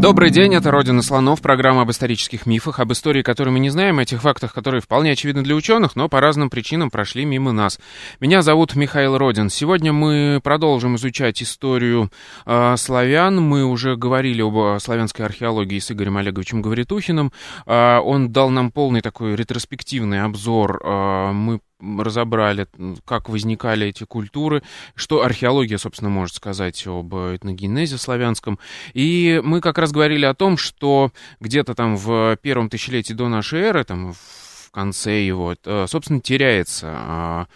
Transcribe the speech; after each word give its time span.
Добрый 0.00 0.30
день, 0.30 0.54
это 0.54 0.70
«Родина 0.70 1.02
слонов», 1.02 1.42
программа 1.42 1.82
об 1.82 1.90
исторических 1.90 2.46
мифах, 2.46 2.78
об 2.78 2.92
истории, 2.92 3.22
которую 3.22 3.54
мы 3.54 3.58
не 3.58 3.68
знаем, 3.68 3.98
о 3.98 4.04
тех 4.04 4.22
фактах, 4.22 4.54
которые 4.54 4.80
вполне 4.80 5.10
очевидны 5.10 5.42
для 5.42 5.56
ученых, 5.56 5.96
но 5.96 6.08
по 6.08 6.20
разным 6.20 6.50
причинам 6.50 6.88
прошли 6.88 7.24
мимо 7.24 7.50
нас. 7.50 7.80
Меня 8.20 8.42
зовут 8.42 8.76
Михаил 8.76 9.18
Родин. 9.18 9.50
Сегодня 9.50 9.92
мы 9.92 10.38
продолжим 10.40 10.94
изучать 10.94 11.42
историю 11.42 12.12
э, 12.46 12.76
славян. 12.76 13.42
Мы 13.42 13.64
уже 13.64 13.96
говорили 13.96 14.40
об 14.40 14.78
славянской 14.80 15.26
археологии 15.26 15.80
с 15.80 15.90
Игорем 15.90 16.16
Олеговичем 16.16 16.62
Гавритухиным. 16.62 17.32
Э, 17.66 17.98
он 17.98 18.30
дал 18.30 18.50
нам 18.50 18.70
полный 18.70 19.00
такой 19.00 19.34
ретроспективный 19.34 20.22
обзор. 20.22 20.80
Э, 20.80 21.32
мы 21.32 21.58
разобрали, 21.80 22.66
как 23.04 23.28
возникали 23.28 23.86
эти 23.86 24.04
культуры, 24.04 24.62
что 24.94 25.22
археология, 25.22 25.78
собственно, 25.78 26.10
может 26.10 26.36
сказать 26.36 26.86
об 26.86 27.14
этногенезе 27.14 27.98
славянском. 27.98 28.58
И 28.94 29.40
мы 29.44 29.60
как 29.60 29.78
раз 29.78 29.92
говорили 29.92 30.24
о 30.24 30.34
том, 30.34 30.56
что 30.56 31.12
где-то 31.40 31.74
там 31.74 31.96
в 31.96 32.36
первом 32.42 32.68
тысячелетии 32.68 33.12
до 33.12 33.28
нашей 33.28 33.60
эры, 33.60 33.84
там 33.84 34.12
в 34.12 34.70
конце 34.70 35.24
его, 35.24 35.54
собственно, 35.86 36.20
теряется 36.20 36.88
а, 36.90 37.46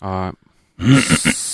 а, 0.00 0.32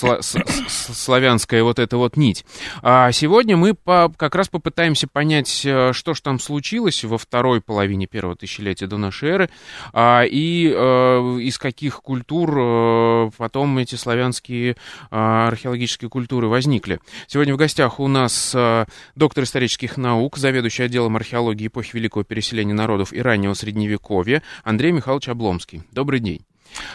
славянская 0.08 1.62
вот 1.62 1.78
эта 1.78 1.96
вот 1.96 2.16
нить. 2.16 2.44
А 2.82 3.12
сегодня 3.12 3.56
мы 3.56 3.74
по, 3.74 4.12
как 4.16 4.34
раз 4.34 4.48
попытаемся 4.48 5.06
понять, 5.06 5.62
э, 5.64 5.92
что 5.92 6.14
же 6.14 6.22
там 6.22 6.38
случилось 6.38 7.04
во 7.04 7.18
второй 7.18 7.60
половине 7.60 8.06
первого 8.06 8.36
тысячелетия 8.36 8.86
до 8.86 8.96
нашей 8.96 9.30
эры, 9.30 9.50
а, 9.92 10.24
и 10.24 10.72
а, 10.74 11.36
из 11.38 11.58
каких 11.58 12.00
культур 12.00 12.54
а, 12.56 13.30
потом 13.36 13.76
эти 13.78 13.96
славянские 13.96 14.76
а, 15.10 15.48
археологические 15.48 16.08
культуры 16.08 16.48
возникли. 16.48 17.00
Сегодня 17.26 17.54
в 17.54 17.58
гостях 17.58 18.00
у 18.00 18.08
нас 18.08 18.52
а, 18.54 18.86
доктор 19.14 19.44
исторических 19.44 19.96
наук, 19.96 20.38
заведующий 20.38 20.84
отделом 20.84 21.16
археологии 21.16 21.66
эпохи 21.66 21.94
Великого 21.94 22.24
переселения 22.24 22.74
народов 22.74 23.12
и 23.12 23.20
раннего 23.20 23.54
Средневековья 23.54 24.42
Андрей 24.64 24.92
Михайлович 24.92 25.28
Обломский. 25.28 25.82
Добрый 25.92 26.20
день. 26.20 26.44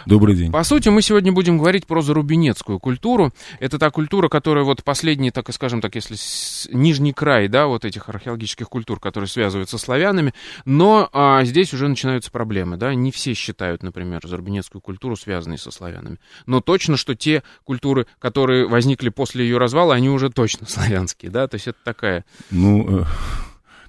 Добрый 0.05 0.35
день. 0.35 0.51
По 0.51 0.63
сути, 0.63 0.89
мы 0.89 1.01
сегодня 1.01 1.31
будем 1.31 1.57
говорить 1.57 1.85
про 1.85 2.01
зарубинецкую 2.01 2.79
культуру. 2.79 3.31
Это 3.59 3.79
та 3.79 3.89
культура, 3.89 4.29
которая 4.29 4.63
вот 4.63 4.83
последний, 4.83 5.31
так 5.31 5.49
и 5.49 5.51
скажем 5.51 5.81
так, 5.81 5.95
если 5.95 6.15
с... 6.15 6.67
нижний 6.71 7.13
край, 7.13 7.47
да, 7.47 7.67
вот 7.67 7.85
этих 7.85 8.09
археологических 8.09 8.69
культур, 8.69 8.99
которые 8.99 9.27
связываются 9.27 9.77
с 9.77 9.81
славянами, 9.81 10.33
но 10.65 11.09
а, 11.13 11.43
здесь 11.43 11.73
уже 11.73 11.87
начинаются 11.87 12.31
проблемы, 12.31 12.77
да, 12.77 12.93
не 12.93 13.11
все 13.11 13.33
считают, 13.33 13.83
например, 13.83 14.21
зарубинецкую 14.23 14.81
культуру 14.81 15.15
связанной 15.15 15.57
со 15.57 15.71
славянами. 15.71 16.19
Но 16.45 16.61
точно, 16.61 16.97
что 16.97 17.15
те 17.15 17.43
культуры, 17.63 18.07
которые 18.19 18.67
возникли 18.67 19.09
после 19.09 19.45
ее 19.45 19.57
развала, 19.57 19.93
они 19.95 20.09
уже 20.09 20.29
точно 20.29 20.65
славянские, 20.69 21.31
да, 21.31 21.47
то 21.47 21.55
есть 21.55 21.67
это 21.67 21.79
такая... 21.83 22.25
Ну... 22.51 23.01
Э... 23.01 23.05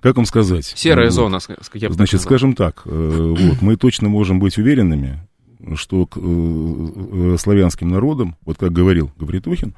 Как 0.05 0.17
вам 0.17 0.27
сказать? 0.27 0.67
Серая 0.77 1.07
ну, 1.07 1.13
зона, 1.13 1.39
я 1.73 1.89
бы 1.89 1.95
Значит, 1.95 2.21
скажем 2.21 2.55
так, 2.55 2.83
э, 2.85 2.91
вот, 2.91 3.63
мы 3.63 3.77
точно 3.77 4.11
можем 4.11 4.39
быть 4.39 4.59
уверенными, 4.59 5.27
что 5.75 6.07
к 6.07 6.17
э, 6.17 6.21
э, 6.21 7.37
славянским 7.39 7.89
народам, 7.89 8.37
вот 8.43 8.59
как 8.59 8.73
говорил 8.73 9.11
Гавритухин, 9.19 9.75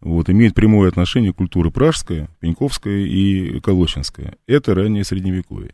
вот, 0.00 0.28
имеет 0.28 0.54
прямое 0.54 0.88
отношение 0.88 1.32
культура 1.32 1.70
пражская, 1.70 2.28
пеньковская 2.40 3.06
и 3.06 3.60
колочинская. 3.60 4.36
Это 4.46 4.74
раннее 4.74 5.04
средневековье. 5.04 5.72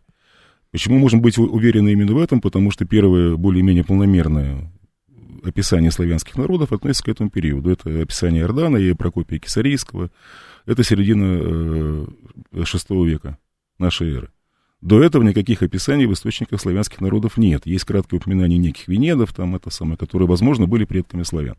Почему 0.71 0.99
можем 0.99 1.21
быть 1.21 1.39
уверены 1.39 1.93
именно 1.93 2.15
в 2.15 2.19
этом? 2.19 2.41
Потому 2.41 2.71
что 2.71 2.85
первое 2.87 3.37
более-менее 3.37 3.85
полномерное 3.85 4.73
описание 5.45 5.91
славянских 5.91 6.37
народов 6.37 6.73
относится 6.73 7.05
к 7.05 7.09
этому 7.09 7.31
периоду. 7.31 7.71
Это 7.71 8.01
описание 8.01 8.45
Ордана 8.45 8.77
и 8.77 8.95
Прокопия 8.95 9.39
Кисарийского. 9.39 10.11
Это 10.65 10.85
середина 10.85 12.07
VI 12.53 13.07
века 13.07 13.39
нашей 13.79 14.15
эры. 14.15 14.31
До 14.83 15.01
этого 15.01 15.23
никаких 15.23 15.63
описаний 15.63 16.07
в 16.07 16.13
источниках 16.13 16.61
славянских 16.61 17.01
народов 17.01 17.37
нет. 17.37 17.63
Есть 17.67 17.85
краткое 17.85 18.17
упоминание 18.17 18.59
неких 18.59 18.89
венедов, 18.89 19.33
там 19.33 19.55
это 19.55 19.71
самое, 19.71 19.97
которые, 19.97 20.27
возможно, 20.27 20.67
были 20.67 20.85
предками 20.85 21.23
славян. 21.23 21.55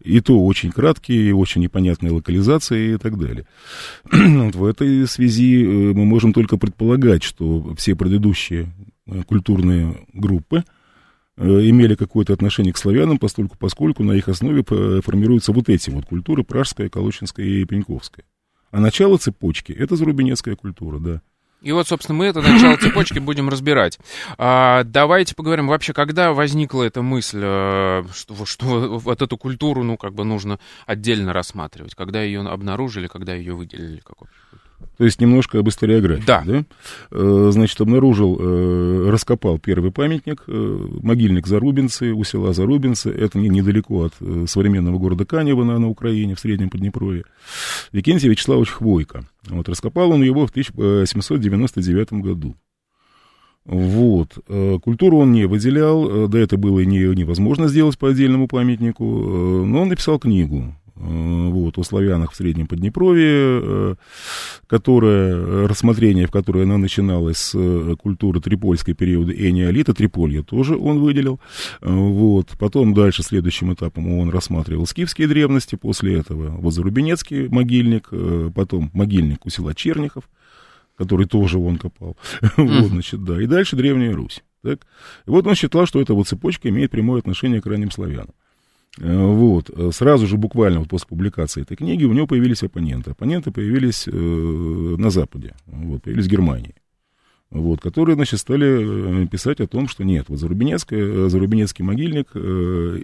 И 0.00 0.20
то 0.20 0.38
очень 0.44 0.70
краткие, 0.70 1.34
очень 1.34 1.62
непонятные 1.62 2.12
локализации 2.12 2.92
и 2.92 2.96
так 2.98 3.18
далее. 3.18 3.46
вот 4.12 4.54
в 4.54 4.64
этой 4.66 5.08
связи 5.08 5.64
э, 5.64 5.66
мы 5.94 6.04
можем 6.04 6.34
только 6.34 6.58
предполагать, 6.58 7.22
что 7.22 7.74
все 7.74 7.96
предыдущие 7.96 8.68
э, 9.06 9.22
культурные 9.22 10.06
группы 10.12 10.62
э, 11.38 11.70
имели 11.70 11.94
какое-то 11.94 12.34
отношение 12.34 12.74
к 12.74 12.78
славянам, 12.78 13.16
поскольку, 13.16 13.56
поскольку 13.58 14.04
на 14.04 14.12
их 14.12 14.28
основе 14.28 14.62
формируются 15.00 15.52
вот 15.52 15.70
эти 15.70 15.88
вот 15.88 16.04
культуры, 16.04 16.44
пражская, 16.44 16.90
колочинская 16.90 17.46
и 17.46 17.64
пеньковская. 17.64 18.26
А 18.70 18.80
начало 18.80 19.16
цепочки— 19.16 19.72
это 19.78 19.96
зарубинецкая 19.96 20.54
культура, 20.54 20.98
да. 20.98 21.22
И 21.60 21.72
вот, 21.72 21.88
собственно, 21.88 22.16
мы 22.16 22.26
это 22.26 22.40
начало 22.40 22.76
цепочки 22.76 23.18
будем 23.18 23.48
разбирать. 23.48 23.98
А, 24.36 24.84
давайте 24.84 25.34
поговорим 25.34 25.66
вообще, 25.66 25.92
когда 25.92 26.32
возникла 26.32 26.84
эта 26.84 27.02
мысль, 27.02 27.40
э, 27.42 28.04
что, 28.14 28.44
что 28.44 28.66
вот 28.98 29.22
эту 29.22 29.36
культуру, 29.36 29.82
ну, 29.82 29.96
как 29.96 30.14
бы 30.14 30.24
нужно 30.24 30.60
отдельно 30.86 31.32
рассматривать, 31.32 31.94
когда 31.96 32.22
ее 32.22 32.40
обнаружили, 32.40 33.08
когда 33.08 33.34
ее 33.34 33.54
выделили, 33.54 34.00
как 34.04 34.22
то 34.98 35.04
есть 35.04 35.20
немножко 35.20 35.60
об 35.60 35.68
историографии. 35.68 36.24
Да. 36.26 36.42
да? 36.44 36.64
Э, 37.12 37.50
значит, 37.52 37.80
обнаружил, 37.80 38.36
э, 38.38 39.10
раскопал 39.10 39.58
первый 39.58 39.92
памятник, 39.92 40.42
э, 40.48 40.86
могильник 41.02 41.46
Зарубинцы, 41.46 42.12
у 42.12 42.24
села 42.24 42.52
Зарубинцы, 42.52 43.10
это 43.10 43.38
недалеко 43.38 44.06
от 44.06 44.14
современного 44.50 44.98
города 44.98 45.24
Канева 45.24 45.62
на, 45.62 45.78
на 45.78 45.88
Украине, 45.88 46.34
в 46.34 46.40
Среднем 46.40 46.68
Поднепровье. 46.68 47.24
Викентий 47.92 48.28
Вячеславович 48.28 48.70
Хвойко. 48.70 49.24
Вот, 49.46 49.68
раскопал 49.68 50.10
он 50.10 50.22
его 50.22 50.46
в 50.46 50.50
1799 50.50 52.12
году. 52.14 52.56
Вот. 53.64 54.38
Культуру 54.82 55.18
он 55.18 55.32
не 55.32 55.44
выделял, 55.46 56.26
да 56.26 56.38
это 56.38 56.56
было 56.56 56.80
не, 56.80 57.00
невозможно 57.14 57.68
сделать 57.68 57.98
по 57.98 58.08
отдельному 58.08 58.48
памятнику, 58.48 59.04
но 59.04 59.82
он 59.82 59.88
написал 59.88 60.18
книгу 60.18 60.74
вот, 60.98 61.78
о 61.78 61.82
славянах 61.82 62.32
в 62.32 62.36
Среднем 62.36 62.66
Поднепровье, 62.66 63.60
э, 63.62 63.94
которое, 64.66 65.66
рассмотрение, 65.66 66.26
в 66.26 66.30
которое 66.30 66.64
она 66.64 66.78
начиналась 66.78 67.38
с 67.38 67.52
э, 67.54 67.96
культуры 68.00 68.40
трипольской 68.40 68.94
периода 68.94 69.32
эниолита, 69.32 69.94
Триполье 69.94 70.42
тоже 70.42 70.76
он 70.76 71.00
выделил. 71.00 71.40
Вот. 71.80 72.48
Потом 72.58 72.94
дальше, 72.94 73.22
следующим 73.22 73.72
этапом 73.72 74.18
он 74.18 74.30
рассматривал 74.30 74.86
скифские 74.86 75.28
древности, 75.28 75.76
после 75.76 76.18
этого 76.18 76.50
вот 76.50 76.74
Зарубинецкий 76.74 77.48
могильник, 77.48 78.10
потом 78.54 78.90
могильник 78.92 79.46
у 79.46 79.50
села 79.50 79.74
Черняхов, 79.74 80.24
который 80.96 81.26
тоже 81.26 81.58
он 81.58 81.78
копал. 81.78 82.16
вот, 82.56 82.88
значит, 82.88 83.24
да. 83.24 83.40
И 83.40 83.46
дальше 83.46 83.76
Древняя 83.76 84.14
Русь. 84.14 84.42
Так? 84.62 84.80
И 85.26 85.30
вот 85.30 85.46
он 85.46 85.54
считал, 85.54 85.86
что 85.86 86.00
эта 86.00 86.14
вот 86.14 86.26
цепочка 86.26 86.68
имеет 86.68 86.90
прямое 86.90 87.20
отношение 87.20 87.62
к 87.62 87.66
ранним 87.66 87.90
славянам. 87.90 88.34
Э, 89.00 89.26
вот. 89.26 89.70
Э, 89.70 89.90
сразу 89.92 90.26
же, 90.26 90.36
буквально 90.36 90.80
вот 90.80 90.88
после 90.88 91.08
публикации 91.08 91.62
этой 91.62 91.76
книги, 91.76 92.04
у 92.04 92.12
него 92.12 92.26
появились 92.26 92.62
оппоненты. 92.62 93.10
Оппоненты 93.12 93.50
появились 93.50 94.06
э, 94.06 94.10
на 94.10 95.10
Западе, 95.10 95.54
вот, 95.66 96.02
появились 96.02 96.26
в 96.26 96.30
Германии. 96.30 96.74
Вот, 97.50 97.80
которые, 97.80 98.14
значит, 98.14 98.40
стали 98.40 99.24
э, 99.24 99.26
писать 99.26 99.60
о 99.60 99.66
том, 99.66 99.88
что 99.88 100.04
нет, 100.04 100.26
вот 100.28 100.38
Зарубинецкий, 100.38 101.28
Зарубинецкий 101.30 101.84
могильник 101.84 102.28
э, 102.34 103.00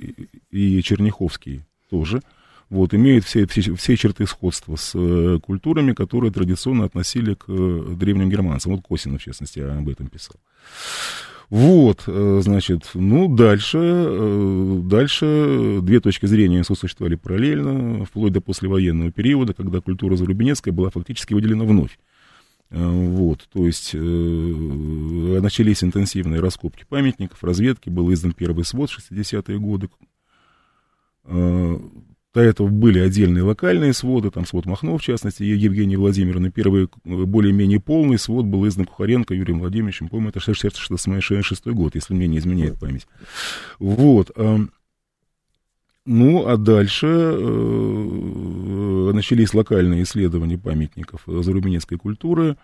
и 0.50 0.82
Черняховский 0.82 1.64
тоже, 1.88 2.20
вот, 2.69 2.93
имеют 2.93 3.25
все, 3.25 3.47
все, 3.47 3.75
все 3.75 3.97
черты 3.97 4.26
сходства 4.26 4.76
с 4.76 4.93
э, 4.94 5.38
культурами, 5.43 5.93
которые 5.93 6.32
традиционно 6.32 6.85
относили 6.85 7.35
к 7.35 7.44
э, 7.49 7.94
древним 7.97 8.29
германцам. 8.29 8.73
Вот 8.73 8.82
Косинов, 8.82 9.20
в 9.20 9.25
частности, 9.25 9.61
об 9.61 9.88
этом 9.88 10.08
писал. 10.08 10.37
Вот, 11.50 12.05
э, 12.06 12.41
значит, 12.43 12.91
ну, 12.94 13.35
дальше, 13.35 13.79
э, 13.81 14.81
дальше 14.85 15.81
две 15.82 16.00
точки 16.00 16.26
зрения 16.26 16.64
сосуществовали 16.64 17.17
параллельно, 17.17 18.05
вплоть 18.06 18.32
до 18.32 18.41
послевоенного 18.41 19.12
периода, 19.12 19.52
когда 19.52 19.81
культура 19.81 20.17
Зарубинецкая 20.17 20.73
была 20.73 20.91
фактически 20.91 21.35
выделена 21.35 21.64
вновь. 21.64 21.99
Э, 22.70 22.88
вот, 22.88 23.46
то 23.52 23.67
есть 23.67 23.94
начались 23.94 25.85
интенсивные 25.85 26.41
раскопки 26.41 26.85
памятников, 26.88 27.44
разведки, 27.44 27.90
был 27.90 28.12
издан 28.12 28.32
первый 28.32 28.64
свод 28.64 28.90
в 28.90 28.99
60-е 28.99 29.58
годы. 29.58 29.88
До 32.35 32.41
этого 32.41 32.67
были 32.69 32.99
отдельные 32.99 33.45
локальные 33.45 33.93
своды, 33.93 34.31
там 34.31 34.45
свод 34.45 34.67
Махно, 34.67 34.99
в 34.99 35.03
частности, 35.03 35.45
и 35.45 35.57
Евгений 35.57 35.97
Владимировна. 35.97 36.51
Первый 36.51 36.89
более-менее 37.05 37.79
полный 37.81 38.19
свод 38.19 38.45
был 38.45 38.67
издан 38.67 38.87
Кухаренко 38.87 39.35
Юрием 39.35 39.61
Владимировичем, 39.61 40.09
по-моему, 40.09 40.31
это 40.31 40.41
66 40.41 41.67
год, 41.69 41.95
если 41.95 42.13
мне 42.13 42.27
не 42.27 42.39
изменяет 42.39 42.81
память. 42.81 43.07
Вот. 43.79 44.33
Ну, 46.07 46.47
а 46.47 46.59
дальше 46.59 47.07
э, 47.07 47.41
начались 49.15 49.55
локальные 49.55 50.03
исследования 50.03 50.59
памятников 50.59 51.23
зарубинецкой 51.27 51.97
культуры. 51.97 52.57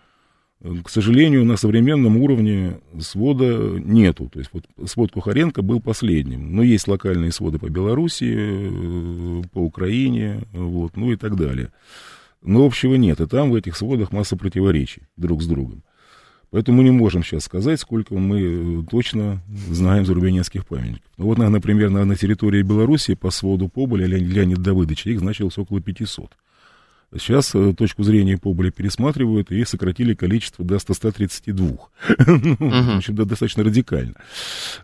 К 0.83 0.89
сожалению, 0.89 1.43
на 1.43 1.57
современном 1.57 2.17
уровне 2.17 2.79
свода 2.99 3.79
нету. 3.79 4.29
То 4.31 4.39
есть 4.39 4.51
вот 4.53 4.65
свод 4.87 5.11
Кухаренко 5.11 5.63
был 5.63 5.81
последним. 5.81 6.55
Но 6.55 6.61
есть 6.61 6.87
локальные 6.87 7.31
своды 7.31 7.57
по 7.57 7.67
Белоруссии, 7.67 9.39
э, 9.39 9.43
по 9.51 9.59
Украине, 9.59 10.43
вот, 10.51 10.95
ну 10.95 11.11
и 11.11 11.15
так 11.15 11.35
далее. 11.35 11.71
Но 12.43 12.63
общего 12.63 12.93
нет. 12.93 13.19
И 13.21 13.25
там 13.25 13.49
в 13.49 13.55
этих 13.55 13.75
сводах 13.75 14.11
масса 14.11 14.37
противоречий 14.37 15.01
друг 15.17 15.41
с 15.41 15.47
другом. 15.47 15.81
Поэтому 16.51 16.77
мы 16.77 16.83
не 16.83 16.91
можем 16.91 17.23
сейчас 17.23 17.45
сказать, 17.45 17.79
сколько 17.79 18.13
мы 18.13 18.41
э, 18.41 18.83
точно 18.87 19.41
знаем 19.69 20.05
зарубинецких 20.05 20.67
памятников. 20.67 21.09
Ну 21.17 21.25
вот, 21.25 21.39
например, 21.39 21.89
на, 21.89 22.05
на 22.05 22.15
территории 22.15 22.61
Беларуси 22.61 23.15
по 23.15 23.31
своду 23.31 23.67
Поболя 23.67 24.05
Леонид 24.05 24.59
Давыдович 24.59 25.07
их 25.07 25.21
значилось 25.21 25.57
около 25.57 25.81
500. 25.81 26.37
Сейчас 27.13 27.53
э, 27.55 27.73
точку 27.73 28.03
зрения 28.03 28.37
Поболя 28.37 28.71
пересматривают 28.71 29.51
и 29.51 29.65
сократили 29.65 30.13
количество 30.13 30.63
до 30.63 30.79
132. 30.79 31.67
В 32.07 32.97
общем, 32.97 33.15
достаточно 33.15 33.65
радикально. 33.65 34.15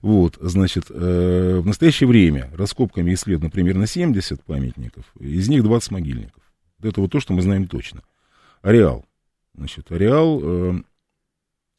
Вот, 0.02 0.38
значит, 0.42 0.88
э, 0.90 1.60
в 1.62 1.66
настоящее 1.66 2.08
время 2.08 2.52
раскопками 2.54 3.14
исследовано 3.14 3.50
примерно 3.50 3.88
70 3.88 4.44
памятников, 4.44 5.06
из 5.20 5.48
них 5.48 5.64
20 5.64 5.92
могильников. 5.92 6.44
Это 6.82 7.00
вот 7.00 7.12
то, 7.12 7.22
что 7.22 7.32
мы 7.32 7.42
знаем 7.42 7.66
точно. 7.68 8.04
Ареал. 8.62 9.06
Значит, 9.56 9.90
ареал 9.94 10.42
э, 10.44 10.74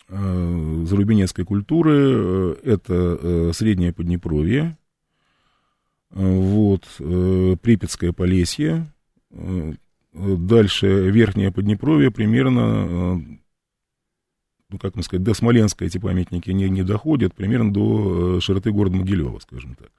зарубинецкой 0.09 1.45
культуры, 1.45 2.56
это 2.62 3.53
Среднее 3.53 3.93
Поднепровье, 3.93 4.79
вот, 6.09 6.87
Припятское 6.97 8.15
Полесье, 8.15 8.91
дальше 10.19 11.11
Верхнее 11.11 11.53
Поднепровье, 11.53 12.11
примерно, 12.11 12.61
э, 12.61 13.17
ну, 14.70 14.79
как 14.79 14.97
мы 14.97 15.03
сказать, 15.03 15.23
до 15.23 15.35
Смоленска 15.35 15.85
эти 15.85 15.99
памятники 15.99 16.50
не, 16.50 16.69
не 16.69 16.82
доходят, 16.82 17.35
примерно 17.35 17.73
до 17.73 18.37
э, 18.37 18.41
широты 18.41 18.70
города 18.70 18.97
Могилева, 18.97 19.38
скажем 19.41 19.75
так. 19.75 19.91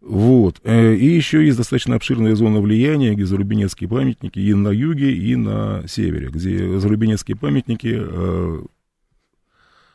Вот. 0.00 0.60
Э, 0.64 0.94
и 0.94 1.06
еще 1.06 1.44
есть 1.44 1.56
достаточно 1.56 1.96
обширная 1.96 2.34
зона 2.34 2.60
влияния, 2.60 3.14
где 3.14 3.24
зарубинецкие 3.24 3.88
памятники 3.88 4.38
и 4.38 4.54
на 4.54 4.68
юге, 4.68 5.12
и 5.12 5.36
на 5.36 5.86
севере, 5.86 6.28
где 6.28 6.78
зарубинецкие 6.78 7.36
памятники 7.36 8.66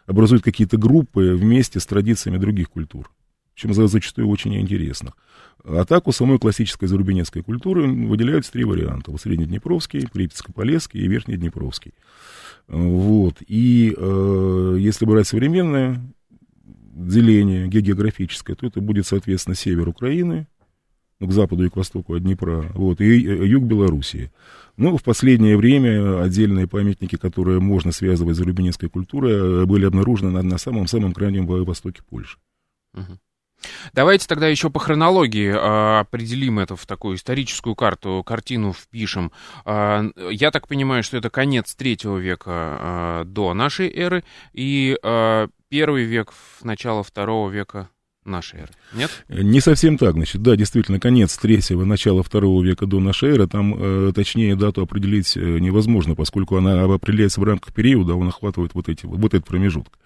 образуют 0.06 0.44
какие-то 0.44 0.78
группы 0.78 1.34
вместе 1.34 1.80
с 1.80 1.86
традициями 1.86 2.38
других 2.38 2.70
культур, 2.70 3.10
чем 3.56 3.74
зачастую 3.74 4.28
очень 4.28 4.56
интересных. 4.60 5.16
А 5.66 5.86
так 5.86 6.08
у 6.08 6.12
самой 6.12 6.40
классической 6.40 6.88
зарубинецкой 6.88 7.42
культуры 7.42 7.88
выделяются 7.88 8.52
три 8.52 8.66
варианта. 8.66 9.16
Среднеднепровский, 9.18 10.02
Припятско-Полесский 10.02 11.00
и 11.00 11.08
Верхнеднепровский. 11.08 11.94
Вот. 12.68 13.38
И 13.48 13.94
э, 13.96 14.78
если 14.80 15.06
брать 15.06 15.28
современное 15.28 16.02
деление 16.94 17.68
географическое, 17.68 18.56
то 18.56 18.68
это 18.68 18.82
будет, 18.82 19.08
соответственно, 19.08 19.56
север 19.56 19.88
Украины, 19.88 20.48
к 21.20 21.32
западу 21.32 21.66
и 21.66 21.70
к 21.70 21.76
востоку 21.78 22.16
от 22.16 22.24
Днепра, 22.24 22.66
вот, 22.74 23.00
и 23.00 23.06
юг 23.06 23.64
Белоруссии. 23.64 24.32
Ну, 24.76 24.98
в 24.98 25.04
последнее 25.04 25.56
время 25.56 26.22
отдельные 26.22 26.68
памятники, 26.68 27.16
которые 27.16 27.60
можно 27.60 27.92
связывать 27.92 28.36
с 28.36 28.40
зарубинецкой 28.40 28.90
культурой, 28.90 29.34
э, 29.34 29.66
были 29.66 29.86
обнаружены 29.86 30.32
на, 30.32 30.42
на 30.42 30.58
самом-самом 30.58 31.14
крайнем 31.14 31.46
востоке 31.46 32.02
Польши. 32.10 32.38
Давайте 33.94 34.28
тогда 34.28 34.48
еще 34.48 34.70
по 34.70 34.80
хронологии 34.80 35.54
а, 35.56 36.02
определим 36.02 36.60
это 36.60 36.76
в 36.76 36.86
такую 36.86 37.18
историческую 37.18 37.76
карту, 37.76 38.24
картину 38.26 38.74
впишем. 38.74 39.32
А, 39.66 40.04
я 40.32 40.52
так 40.52 40.68
понимаю, 40.68 41.04
что 41.04 41.18
это 41.18 41.30
конец 41.30 41.76
третьего 41.76 42.18
века 42.18 42.52
а, 42.52 43.24
до 43.26 43.54
нашей 43.54 43.90
эры 43.90 44.24
и 44.54 44.98
первый 45.70 46.04
век, 46.04 46.34
начало 46.62 47.04
второго 47.04 47.50
века 47.50 47.90
нашей 48.26 48.62
эры. 48.62 48.72
Нет? 48.94 49.12
Не 49.28 49.60
совсем 49.60 49.98
так, 49.98 50.14
значит, 50.14 50.42
да, 50.42 50.56
действительно, 50.56 51.00
конец 51.00 51.38
третьего, 51.38 51.84
начало 51.84 52.24
второго 52.24 52.64
века 52.64 52.86
до 52.86 53.00
нашей 53.00 53.32
эры, 53.32 53.48
там 53.48 53.76
э, 53.78 54.12
точнее 54.14 54.56
дату 54.56 54.82
определить 54.82 55.36
э, 55.36 55.60
невозможно, 55.60 56.16
поскольку 56.16 56.58
она 56.58 56.84
определяется 56.84 57.42
в 57.42 57.44
рамках 57.44 57.74
периода, 57.74 58.16
он 58.16 58.28
охватывает 58.30 58.74
вот, 58.74 58.90
эти, 58.90 59.06
вот 59.06 59.34
этот 59.34 59.46
промежуток. 59.46 59.98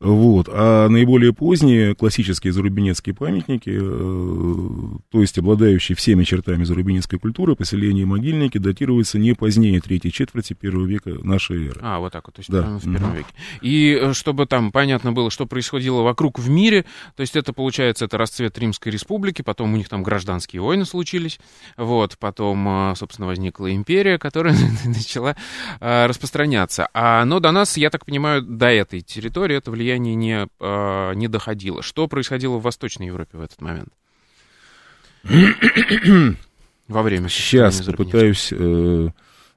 Вот. 0.00 0.48
А 0.50 0.88
наиболее 0.88 1.32
поздние 1.32 1.94
классические 1.94 2.52
зарубинецкие 2.52 3.14
памятники, 3.14 3.70
э, 3.70 4.98
то 5.10 5.20
есть 5.20 5.38
обладающие 5.38 5.96
всеми 5.96 6.24
чертами 6.24 6.64
зарубинецкой 6.64 7.18
культуры, 7.18 7.56
поселения 7.56 8.02
и 8.02 8.06
могильники, 8.06 8.58
датируются 8.58 9.18
не 9.18 9.34
позднее 9.34 9.80
третьей 9.80 10.12
четверти 10.12 10.52
первого 10.54 10.86
века 10.86 11.10
нашей 11.22 11.68
эры. 11.68 11.80
А, 11.82 11.98
вот 12.00 12.12
так 12.12 12.26
вот, 12.26 12.34
то 12.34 12.40
есть 12.40 12.50
да. 12.50 12.62
в 12.78 12.82
первом 12.82 13.10
угу. 13.10 13.16
веке. 13.18 13.28
И 13.62 13.98
э, 14.00 14.12
чтобы 14.12 14.46
там 14.46 14.72
понятно 14.72 15.12
было, 15.12 15.30
что 15.30 15.46
происходило 15.46 16.02
вокруг 16.02 16.38
в 16.38 16.48
мире, 16.48 16.84
то 17.16 17.20
есть 17.20 17.36
это, 17.36 17.52
получается, 17.52 18.04
это 18.04 18.18
расцвет 18.18 18.58
Римской 18.58 18.92
Республики, 18.92 19.42
потом 19.42 19.74
у 19.74 19.76
них 19.76 19.88
там 19.88 20.02
гражданские 20.02 20.62
войны 20.62 20.84
случились, 20.84 21.38
вот, 21.76 22.18
потом, 22.18 22.90
э, 22.90 22.94
собственно, 22.96 23.26
возникла 23.26 23.72
империя, 23.72 24.18
которая 24.18 24.56
начала 24.84 25.36
распространяться. 25.80 26.88
А, 26.92 27.24
но 27.24 27.40
до 27.40 27.52
нас, 27.52 27.76
я 27.76 27.90
так 27.90 28.04
понимаю, 28.04 28.42
до 28.42 28.66
этой 28.66 29.00
территории 29.00 29.33
это 29.42 29.70
влияние 29.70 30.14
не, 30.14 30.46
э, 30.60 31.14
не 31.14 31.28
доходило. 31.28 31.82
Что 31.82 32.08
происходило 32.08 32.58
в 32.58 32.62
Восточной 32.62 33.06
Европе 33.06 33.38
в 33.38 33.42
этот 33.42 33.60
момент? 33.60 33.88
Во 36.88 37.02
время 37.02 37.28
Сейчас 37.28 37.80
попытаюсь 37.80 38.52
э, 38.52 39.08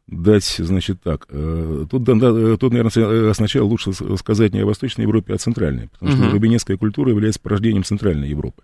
дать, 0.08 0.56
значит, 0.58 1.02
так. 1.02 1.26
Э, 1.30 1.86
тут, 1.90 2.04
да, 2.04 2.58
тут, 2.58 2.72
наверное, 2.72 3.34
сначала 3.34 3.66
лучше 3.66 3.92
сказать 4.18 4.54
не 4.54 4.62
о 4.62 4.66
Восточной 4.66 5.02
Европе, 5.02 5.34
а 5.34 5.36
о 5.36 5.40
Центральной, 5.40 5.90
потому 5.90 6.12
что 6.12 6.32
рубинецкая 6.32 6.78
культура 6.78 7.10
является 7.10 7.42
порождением 7.42 7.84
Центральной 7.84 8.30
Европы 8.30 8.64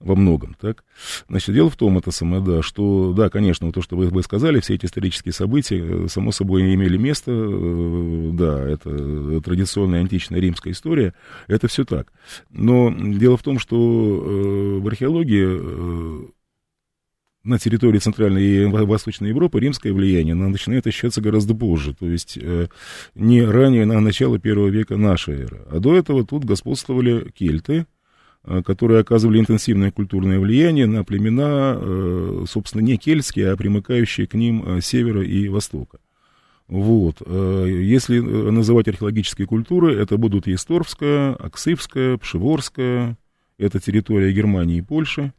во 0.00 0.14
многом, 0.14 0.56
так? 0.60 0.84
Значит, 1.28 1.54
дело 1.54 1.70
в 1.70 1.76
том, 1.76 1.98
это 1.98 2.10
самое, 2.10 2.42
да, 2.42 2.62
что, 2.62 3.12
да, 3.12 3.30
конечно, 3.30 3.72
то, 3.72 3.82
что 3.82 3.96
вы, 3.96 4.08
вы 4.08 4.22
сказали, 4.22 4.60
все 4.60 4.74
эти 4.74 4.86
исторические 4.86 5.32
события, 5.32 5.78
э, 5.78 6.08
само 6.08 6.32
собой, 6.32 6.74
имели 6.74 6.96
место, 6.96 7.30
э, 7.32 8.30
да, 8.32 8.68
это 8.68 9.40
традиционная 9.40 10.00
античная 10.00 10.40
римская 10.40 10.72
история, 10.72 11.14
это 11.46 11.68
все 11.68 11.84
так. 11.84 12.12
Но 12.50 12.94
дело 12.94 13.36
в 13.36 13.42
том, 13.42 13.58
что 13.58 13.76
э, 13.76 14.78
в 14.80 14.86
археологии 14.86 16.32
на 17.44 17.58
территории 17.58 17.98
Центральной 17.98 18.42
и 18.42 18.64
Восточной 18.64 19.28
Европы 19.28 19.60
римское 19.60 19.92
влияние 19.92 20.34
начинает 20.34 20.86
ощущаться 20.86 21.20
гораздо 21.20 21.54
позже, 21.54 21.94
то 21.94 22.06
есть 22.06 22.38
не 23.14 23.42
ранее, 23.42 23.84
на 23.84 24.00
начало 24.00 24.38
первого 24.38 24.68
века 24.68 24.96
нашей 24.96 25.42
эры. 25.42 25.60
А 25.70 25.78
до 25.78 25.94
этого 25.94 26.24
тут 26.24 26.46
господствовали 26.46 27.30
кельты, 27.36 27.84
которые 28.64 29.00
оказывали 29.00 29.38
интенсивное 29.38 29.90
культурное 29.90 30.38
влияние 30.38 30.86
на 30.86 31.02
племена, 31.02 31.78
э, 31.78 32.44
собственно, 32.46 32.82
не 32.82 32.98
кельтские, 32.98 33.50
а 33.50 33.56
примыкающие 33.56 34.26
к 34.26 34.34
ним 34.34 34.62
э, 34.66 34.80
севера 34.82 35.24
и 35.24 35.48
востока. 35.48 35.98
Вот. 36.66 37.20
Если 37.28 38.20
называть 38.20 38.88
археологические 38.88 39.46
культуры, 39.46 39.94
это 39.94 40.16
будут 40.16 40.46
Есторфская, 40.46 41.34
Аксывская, 41.34 42.16
Пшеворская, 42.16 43.18
это 43.58 43.80
территория 43.80 44.32
Германии 44.32 44.78
и 44.78 44.80
Польши, 44.80 45.34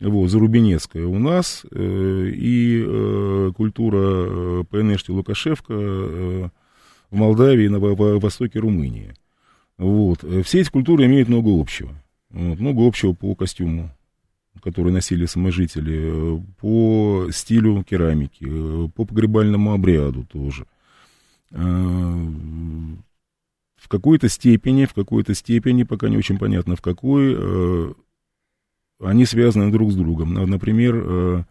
вот, 0.00 0.28
Зарубинецкая 0.28 1.06
у 1.06 1.18
нас, 1.18 1.64
и 1.72 3.52
культура 3.56 4.64
ПНШ 4.64 5.08
Лукашевка 5.08 5.72
в 5.72 6.50
Молдавии 7.10 7.68
на 7.68 7.78
востоке 7.78 8.58
Румынии. 8.58 9.14
Вот. 9.78 10.26
Все 10.44 10.60
эти 10.60 10.68
культуры 10.68 11.06
имеют 11.06 11.30
много 11.30 11.58
общего. 11.58 11.94
Вот, 12.30 12.58
много 12.58 12.86
общего 12.86 13.12
по 13.12 13.34
костюму, 13.34 13.90
который 14.62 14.92
носили 14.92 15.26
саможители, 15.26 16.42
по 16.58 17.28
стилю 17.30 17.82
керамики, 17.84 18.46
по 18.94 19.04
погребальному 19.04 19.72
обряду 19.72 20.24
тоже. 20.24 20.66
А, 21.52 21.58
в 23.76 23.88
какой-то 23.88 24.28
степени, 24.28 24.86
в 24.86 24.94
какой-то 24.94 25.34
степени, 25.34 25.84
пока 25.84 26.08
не 26.08 26.16
очень 26.16 26.38
понятно 26.38 26.74
в 26.74 26.82
какой, 26.82 27.36
а, 27.38 27.92
они 29.00 29.26
связаны 29.26 29.70
друг 29.70 29.92
с 29.92 29.94
другом. 29.94 30.32
Например, 30.34 31.44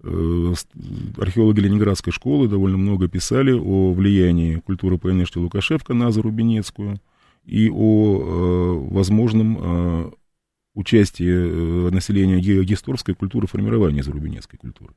археологи 0.00 1.60
Ленинградской 1.60 2.12
школы 2.12 2.48
довольно 2.48 2.78
много 2.78 3.08
писали 3.08 3.50
о 3.52 3.92
влиянии 3.92 4.56
культуры 4.56 4.96
ПНШ 4.96 5.34
Лукашевка 5.36 5.94
на 5.94 6.10
Зарубинецкую– 6.10 7.00
и 7.46 7.70
о 7.70 8.20
э, 8.20 8.92
возможном 8.92 9.58
э, 9.58 10.10
участие 10.74 11.90
населения 11.90 12.38
гесторской 12.40 13.14
культуры 13.14 13.46
формирования 13.46 14.02
зарубинецкой 14.02 14.58
культуры. 14.58 14.94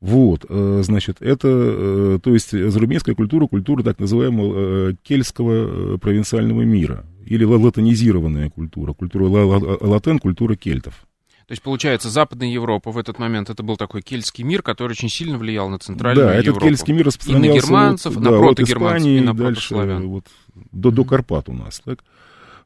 Вот, 0.00 0.46
значит, 0.48 1.18
это, 1.20 2.18
то 2.22 2.32
есть 2.32 2.52
зарубинецкая 2.52 3.14
культура, 3.14 3.46
культура 3.46 3.82
так 3.82 3.98
называемого 3.98 4.94
кельтского 5.02 5.98
провинциального 5.98 6.62
мира, 6.62 7.04
или 7.26 7.44
латинизированная 7.44 8.48
культура, 8.48 8.94
культура 8.94 9.24
латен, 9.28 10.18
культура 10.18 10.56
кельтов. 10.56 11.06
То 11.50 11.52
есть, 11.54 11.64
получается, 11.64 12.10
Западная 12.10 12.46
Европа 12.46 12.92
в 12.92 12.96
этот 12.96 13.18
момент 13.18 13.50
это 13.50 13.64
был 13.64 13.76
такой 13.76 14.02
кельтский 14.02 14.44
мир, 14.44 14.62
который 14.62 14.92
очень 14.92 15.08
сильно 15.08 15.36
влиял 15.36 15.68
на 15.68 15.80
Центральную 15.80 16.28
да, 16.28 16.34
Европу. 16.34 16.44
Да, 16.44 16.50
этот 16.58 16.62
кельтский 16.62 16.94
мир 16.94 17.06
распространялся... 17.06 17.48
И 17.48 17.50
на 17.50 17.60
германцев, 17.60 18.14
вот, 18.14 18.22
на 18.22 18.30
да, 18.30 18.38
протогерманцев, 18.38 18.98
Испании, 19.00 19.18
и 19.18 19.20
на 19.20 19.34
дальше. 19.34 19.74
Вот, 19.74 20.26
до, 20.70 20.92
до 20.92 21.04
Карпат 21.04 21.48
у 21.48 21.52
нас, 21.52 21.82
так? 21.84 22.04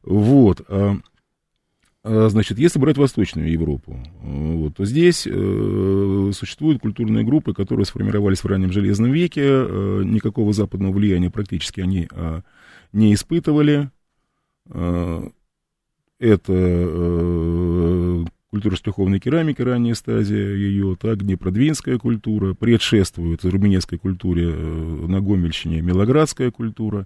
Вот. 0.03 0.61
А, 0.69 0.97
а, 2.03 2.29
значит, 2.29 2.59
если 2.59 2.77
брать 2.77 2.99
Восточную 2.99 3.51
Европу, 3.51 3.97
вот, 4.21 4.75
то 4.75 4.85
здесь 4.85 5.25
э, 5.25 6.31
существуют 6.35 6.79
культурные 6.79 7.25
группы, 7.25 7.55
которые 7.55 7.87
сформировались 7.87 8.43
в 8.43 8.45
раннем 8.45 8.71
Железном 8.71 9.11
веке, 9.11 9.41
э, 9.45 10.03
никакого 10.05 10.53
западного 10.53 10.91
влияния 10.91 11.31
практически 11.31 11.81
они 11.81 12.07
э, 12.11 12.41
не 12.93 13.15
испытывали. 13.15 13.89
Э, 14.69 15.27
это 16.19 16.53
э, 16.53 18.25
культура 18.55 18.77
штрихованной 18.77 19.19
керамики, 19.19 19.61
ранняя 19.61 19.95
стадия 19.95 20.55
ее, 20.55 20.95
так, 20.95 21.21
Днепродвинская 21.21 21.97
культура, 21.97 22.53
предшествует 22.53 23.43
румынецкой 23.43 23.99
культуре 23.99 24.49
э, 24.49 25.05
на 25.07 25.19
Гомельщине 25.19 25.81
Милоградская 25.81 26.51
культура. 26.51 27.05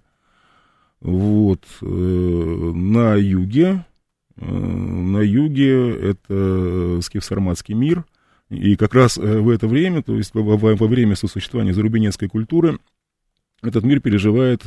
Вот, 1.02 1.64
э, 1.82 1.86
на 1.86 3.16
юге, 3.16 3.84
э, 4.38 4.46
на 4.46 5.22
юге 5.22 5.90
это 5.90 7.00
скифсарматский 7.02 7.74
мир, 7.74 8.06
и 8.52 8.76
как 8.76 8.94
раз 8.94 9.18
в 9.18 9.50
это 9.50 9.68
время, 9.68 10.04
то 10.04 10.16
есть 10.16 10.36
во, 10.36 10.56
во, 10.56 10.88
время 10.88 11.16
сосуществования 11.16 11.74
зарубинецкой 11.74 12.30
культуры, 12.30 12.78
этот 13.64 13.84
мир 13.84 14.02
переживает 14.02 14.62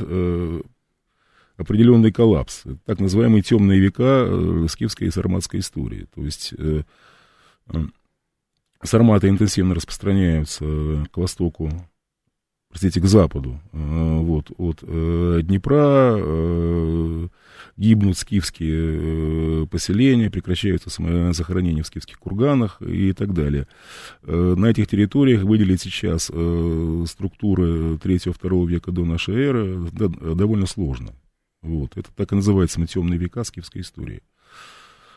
определенный 1.57 2.11
коллапс, 2.11 2.63
так 2.85 2.99
называемые 2.99 3.43
темные 3.43 3.79
века 3.79 4.25
э, 4.27 4.67
скифской 4.69 5.07
и 5.07 5.11
сарматской 5.11 5.59
истории. 5.59 6.07
То 6.13 6.23
есть 6.23 6.53
э, 6.57 6.83
э, 7.67 7.83
сарматы 8.81 9.29
интенсивно 9.29 9.75
распространяются 9.75 10.65
к 11.11 11.17
востоку, 11.17 11.69
простите, 12.69 12.99
к 12.99 13.05
западу, 13.05 13.61
вот, 13.71 14.51
от 14.57 14.81
Днепра, 15.45 16.17
гибнут 17.77 18.17
скифские 18.17 19.67
поселения, 19.67 20.31
прекращаются 20.31 20.89
захоронения 21.33 21.83
в 21.83 21.87
скифских 21.87 22.19
курганах 22.19 22.81
и 22.81 23.13
так 23.13 23.33
далее. 23.33 23.67
На 24.23 24.65
этих 24.65 24.87
территориях 24.87 25.43
выделить 25.43 25.81
сейчас 25.81 26.23
структуры 26.23 27.93
3-2 27.95 28.67
века 28.67 28.91
до 28.91 29.05
нашей 29.05 29.35
эры 29.35 29.87
довольно 29.91 30.65
сложно. 30.65 31.13
Вот, 31.63 31.97
это 31.97 32.09
так 32.15 32.31
и 32.31 32.35
называется 32.35 32.79
мы 32.79 32.87
темные 32.87 33.17
века 33.17 33.43
скифской 33.43 33.81
истории. 33.81 34.21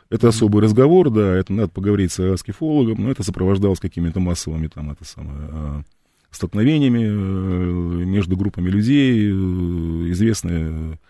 Это 0.09 0.29
особый 0.29 0.63
разговор, 0.63 1.11
да, 1.11 1.35
это 1.35 1.53
надо 1.53 1.69
поговорить 1.69 2.13
с 2.13 2.37
скифологом, 2.37 3.03
но 3.03 3.11
это 3.11 3.25
сопровождалось 3.25 3.81
какими-то 3.81 4.21
массовыми 4.21 4.69
там, 4.69 4.93
это 4.93 5.05
самое, 5.05 5.49
а, 5.51 5.83
столкновениями 6.31 7.03
э, 7.03 8.05
между 8.05 8.37
группами 8.37 8.69
людей, 8.69 9.29
э, 9.29 9.33
известное 10.13 11.01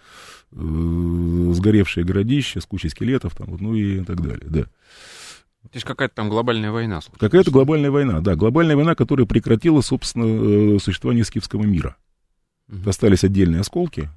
э, 0.53 1.53
сгоревшее 1.53 2.05
городище 2.05 2.63
с 2.63 2.65
кучей 2.67 2.89
скелетов, 2.89 3.35
там, 3.35 3.55
ну 3.61 3.75
и 3.75 4.03
так 4.03 4.23
далее, 4.23 4.47
да. 4.49 4.63
То 4.63 5.75
есть 5.75 5.85
какая-то 5.85 6.15
там 6.15 6.31
глобальная 6.31 6.71
война. 6.71 7.01
Какая-то 7.19 7.51
глобальная 7.51 7.91
война, 7.91 8.21
да, 8.21 8.37
глобальная 8.37 8.77
война, 8.77 8.95
которая 8.95 9.27
прекратила, 9.27 9.81
собственно, 9.83 10.79
существование 10.79 11.25
скифского 11.25 11.65
мира. 11.65 11.97
Угу. 12.69 12.89
Остались 12.89 13.25
отдельные 13.25 13.61
осколки, 13.61 14.09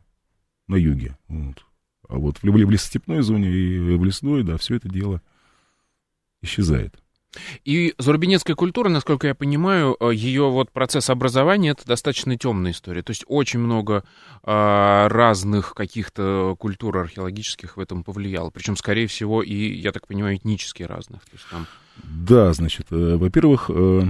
на 0.69 0.75
юге. 0.75 1.17
Вот. 1.27 1.65
А 2.07 2.15
вот 2.17 2.37
в, 2.37 2.43
в 2.43 2.69
лесостепной 2.69 3.21
зоне 3.21 3.49
и 3.51 3.79
в 3.97 4.03
лесной, 4.05 4.43
да, 4.43 4.57
все 4.57 4.75
это 4.75 4.87
дело 4.87 5.21
исчезает. 6.41 6.95
И 7.63 7.93
зарубинецкая 7.99 8.55
культура, 8.55 8.89
насколько 8.89 9.27
я 9.27 9.35
понимаю, 9.35 9.95
э, 9.99 10.11
ее 10.15 10.49
вот 10.49 10.71
процесс 10.71 11.11
образования 11.11 11.71
это 11.71 11.85
достаточно 11.85 12.35
темная 12.37 12.71
история. 12.71 13.03
То 13.03 13.11
есть 13.11 13.23
очень 13.27 13.59
много 13.59 14.03
а, 14.41 15.07
разных 15.09 15.75
каких-то 15.75 16.55
культур 16.57 16.97
археологических 16.97 17.77
в 17.77 17.79
этом 17.79 18.03
повлияло. 18.03 18.49
Причем, 18.49 18.75
скорее 18.75 19.05
всего, 19.05 19.43
и, 19.43 19.53
я 19.53 19.91
так 19.91 20.07
понимаю, 20.07 20.37
этнически 20.37 20.81
разных. 20.81 21.23
То 21.25 21.31
есть, 21.33 21.45
там... 21.51 21.67
Да, 22.03 22.51
значит, 22.53 22.87
э, 22.89 23.15
во-первых, 23.17 23.69
э, 23.69 24.01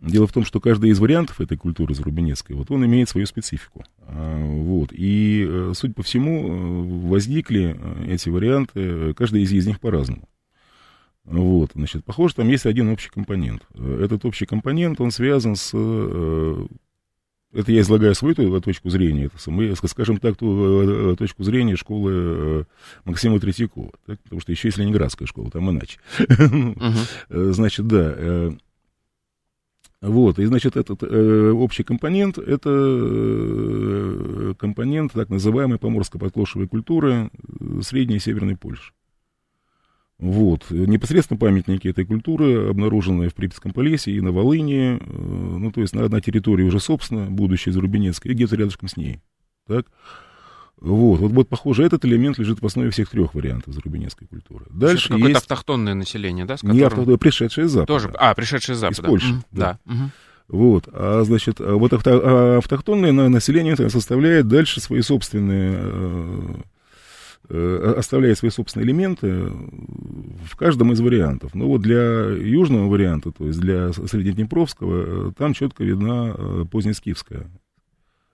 Дело 0.00 0.28
в 0.28 0.32
том, 0.32 0.44
что 0.44 0.60
каждый 0.60 0.90
из 0.90 1.00
вариантов 1.00 1.40
этой 1.40 1.56
культуры 1.56 1.94
зарубинецкой, 1.94 2.54
вот 2.54 2.70
он 2.70 2.84
имеет 2.86 3.08
свою 3.08 3.26
специфику. 3.26 3.84
А, 4.18 4.44
вот. 4.44 4.92
И, 4.92 5.46
э, 5.48 5.72
судя 5.76 5.94
по 5.94 6.02
всему, 6.02 6.48
э, 6.48 7.08
возникли 7.08 7.76
э, 7.78 8.14
эти 8.14 8.28
варианты, 8.28 9.14
каждый 9.14 9.42
из, 9.42 9.66
них 9.66 9.78
по-разному. 9.78 10.28
Вот, 11.24 11.72
значит, 11.74 12.04
похоже, 12.04 12.34
там 12.34 12.48
есть 12.48 12.66
один 12.66 12.88
общий 12.88 13.10
компонент. 13.10 13.62
Этот 13.74 14.24
общий 14.24 14.46
компонент, 14.46 15.00
он 15.00 15.10
связан 15.10 15.56
с... 15.56 15.72
Это 17.52 17.72
я 17.72 17.80
излагаю 17.80 18.14
свою 18.14 18.60
точку 18.60 18.90
зрения, 18.90 19.26
это, 19.26 19.50
мы, 19.50 19.74
скажем 19.74 20.18
так, 20.18 20.36
ту 20.36 21.16
точку 21.16 21.44
зрения 21.44 21.76
школы 21.76 22.66
Максима 23.04 23.40
Третьякова, 23.40 23.90
так, 24.06 24.20
потому 24.20 24.40
что 24.40 24.52
еще 24.52 24.68
есть 24.68 24.78
Ленинградская 24.78 25.26
школа, 25.26 25.50
там 25.50 25.70
иначе. 25.70 25.98
Значит, 27.28 27.86
да, 27.86 28.52
вот, 30.00 30.38
и, 30.38 30.44
значит, 30.44 30.76
этот 30.76 31.02
э, 31.02 31.50
общий 31.50 31.82
компонент, 31.82 32.38
это 32.38 32.70
э, 32.70 34.54
компонент 34.56 35.12
так 35.12 35.28
называемой 35.28 35.78
поморско-подклошевой 35.78 36.68
культуры 36.68 37.30
э, 37.32 37.80
Средней 37.82 38.16
и 38.16 38.20
Северной 38.20 38.56
Польши. 38.56 38.92
Вот, 40.20 40.70
непосредственно 40.70 41.38
памятники 41.38 41.88
этой 41.88 42.04
культуры, 42.04 42.68
обнаруженные 42.68 43.28
в 43.28 43.34
Припятском 43.34 43.72
Полесье 43.72 44.14
и 44.14 44.20
на 44.20 44.30
Волыне, 44.30 44.98
э, 45.00 45.06
ну, 45.08 45.72
то 45.72 45.80
есть 45.80 45.96
на, 45.96 46.08
на 46.08 46.20
территории 46.20 46.62
уже, 46.62 46.78
собственно, 46.78 47.26
будущей 47.28 47.72
Зарубинецкой, 47.72 48.30
и 48.30 48.34
где-то 48.34 48.54
рядышком 48.54 48.88
с 48.88 48.96
ней, 48.96 49.20
так, 49.66 49.86
вот, 50.80 51.20
вот, 51.20 51.32
вот, 51.32 51.48
похоже, 51.48 51.84
этот 51.84 52.04
элемент 52.04 52.38
лежит 52.38 52.62
в 52.62 52.66
основе 52.66 52.90
всех 52.90 53.10
трех 53.10 53.34
вариантов 53.34 53.74
зарубинецкой 53.74 54.28
культуры. 54.28 54.66
Дальше 54.70 55.08
какое-то 55.08 55.28
есть... 55.28 55.40
автохтонное 55.40 55.94
население, 55.94 56.44
да? 56.44 56.56
С 56.56 56.60
которым... 56.60 56.76
Не 56.76 56.84
автохтонное, 56.84 57.18
пришедшее 57.18 57.68
с 57.68 57.72
Запада. 57.72 57.86
Тоже, 57.86 58.12
а, 58.16 58.34
пришедшее 58.34 58.76
с 58.76 58.78
Запада. 58.78 59.02
Из 59.02 59.06
Польши, 59.06 59.32
mm-hmm. 59.32 59.42
да. 59.52 59.78
да. 59.84 59.92
Mm-hmm. 59.92 60.08
Вот, 60.48 60.88
а, 60.92 61.22
значит, 61.24 61.60
а 61.60 61.74
вот 61.74 61.92
авто, 61.92 62.20
а 62.22 62.58
автохтонное 62.58 63.12
население 63.28 63.76
составляет 63.76 64.46
дальше 64.46 64.80
свои 64.80 65.02
собственные, 65.02 65.78
э, 65.82 66.54
э, 67.50 67.94
оставляет 67.98 68.38
свои 68.38 68.50
собственные 68.50 68.86
элементы 68.86 69.50
в 70.44 70.56
каждом 70.56 70.92
из 70.92 71.00
вариантов. 71.00 71.54
Но 71.54 71.66
вот 71.66 71.82
для 71.82 72.28
южного 72.30 72.88
варианта, 72.88 73.32
то 73.32 73.46
есть 73.46 73.58
для 73.58 73.92
Среднеднепровского, 73.92 75.34
там 75.34 75.54
четко 75.54 75.82
видна 75.82 76.34
э, 76.34 76.64
позднескифская 76.70 77.50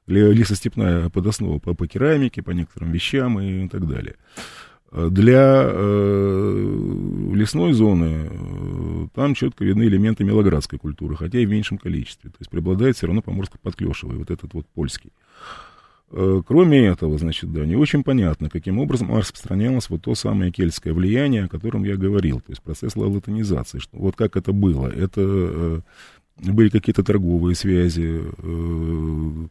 лесостепная 0.06 1.08
подоснова 1.08 1.58
по, 1.58 1.74
по 1.74 1.86
керамике, 1.86 2.42
по 2.42 2.50
некоторым 2.50 2.92
вещам 2.92 3.40
и 3.40 3.68
так 3.68 3.86
далее. 3.88 4.16
Для 4.92 5.64
э, 5.66 7.30
лесной 7.34 7.72
зоны 7.72 8.28
э, 8.30 9.08
там 9.12 9.34
четко 9.34 9.64
видны 9.64 9.82
элементы 9.82 10.22
мелоградской 10.22 10.78
культуры, 10.78 11.16
хотя 11.16 11.40
и 11.40 11.46
в 11.46 11.50
меньшем 11.50 11.78
количестве. 11.78 12.30
То 12.30 12.36
есть 12.38 12.48
преобладает 12.48 12.96
все 12.96 13.08
равно 13.08 13.20
поморско-подклешевый, 13.20 14.18
вот 14.18 14.30
этот 14.30 14.54
вот 14.54 14.66
польский. 14.68 15.10
Э, 16.12 16.42
кроме 16.46 16.86
этого, 16.86 17.18
значит, 17.18 17.52
да, 17.52 17.66
не 17.66 17.74
очень 17.74 18.04
понятно, 18.04 18.48
каким 18.48 18.78
образом 18.78 19.12
распространялось 19.12 19.90
вот 19.90 20.02
то 20.02 20.14
самое 20.14 20.52
кельтское 20.52 20.94
влияние, 20.94 21.46
о 21.46 21.48
котором 21.48 21.82
я 21.82 21.96
говорил, 21.96 22.38
то 22.38 22.52
есть 22.52 22.62
процесс 22.62 22.94
латинизации. 22.94 23.80
Что, 23.80 23.96
вот 23.96 24.14
как 24.14 24.36
это 24.36 24.52
было? 24.52 24.86
Это 24.86 25.20
э, 25.20 25.80
были 26.36 26.68
какие-то 26.68 27.02
торговые 27.02 27.56
связи, 27.56 28.22
э, 28.22 29.44
Э, 29.44 29.48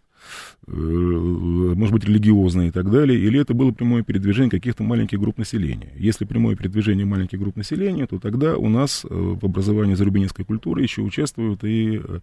может 0.66 1.94
быть, 1.94 2.06
религиозные 2.06 2.70
и 2.70 2.72
так 2.72 2.90
далее, 2.90 3.20
или 3.20 3.40
это 3.40 3.54
было 3.54 3.72
прямое 3.72 4.04
передвижение 4.04 4.50
каких-то 4.50 4.84
маленьких 4.84 5.20
групп 5.20 5.38
населения. 5.38 5.92
Если 5.98 6.26
прямое 6.26 6.56
передвижение 6.56 7.06
маленьких 7.06 7.40
групп 7.40 7.58
населения, 7.58 8.08
то 8.08 8.20
тогда 8.20 8.58
у 8.58 8.70
нас 8.70 9.04
э, 9.04 9.08
в 9.10 9.44
образовании 9.44 9.96
зарубинецкой 9.96 10.46
культуры 10.46 10.82
еще 10.82 11.02
участвуют 11.02 11.64
и 11.64 12.02
э, 12.02 12.20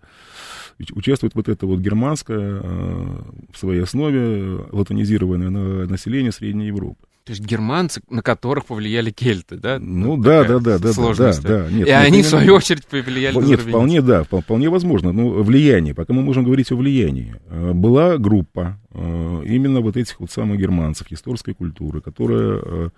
участвует 0.93 1.35
вот 1.35 1.49
это 1.49 1.67
вот 1.67 1.81
германское 1.81 2.61
в 2.61 3.57
своей 3.57 3.83
основе 3.83 4.65
латинизированное 4.71 5.87
население 5.87 6.33
Средней 6.33 6.69
Европы. 6.69 7.10
То 7.25 7.33
есть 7.33 7.45
германцы, 7.45 8.01
на 8.09 8.23
которых 8.23 8.65
повлияли 8.65 9.11
кельты, 9.11 9.57
да? 9.57 9.79
Ну 9.79 10.17
да, 10.17 10.43
да, 10.43 10.59
да, 10.59 10.79
да, 10.79 10.93
да, 10.93 11.33
да. 11.43 11.69
Нет, 11.71 11.87
и 11.87 11.91
они, 11.91 12.09
именно... 12.09 12.23
в 12.23 12.27
свою 12.27 12.55
очередь, 12.55 12.87
повлияли 12.87 13.35
Нет, 13.35 13.45
на 13.45 13.47
Нет, 13.47 13.61
вполне, 13.61 14.03
да, 14.03 14.25
вполне 14.25 14.71
возможно. 14.71 15.13
Ну, 15.13 15.43
влияние, 15.43 15.95
пока 15.95 16.15
мы 16.15 16.23
можем 16.23 16.45
говорить 16.45 16.73
о 16.73 16.77
влиянии. 16.77 17.37
Э, 17.49 17.73
была 17.73 18.17
группа 18.17 18.79
э, 18.93 19.43
именно 19.47 19.81
вот 19.81 19.99
этих 19.99 20.19
вот 20.19 20.31
самых 20.31 20.59
германцев, 20.59 21.13
исторской 21.13 21.53
культуры, 21.53 22.01
которая 22.01 22.61
э, 22.63 22.89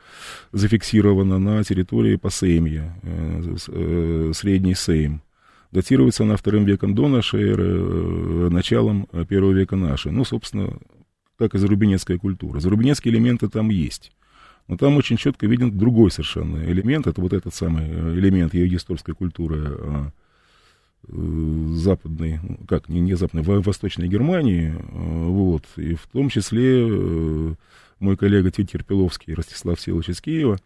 зафиксирована 0.53 1.39
на 1.39 1.65
территории 1.65 2.17
Посеймья, 2.17 2.97
Средний 4.35 4.75
Сейм. 4.75 5.23
Датируется 5.73 6.23
она 6.23 6.37
вторым 6.37 6.65
веком 6.65 6.95
до 6.95 7.09
нашей 7.09 7.51
эры, 7.51 8.51
началом 8.51 9.09
первого 9.29 9.53
века 9.53 9.75
нашей. 9.75 10.13
Ну, 10.13 10.25
собственно, 10.25 10.79
как 11.39 11.55
и 11.55 11.59
зарубинецкая 11.59 12.19
культура. 12.19 12.61
Зарубинецкие 12.61 13.15
элементы 13.15 13.49
там 13.49 13.71
есть. 13.71 14.13
Но 14.69 14.77
там 14.77 14.97
очень 14.97 15.17
четко 15.17 15.47
виден 15.47 15.77
другой 15.77 16.11
совершенно 16.11 16.65
элемент. 16.65 17.07
Это 17.07 17.21
вот 17.21 17.33
этот 17.33 17.55
самый 17.55 17.85
э, 17.89 18.15
элемент 18.15 18.55
ее 18.55 18.77
исторской 18.77 19.15
культуры 19.15 19.59
а, 19.67 20.11
э, 21.09 21.67
западной, 21.75 22.41
ну, 22.43 22.59
как, 22.69 22.89
не, 22.89 23.01
не 23.01 23.15
западной, 23.15 23.43
восточной 23.43 24.09
Германии. 24.09 24.75
А, 24.75 25.27
вот. 25.27 25.65
И 25.77 25.95
в 25.95 26.07
том 26.07 26.29
числе 26.29 26.87
э, 26.89 27.55
мой 27.99 28.17
коллега 28.17 28.51
Тит 28.51 28.71
Терпиловский, 28.71 29.35
Ростислав 29.35 29.81
Силович 29.81 30.11
из 30.11 30.21
Киева, 30.21 30.59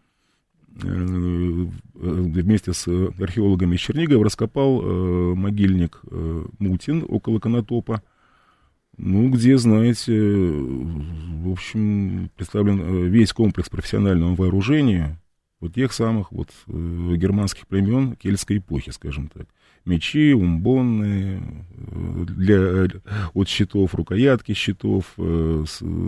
вместе 1.94 2.74
с 2.74 2.86
археологами 2.86 3.76
из 3.76 3.80
Чернигова 3.80 4.22
раскопал 4.22 5.34
могильник 5.34 6.02
Мутин 6.58 7.02
около 7.08 7.38
Конотопа. 7.38 8.02
Ну, 8.98 9.28
где, 9.28 9.58
знаете, 9.58 10.12
в 10.18 11.52
общем, 11.52 12.30
представлен 12.34 12.80
э, 12.80 13.08
весь 13.08 13.32
комплекс 13.32 13.68
профессионального 13.68 14.34
вооружения 14.34 15.20
вот 15.60 15.74
тех 15.74 15.92
самых 15.92 16.32
вот 16.32 16.48
э, 16.66 17.16
германских 17.16 17.66
племен 17.66 18.16
кельтской 18.16 18.58
эпохи, 18.58 18.90
скажем 18.90 19.28
так. 19.28 19.46
Мечи, 19.84 20.32
умбонные, 20.32 21.42
э, 21.76 22.24
для, 22.26 22.88
от 23.34 23.48
щитов, 23.48 23.94
рукоятки 23.94 24.54
щитов, 24.54 25.04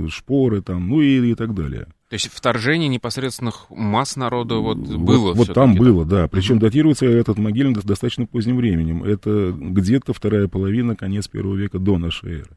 шпоры 0.09 0.63
там, 0.63 0.89
ну 0.89 1.03
и, 1.03 1.31
и 1.31 1.35
так 1.35 1.55
далее. 1.55 1.89
То 2.09 2.15
есть 2.15 2.31
вторжение 2.33 2.89
непосредственных 2.89 3.67
масс 3.69 4.17
народа 4.17 4.57
вот 4.57 4.79
было? 4.79 5.35
Вот, 5.35 5.49
вот 5.49 5.55
там 5.55 5.75
было, 5.75 6.07
да. 6.07 6.27
Причем 6.27 6.57
угу. 6.57 6.63
датируется 6.63 7.05
этот 7.05 7.37
могильник 7.37 7.85
достаточно 7.85 8.25
поздним 8.25 8.57
временем. 8.57 9.05
Это 9.05 9.55
где-то 9.55 10.15
вторая 10.15 10.49
половина, 10.49 10.97
конец 10.97 11.29
первого 11.29 11.55
века 11.55 11.79
до 11.79 11.99
нашей 11.99 12.39
эры. 12.39 12.57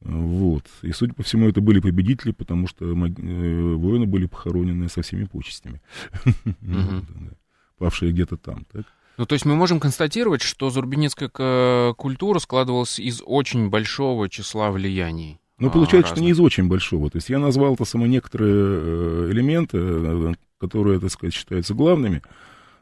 Вот. 0.00 0.64
И, 0.82 0.92
судя 0.92 1.12
по 1.14 1.22
всему, 1.22 1.48
это 1.48 1.60
были 1.60 1.80
победители, 1.80 2.32
потому 2.32 2.68
что 2.68 2.86
э, 2.86 2.92
воины 2.94 4.06
были 4.06 4.26
похоронены 4.26 4.88
со 4.88 5.02
всеми 5.02 5.24
почестями. 5.24 5.80
Павшие 7.78 8.12
где-то 8.12 8.36
там, 8.36 8.64
так? 8.72 8.84
Ну, 9.16 9.26
то 9.26 9.32
есть 9.32 9.44
мы 9.44 9.56
можем 9.56 9.80
констатировать, 9.80 10.42
что 10.42 10.70
зарубинецкая 10.70 11.92
культура 11.94 12.38
складывалась 12.38 13.00
из 13.00 13.20
очень 13.24 13.68
большого 13.68 14.28
числа 14.28 14.70
влияний. 14.70 15.40
Ну, 15.58 15.70
получается, 15.70 16.10
разных. 16.10 16.16
что 16.16 16.24
не 16.24 16.30
из 16.30 16.40
очень 16.40 16.68
большого. 16.68 17.10
То 17.10 17.16
есть 17.16 17.28
я 17.28 17.40
назвал 17.40 17.74
это 17.74 17.84
само 17.84 18.06
некоторые 18.06 18.54
э, 18.54 19.28
элементы, 19.32 19.78
э, 19.80 20.34
которые, 20.58 21.00
так 21.00 21.10
сказать, 21.10 21.34
считаются 21.34 21.74
главными 21.74 22.22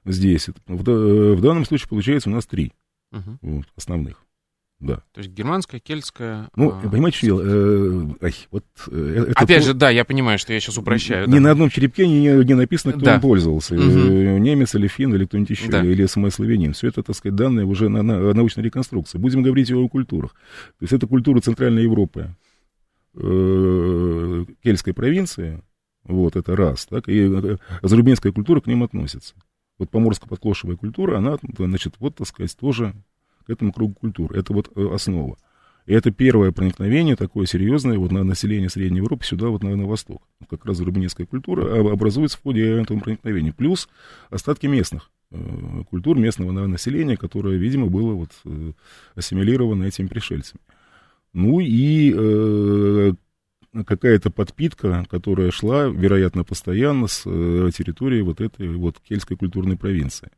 здесь. 0.05 0.49
В, 0.67 0.83
в 0.83 1.41
данном 1.41 1.65
случае, 1.65 1.89
получается, 1.89 2.29
у 2.29 2.33
нас 2.33 2.45
три 2.47 2.73
угу. 3.13 3.39
вот, 3.41 3.67
основных. 3.77 4.23
Да. 4.79 4.97
То 5.13 5.21
есть 5.21 5.31
германская, 5.31 5.81
кельтская... 5.81 6.51
Ну, 6.55 6.71
а... 6.71 6.89
понимаете, 6.89 7.19
что 7.19 7.41
э, 7.43 8.09
ай, 8.21 8.35
вот, 8.51 8.65
э, 8.89 9.27
это 9.31 9.41
Опять 9.41 9.63
то... 9.63 9.69
же, 9.69 9.75
да, 9.75 9.89
я 9.89 10.05
понимаю, 10.05 10.39
что 10.39 10.53
я 10.53 10.61
сейчас 10.61 10.77
упрощаю. 10.77 11.27
Ни 11.29 11.35
да. 11.35 11.41
на 11.41 11.51
одном 11.53 11.71
черепке 11.71 12.07
не, 12.07 12.45
не 12.45 12.55
написано, 12.55 12.93
кто 12.93 13.05
да. 13.07 13.15
им 13.15 13.21
пользовался. 13.23 13.75
Угу. 13.75 14.39
Немец 14.39 14.75
или 14.75 14.87
фин, 14.87 15.15
или 15.15 15.25
кто-нибудь 15.25 15.51
еще, 15.51 15.69
да. 15.69 15.83
или 15.83 16.05
СМС-славянин. 16.05 16.75
Все 16.75 16.89
это, 16.89 17.03
так 17.03 17.17
сказать, 17.17 17.37
данные 17.37 17.65
уже 17.65 17.89
на, 17.89 18.03
на 18.03 18.35
научной 18.35 18.65
реконструкции. 18.65 19.17
Будем 19.17 19.43
говорить 19.43 19.71
о 19.73 19.89
культурах. 19.89 20.33
То 20.33 20.83
есть 20.83 20.93
это 20.93 21.07
культура 21.07 21.41
Центральной 21.41 21.85
Европы, 21.85 22.35
э, 23.15 24.45
кельтской 24.63 24.93
провинции, 24.93 25.63
вот, 26.05 26.37
это 26.37 26.55
раз, 26.55 26.85
так, 26.87 27.09
и 27.09 27.21
э, 27.21 27.57
зарубинская 27.83 28.33
культура 28.33 28.61
к 28.61 28.67
ним 28.67 28.83
относится. 28.83 29.35
Вот 29.79 29.91
поморско-подклошевая 29.91 30.77
культура, 30.77 31.17
она, 31.17 31.39
значит, 31.59 31.95
вот, 31.99 32.17
так 32.17 32.29
сказать, 32.29 32.55
тоже 32.59 32.95
к 33.47 33.51
этому 33.51 33.73
кругу 33.73 33.95
культур. 33.95 34.33
Это 34.37 34.53
вот 34.53 34.71
э, 34.75 34.89
основа. 34.93 35.37
И 35.87 35.93
это 35.93 36.11
первое 36.11 36.51
проникновение 36.51 37.15
такое 37.15 37.47
серьезное 37.47 37.97
вот 37.97 38.11
на 38.11 38.25
население 38.25 38.69
Средней 38.69 38.99
Европы 38.99 39.25
сюда, 39.25 39.49
вот 39.49 39.63
на, 39.63 39.75
на 39.77 39.87
восток. 39.87 40.23
Как 40.51 40.65
раз 40.65 40.81
рубинецкая 40.81 41.27
культура 41.27 41.81
образуется 41.93 42.39
в 42.39 42.43
ходе 42.43 42.81
этого 42.81 42.99
проникновения. 42.99 43.53
Плюс 43.53 43.89
остатки 44.29 44.67
местных 44.67 45.11
э, 45.31 45.39
культур 45.89 46.19
местного 46.19 46.51
населения, 46.67 47.17
которое, 47.17 47.57
видимо, 47.57 47.87
было 47.87 48.15
вот 48.15 48.31
э, 48.45 48.73
ассимилировано 49.15 49.85
этими 49.85 50.09
пришельцами. 50.09 50.61
Ну 51.33 51.61
и 51.61 52.13
э, 52.17 53.13
какая-то 53.85 54.31
подпитка, 54.31 55.05
которая 55.09 55.51
шла, 55.51 55.87
вероятно, 55.87 56.43
постоянно 56.45 57.07
с 57.07 57.23
э, 57.27 57.71
территории 57.77 58.23
вот 58.23 58.41
этой 58.41 58.69
вот 58.75 58.99
кельтской 59.01 59.37
культурной 59.37 59.77
провинции. 59.77 60.31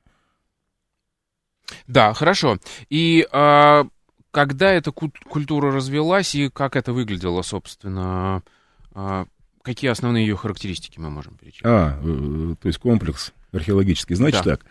Да, 1.86 2.14
хорошо. 2.14 2.58
И 2.88 3.26
а, 3.32 3.86
когда 4.30 4.70
эта 4.72 4.92
культура 4.92 5.72
развелась 5.72 6.34
и 6.34 6.48
как 6.48 6.76
это 6.76 6.92
выглядело, 6.92 7.42
собственно, 7.42 8.42
а, 8.94 9.26
какие 9.62 9.90
основные 9.90 10.26
ее 10.26 10.36
характеристики 10.36 10.98
мы 10.98 11.10
можем 11.10 11.34
перечислить? 11.34 11.66
А, 11.66 11.98
э, 12.02 12.54
то 12.60 12.68
есть 12.68 12.78
комплекс 12.78 13.32
археологический. 13.52 14.16
Значит 14.16 14.44
да. 14.44 14.56
так. 14.56 14.66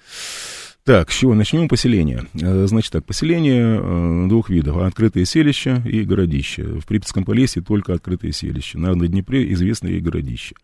Так, 0.83 1.12
с 1.12 1.15
чего 1.17 1.33
начнем? 1.33 1.67
Поселение. 1.67 2.25
Э, 2.33 2.65
значит 2.67 2.91
так, 2.91 3.05
поселение 3.05 3.79
э, 3.79 4.27
двух 4.27 4.49
видов. 4.49 4.77
Открытые 4.77 5.25
селища 5.25 5.83
и 5.86 6.03
городища. 6.03 6.63
В 6.63 6.86
Припятском 6.86 7.25
Полесье 7.25 7.62
только 7.62 7.93
открытые 7.93 8.33
селища. 8.33 8.79
На, 8.79 8.95
Днепре 8.95 9.51
известные 9.53 9.99
городища. 9.99 10.55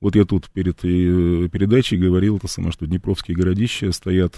Вот 0.00 0.16
я 0.16 0.24
тут 0.24 0.50
перед 0.50 0.80
передачей 0.80 1.96
говорил 1.96 2.40
то 2.40 2.48
самое, 2.48 2.72
что 2.72 2.86
Днепровские 2.86 3.36
городища 3.36 3.92
стоят 3.92 4.36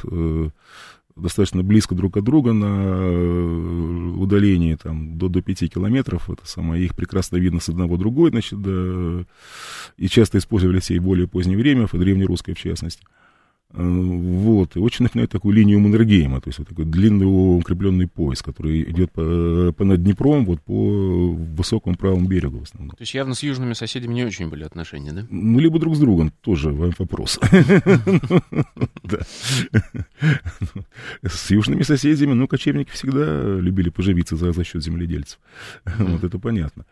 достаточно 1.17 1.63
близко 1.63 1.95
друг 1.95 2.17
от 2.17 2.25
друга 2.25 2.53
на 2.53 2.67
э, 2.67 4.13
удалении 4.17 4.75
там, 4.75 5.17
до, 5.17 5.29
до 5.29 5.43
5 5.43 5.73
километров. 5.73 6.29
Это 6.29 6.47
самое, 6.47 6.85
их 6.85 6.97
прекрасно 6.97 7.37
видно 7.37 7.61
с 7.61 7.69
одного 7.69 7.97
другой, 7.97 8.31
значит, 8.31 8.61
да, 8.61 9.25
и 9.97 10.09
часто 10.09 10.39
использовались 10.39 10.91
и 10.91 10.99
более 10.99 11.29
позднее 11.29 11.57
время, 11.57 11.87
в 11.87 11.93
древнерусской 11.93 12.55
в 12.55 12.59
частности. 12.59 13.05
Э, 13.77 13.83
вот, 13.83 14.77
и 14.77 14.79
очень 14.79 15.03
напоминает 15.03 15.31
такую 15.31 15.53
линию 15.55 15.81
Маннергейма, 15.81 16.41
то 16.41 16.49
есть 16.49 16.61
вот 16.61 16.69
такой 16.69 16.85
длинный 16.85 17.25
укрепленный 17.25 18.07
пояс, 18.07 18.41
который 18.41 18.83
идет 18.83 19.11
по, 19.11 19.73
по 19.77 19.85
над 19.85 20.03
Днепром, 20.03 20.47
вот 20.47 20.61
по 20.63 21.33
высокому 21.33 21.97
правому 21.97 22.29
берегу 22.29 22.61
в 22.61 22.63
основном. 22.63 22.91
То 22.97 23.03
есть 23.03 23.15
явно 23.15 23.35
с 23.35 23.43
южными 23.43 23.73
соседями 23.73 24.15
не 24.15 24.25
очень 24.25 24.49
были 24.49 24.63
отношения, 24.63 25.13
да? 25.13 25.27
Ну, 25.29 25.59
либо 25.59 25.81
друг 25.81 25.97
с 25.97 25.99
другом, 25.99 26.33
тоже 26.41 26.71
вопрос. 26.71 27.41
С 31.23 31.51
южными 31.51 31.83
соседями, 31.83 32.33
ну, 32.33 32.47
кочевники 32.47 32.91
всегда 32.91 33.59
любили 33.59 33.91
поживиться 33.91 34.37
за 34.37 34.65
счет 34.65 34.85
земледельцев. 34.85 35.39
Вот 35.99 36.23
это 36.23 36.39
понятно. 36.39 36.85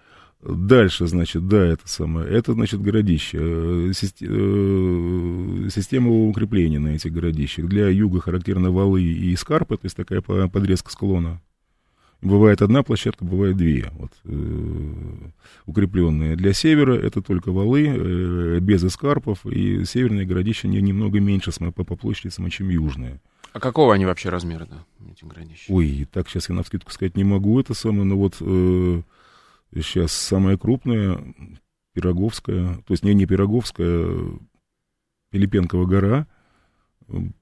Дальше, 0.42 1.06
значит, 1.06 1.46
да, 1.46 1.64
это 1.64 1.88
самое, 1.88 2.28
это, 2.28 2.54
значит, 2.54 2.82
городище, 2.82 3.38
э, 3.40 3.92
э, 3.92 5.68
система 5.72 6.10
укрепления 6.10 6.80
на 6.80 6.96
этих 6.96 7.12
городищах. 7.12 7.66
Для 7.66 7.88
юга 7.88 8.20
характерны 8.20 8.70
валы 8.70 9.02
и 9.04 9.36
скарпы, 9.36 9.76
то 9.76 9.86
есть 9.86 9.96
такая 9.96 10.20
подрезка 10.20 10.90
склона. 10.90 11.40
Бывает 12.22 12.60
одна 12.60 12.82
площадка, 12.82 13.24
бывает 13.24 13.56
две, 13.56 13.90
вот, 13.92 14.10
э, 14.24 15.30
укрепленные. 15.66 16.34
Для 16.34 16.52
севера 16.52 16.94
это 16.94 17.22
только 17.22 17.52
валы, 17.52 17.86
э, 17.86 18.58
без 18.60 18.82
эскарпов, 18.84 19.46
и 19.46 19.84
северные 19.84 20.26
городища 20.26 20.66
не, 20.66 20.80
немного 20.80 21.20
меньше 21.20 21.52
по, 21.52 21.84
по 21.84 21.94
площади, 21.94 22.34
чем 22.50 22.68
южные. 22.68 23.20
А 23.52 23.60
какого 23.60 23.94
они 23.94 24.06
вообще 24.06 24.28
размера, 24.28 24.66
да, 24.68 24.84
эти 25.08 25.24
городища? 25.24 25.72
Ой, 25.72 26.08
так 26.12 26.28
сейчас 26.28 26.48
я 26.48 26.56
на 26.56 26.64
вскидку 26.64 26.90
сказать 26.90 27.16
не 27.16 27.22
могу, 27.22 27.60
это 27.60 27.74
самое, 27.74 28.04
но 28.04 28.16
вот... 28.16 28.38
Э, 28.40 29.02
Сейчас 29.74 30.12
самая 30.12 30.58
крупная 30.58 31.22
Пироговская, 31.94 32.76
то 32.86 32.92
есть 32.92 33.04
не, 33.04 33.14
не 33.14 33.26
Пироговская, 33.26 34.38
Пилипенкова 35.30 35.86
гора. 35.86 36.26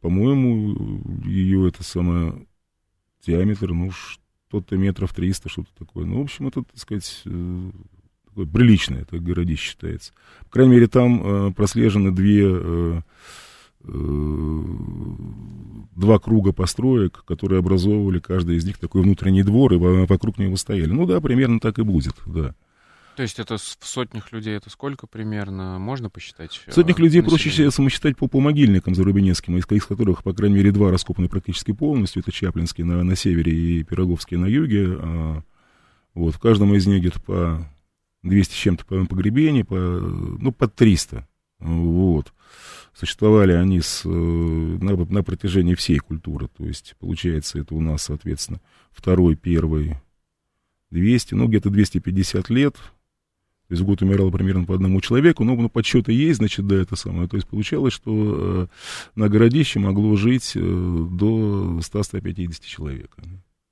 По-моему, 0.00 1.02
ее 1.24 1.68
это 1.68 1.82
самое 1.82 2.46
диаметр, 3.26 3.72
ну, 3.72 3.90
что-то 3.90 4.76
метров 4.76 5.12
300, 5.12 5.48
что-то 5.48 5.70
такое. 5.78 6.06
Ну, 6.06 6.18
в 6.18 6.22
общем, 6.22 6.48
это, 6.48 6.62
так 6.62 6.78
сказать, 6.78 7.22
э, 7.26 7.70
такое 8.26 8.46
приличное 8.46 9.02
это 9.02 9.18
городище 9.18 9.70
считается. 9.70 10.12
По 10.44 10.50
крайней 10.50 10.72
мере, 10.72 10.86
там 10.86 11.22
э, 11.22 11.52
прослежены 11.52 12.12
две 12.12 12.42
э, 12.44 13.00
два 16.00 16.18
круга 16.18 16.52
построек, 16.52 17.24
которые 17.26 17.60
образовывали 17.60 18.18
каждый 18.18 18.56
из 18.56 18.64
них 18.64 18.78
такой 18.78 19.02
внутренний 19.02 19.42
двор, 19.42 19.72
и 19.72 19.76
вокруг 19.76 20.38
него 20.38 20.56
стояли. 20.56 20.90
Ну 20.90 21.06
да, 21.06 21.20
примерно 21.20 21.60
так 21.60 21.78
и 21.78 21.82
будет, 21.82 22.14
да. 22.26 22.54
То 23.16 23.22
есть 23.22 23.38
это 23.38 23.58
в 23.58 23.86
сотнях 23.86 24.32
людей 24.32 24.56
это 24.56 24.70
сколько 24.70 25.06
примерно? 25.06 25.78
Можно 25.78 26.08
посчитать? 26.08 26.52
В 26.66 26.72
сотнях 26.72 26.98
людей 26.98 27.20
население? 27.20 27.52
проще 27.52 27.70
самосчитать 27.70 28.16
по, 28.16 28.28
по 28.28 28.40
могильникам 28.40 28.94
зарубинецким, 28.94 29.58
из, 29.58 29.70
из 29.70 29.84
которых, 29.84 30.22
по 30.22 30.32
крайней 30.32 30.56
мере, 30.56 30.72
два 30.72 30.90
раскопаны 30.90 31.28
практически 31.28 31.72
полностью. 31.72 32.22
Это 32.22 32.32
Чаплинский 32.32 32.84
на, 32.84 33.02
на 33.02 33.16
севере 33.16 33.52
и 33.52 33.82
Пироговский 33.82 34.36
на 34.38 34.46
юге. 34.46 34.96
А, 34.98 35.42
вот, 36.14 36.34
в 36.34 36.38
каждом 36.38 36.74
из 36.74 36.86
них 36.86 37.00
где-то 37.00 37.20
по 37.20 37.68
200 38.22 38.52
с 38.52 38.56
чем-то 38.56 38.86
по 38.86 39.04
погребений, 39.04 39.64
по, 39.64 39.74
ну, 39.74 40.52
под 40.52 40.74
300. 40.74 41.26
Вот. 41.58 42.32
Существовали 42.92 43.52
они 43.52 43.80
с, 43.80 44.02
э, 44.04 44.08
на, 44.08 44.96
на 44.96 45.22
протяжении 45.22 45.74
всей 45.74 45.98
культуры. 45.98 46.48
То 46.56 46.66
есть, 46.66 46.94
получается, 46.98 47.58
это 47.58 47.74
у 47.74 47.80
нас, 47.80 48.04
соответственно, 48.04 48.60
второй, 48.90 49.36
первый, 49.36 49.96
200, 50.90 51.34
ну, 51.34 51.48
где-то 51.48 51.70
250 51.70 52.50
лет. 52.50 52.74
То 52.74 53.74
есть 53.74 53.82
в 53.82 53.86
год 53.86 54.02
умирало 54.02 54.30
примерно 54.32 54.64
по 54.64 54.74
одному 54.74 55.00
человеку, 55.00 55.44
но 55.44 55.54
ну, 55.54 55.68
подсчеты 55.68 56.12
есть, 56.12 56.38
значит, 56.38 56.66
да, 56.66 56.74
это 56.74 56.96
самое. 56.96 57.28
То 57.28 57.36
есть 57.36 57.46
получалось, 57.46 57.92
что 57.92 58.12
э, 58.12 58.66
на 59.14 59.28
городище 59.28 59.78
могло 59.78 60.16
жить 60.16 60.52
э, 60.56 60.60
до 60.60 61.78
100-150 61.78 62.64
человек 62.64 63.16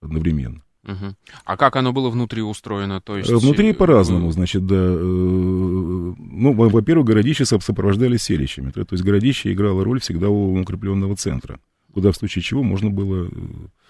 одновременно. 0.00 0.62
Угу. 0.84 1.14
А 1.44 1.56
как 1.56 1.76
оно 1.76 1.92
было 1.92 2.08
внутри 2.08 2.42
устроено? 2.42 3.00
То 3.00 3.18
есть... 3.18 3.30
Внутри 3.30 3.72
по-разному, 3.72 4.30
значит, 4.30 4.66
да. 4.66 4.76
Э, 4.76 4.98
ну, 4.98 6.52
во-первых, 6.52 7.06
городище 7.06 7.44
сопровождались 7.44 8.22
селищами. 8.22 8.70
То 8.70 8.86
есть 8.90 9.04
городище 9.04 9.52
играло 9.52 9.84
роль 9.84 10.00
всегда 10.00 10.28
у 10.28 10.58
укрепленного 10.60 11.16
центра, 11.16 11.60
куда 11.92 12.12
в 12.12 12.16
случае 12.16 12.42
чего 12.42 12.62
можно 12.62 12.90
было 12.90 13.26
э, 13.26 13.30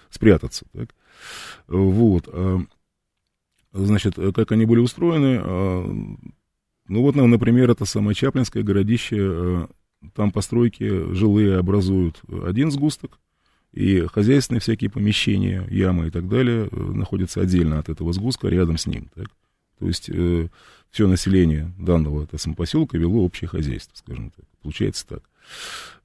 спрятаться. 0.09 0.65
Так? 0.73 0.89
Вот. 1.67 2.27
А, 2.27 2.59
значит, 3.71 4.15
как 4.15 4.51
они 4.51 4.65
были 4.65 4.79
устроены? 4.79 5.39
А, 5.41 5.83
ну, 6.87 7.01
вот, 7.03 7.15
например, 7.15 7.69
это 7.69 7.85
самое 7.85 8.15
Чаплинское 8.15 8.63
городище, 8.63 9.17
э, 9.19 9.67
там 10.15 10.31
постройки 10.31 11.13
жилые 11.13 11.57
образуют 11.57 12.21
один 12.45 12.71
сгусток, 12.71 13.19
и 13.71 14.01
хозяйственные 14.01 14.61
всякие 14.61 14.89
помещения, 14.89 15.65
ямы 15.69 16.07
и 16.07 16.11
так 16.11 16.27
далее 16.27 16.67
э, 16.71 16.75
находятся 16.75 17.41
отдельно 17.41 17.79
от 17.79 17.89
этого 17.89 18.13
сгустка, 18.13 18.47
рядом 18.47 18.77
с 18.77 18.87
ним. 18.87 19.09
Так? 19.13 19.27
То 19.79 19.87
есть 19.87 20.09
э, 20.09 20.47
все 20.89 21.07
население 21.07 21.71
данного 21.77 22.23
это 22.23 22.37
самопоселка 22.37 22.97
вело 22.97 23.23
общее 23.23 23.47
хозяйство, 23.47 23.95
скажем 23.95 24.31
так. 24.31 24.45
Получается 24.61 25.07
так. 25.07 25.23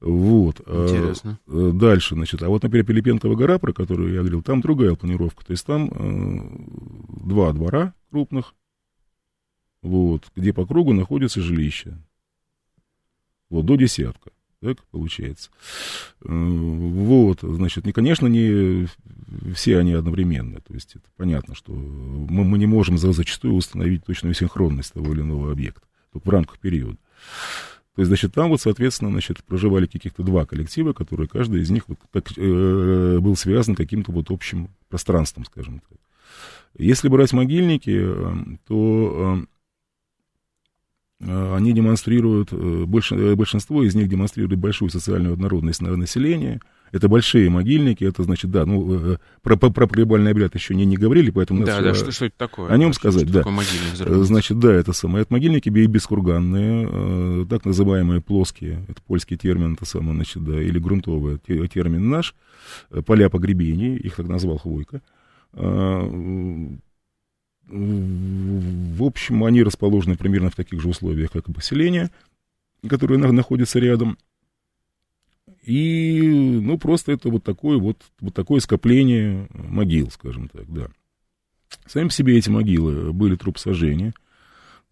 Вот. 0.00 0.60
А, 0.66 0.88
Интересно. 0.88 1.38
А, 1.46 1.72
дальше, 1.72 2.14
значит, 2.14 2.42
а 2.42 2.48
вот, 2.48 2.62
например, 2.62 2.86
Пилипенкова 2.86 3.34
гора, 3.34 3.58
про 3.58 3.72
которую 3.72 4.12
я 4.12 4.20
говорил, 4.20 4.42
там 4.42 4.60
другая 4.60 4.94
планировка. 4.94 5.44
То 5.44 5.52
есть 5.52 5.64
там 5.64 5.88
э, 5.90 7.24
два 7.26 7.52
двора 7.52 7.94
крупных, 8.10 8.54
вот, 9.82 10.30
где 10.36 10.52
по 10.52 10.66
кругу 10.66 10.92
находятся 10.92 11.40
жилища. 11.40 11.98
Вот, 13.48 13.64
до 13.64 13.76
десятка 13.76 14.33
так 14.72 14.86
получается. 14.90 15.50
Э, 16.24 16.28
вот, 16.28 17.40
значит, 17.42 17.86
не, 17.86 17.92
конечно, 17.92 18.26
не 18.26 18.86
все 19.54 19.78
они 19.78 19.92
одновременно, 19.92 20.60
то 20.60 20.74
есть 20.74 20.96
это 20.96 21.04
понятно, 21.16 21.54
что 21.54 21.72
мы, 21.72 22.44
мы 22.44 22.58
не 22.58 22.66
можем 22.66 22.98
за, 22.98 23.12
зачастую 23.12 23.54
установить 23.54 24.04
точную 24.04 24.34
синхронность 24.34 24.92
того 24.92 25.12
или 25.12 25.20
иного 25.20 25.52
объекта 25.52 25.82
в 26.12 26.28
рамках 26.28 26.58
периода. 26.58 26.96
То 27.94 28.00
есть, 28.00 28.08
значит, 28.08 28.34
там 28.34 28.48
вот, 28.48 28.60
соответственно, 28.60 29.12
значит, 29.12 29.44
проживали 29.44 29.86
каких-то 29.86 30.24
два 30.24 30.46
коллектива, 30.46 30.92
которые 30.92 31.28
каждый 31.28 31.62
из 31.62 31.70
них 31.70 31.84
вот 31.86 31.98
так, 32.10 32.26
э, 32.36 33.18
был 33.20 33.36
связан 33.36 33.76
каким-то 33.76 34.10
вот 34.10 34.30
общим 34.30 34.68
пространством, 34.88 35.44
скажем 35.44 35.80
так. 35.88 35.98
Если 36.76 37.06
брать 37.08 37.32
могильники, 37.32 37.96
э, 37.96 38.56
то 38.66 39.38
Э, 39.40 39.53
они 41.26 41.72
демонстрируют, 41.72 42.50
э, 42.52 42.86
э, 42.86 43.34
большинство 43.34 43.82
из 43.82 43.94
них 43.94 44.08
демонстрируют 44.08 44.58
большую 44.60 44.90
социальную 44.90 45.34
однородность 45.34 45.80
населения. 45.80 46.60
Это 46.92 47.08
большие 47.08 47.50
могильники, 47.50 48.04
это 48.04 48.22
значит, 48.22 48.52
да, 48.52 48.64
ну, 48.66 49.18
про, 49.42 49.56
про, 49.56 49.70
про 49.70 49.86
погребальный 49.88 50.30
обряд 50.30 50.54
еще 50.54 50.76
не, 50.76 50.84
не 50.84 50.96
говорили, 50.96 51.30
поэтому... 51.30 51.64
Да, 51.64 51.80
да, 51.80 51.92
что, 51.92 52.12
что 52.12 52.26
это 52.26 52.36
такое? 52.38 52.70
О 52.70 52.76
нем 52.76 52.92
сказать, 52.92 53.28
да. 53.30 53.42
Значит, 54.22 54.60
да, 54.60 54.72
это 54.72 54.92
самое. 54.92 55.22
Это 55.22 55.32
могильники 55.32 55.68
бескурганные, 55.70 57.46
так 57.46 57.64
называемые 57.64 58.20
плоские, 58.20 58.84
это 58.88 59.02
польский 59.02 59.36
термин, 59.36 59.72
это 59.74 59.84
самое, 59.86 60.14
значит, 60.14 60.44
да, 60.44 60.62
или 60.62 60.78
грунтовый 60.78 61.38
термин 61.38 62.10
наш, 62.10 62.36
поля 63.06 63.28
погребений, 63.28 63.96
их 63.96 64.14
так 64.14 64.28
назвал 64.28 64.58
Хвойка 64.58 65.00
в 67.66 69.02
общем, 69.02 69.44
они 69.44 69.62
расположены 69.62 70.16
примерно 70.16 70.50
в 70.50 70.56
таких 70.56 70.80
же 70.80 70.88
условиях, 70.88 71.32
как 71.32 71.48
и 71.48 71.52
поселение, 71.52 72.10
которое 72.88 73.16
находится 73.18 73.78
рядом. 73.78 74.18
И, 75.62 76.20
ну, 76.62 76.78
просто 76.78 77.12
это 77.12 77.30
вот 77.30 77.42
такое 77.42 77.78
вот, 77.78 78.02
вот 78.20 78.34
такое 78.34 78.60
скопление 78.60 79.48
могил, 79.52 80.10
скажем 80.10 80.48
так, 80.48 80.70
да. 80.72 80.88
Сами 81.86 82.08
по 82.08 82.12
себе 82.12 82.36
эти 82.36 82.50
могилы 82.50 83.12
были 83.12 83.36
труп 83.36 83.58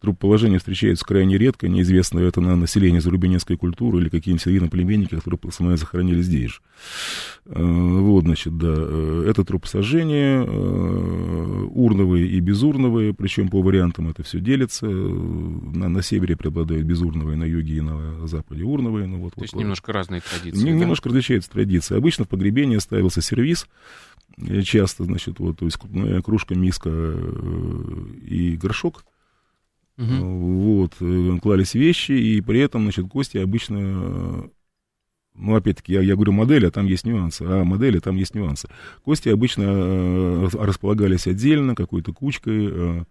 сожжения. 0.02 0.12
Трупоположение 0.12 0.58
встречается 0.58 1.04
крайне 1.04 1.38
редко, 1.38 1.68
неизвестно, 1.68 2.20
это 2.20 2.40
на 2.40 2.56
население 2.56 3.00
зарубинецкой 3.00 3.56
культуры 3.56 4.00
или 4.00 4.08
какие-нибудь 4.08 4.46
иноплеменники, 4.46 5.16
которые 5.16 5.40
самое 5.52 5.76
захоронили 5.76 6.22
здесь. 6.22 6.60
Э, 7.46 7.62
вот, 7.62 8.24
значит, 8.24 8.56
да, 8.58 8.74
э, 8.76 9.26
это 9.28 9.44
трупосожжение, 9.44 10.44
э, 10.44 11.66
урновые 11.70 12.26
и 12.26 12.40
безурновые, 12.40 13.14
причем 13.14 13.48
по 13.48 13.62
вариантам 13.62 14.08
это 14.08 14.22
все 14.22 14.40
делится. 14.40 14.86
На, 14.86 15.88
на 15.88 16.02
севере 16.02 16.36
преобладают 16.36 16.84
безурновые, 16.84 17.36
на 17.36 17.44
юге 17.44 17.76
и 17.76 17.80
на 17.80 18.26
западе 18.26 18.64
урновые. 18.64 19.06
Ну, 19.06 19.18
вот, 19.18 19.34
То 19.34 19.42
есть 19.42 19.54
вот, 19.54 19.60
немножко 19.60 19.92
разные 19.92 20.20
традиции, 20.20 20.64
да? 20.64 20.70
Немножко 20.70 21.08
различаются 21.08 21.50
традиции. 21.50 21.96
Обычно 21.96 22.24
в 22.24 22.28
погребении 22.28 22.78
ставился 22.78 23.22
сервис, 23.22 23.66
часто, 24.64 25.04
значит, 25.04 25.38
вот, 25.38 25.58
то 25.58 25.66
есть 25.66 25.78
кружка, 26.24 26.54
миска 26.54 26.88
и 28.22 28.56
горшок, 28.60 29.04
Угу. 30.02 30.26
Вот, 30.26 30.92
э, 31.00 31.38
клались 31.40 31.74
вещи, 31.74 32.12
и 32.12 32.40
при 32.40 32.60
этом, 32.60 32.82
значит, 32.82 33.06
гости 33.06 33.38
обычно, 33.38 34.50
ну, 35.34 35.54
опять-таки, 35.54 35.92
я, 35.92 36.00
я 36.00 36.14
говорю 36.14 36.32
модели, 36.32 36.66
а 36.66 36.70
там 36.70 36.86
есть 36.86 37.04
нюансы, 37.04 37.42
а 37.42 37.64
модели, 37.64 37.98
там 37.98 38.16
есть 38.16 38.34
нюансы. 38.34 38.68
Гости 39.04 39.28
обычно 39.28 39.62
э, 39.64 40.48
располагались 40.54 41.26
отдельно, 41.26 41.74
какой-то 41.74 42.12
кучкой, 42.12 42.68
э, 42.70 43.04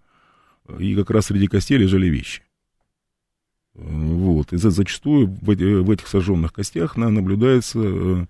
и 0.80 0.95
как 0.95 1.10
раз 1.10 1.27
среди 1.27 1.47
костей 1.47 1.77
лежали 1.77 2.08
вещи. 2.08 2.43
Вот, 3.73 4.51
и 4.51 4.58
зачастую 4.58 5.27
в, 5.27 5.45
в 5.45 5.91
этих 5.91 6.08
сожженных 6.08 6.51
костях 6.51 6.97
наблюдается 6.97 8.27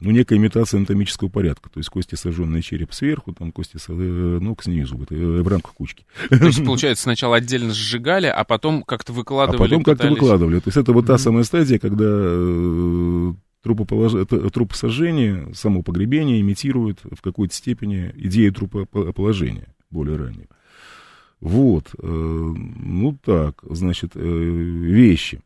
ну, 0.00 0.10
некая 0.10 0.36
имитация 0.36 0.78
анатомического 0.78 1.28
порядка. 1.28 1.70
То 1.70 1.80
есть 1.80 1.88
кости, 1.88 2.14
сожженные 2.14 2.62
череп 2.62 2.92
сверху, 2.92 3.32
там 3.32 3.52
кости 3.52 3.78
э, 3.88 3.92
ног 3.92 4.62
снизу, 4.62 5.00
это 5.02 5.14
э, 5.14 5.42
в 5.42 5.48
рамках 5.48 5.74
кучки. 5.74 6.06
То 6.28 6.46
есть, 6.46 6.64
получается, 6.64 7.04
сначала 7.04 7.36
отдельно 7.36 7.72
сжигали, 7.72 8.26
а 8.26 8.44
потом 8.44 8.82
как-то 8.82 9.12
выкладывали. 9.12 9.56
А 9.56 9.64
потом 9.64 9.82
как-то 9.82 10.08
выкладывали. 10.08 10.60
То 10.60 10.68
есть 10.68 10.76
это 10.76 10.92
вот 10.92 11.06
та 11.06 11.18
самая 11.18 11.44
стадия, 11.44 11.78
когда 11.78 12.04
э, 12.06 13.32
трупополож... 13.62 14.26
трупосожжение, 14.52 15.52
само 15.54 15.82
погребение 15.82 16.40
имитирует 16.40 17.00
в 17.02 17.20
какой-то 17.20 17.54
степени 17.54 18.12
идею 18.16 18.52
трупоположения 18.52 19.74
более 19.90 20.16
раннего. 20.16 20.46
Вот, 21.40 21.94
ну 22.02 23.16
так, 23.24 23.62
значит, 23.62 24.10
вещи. 24.16 25.40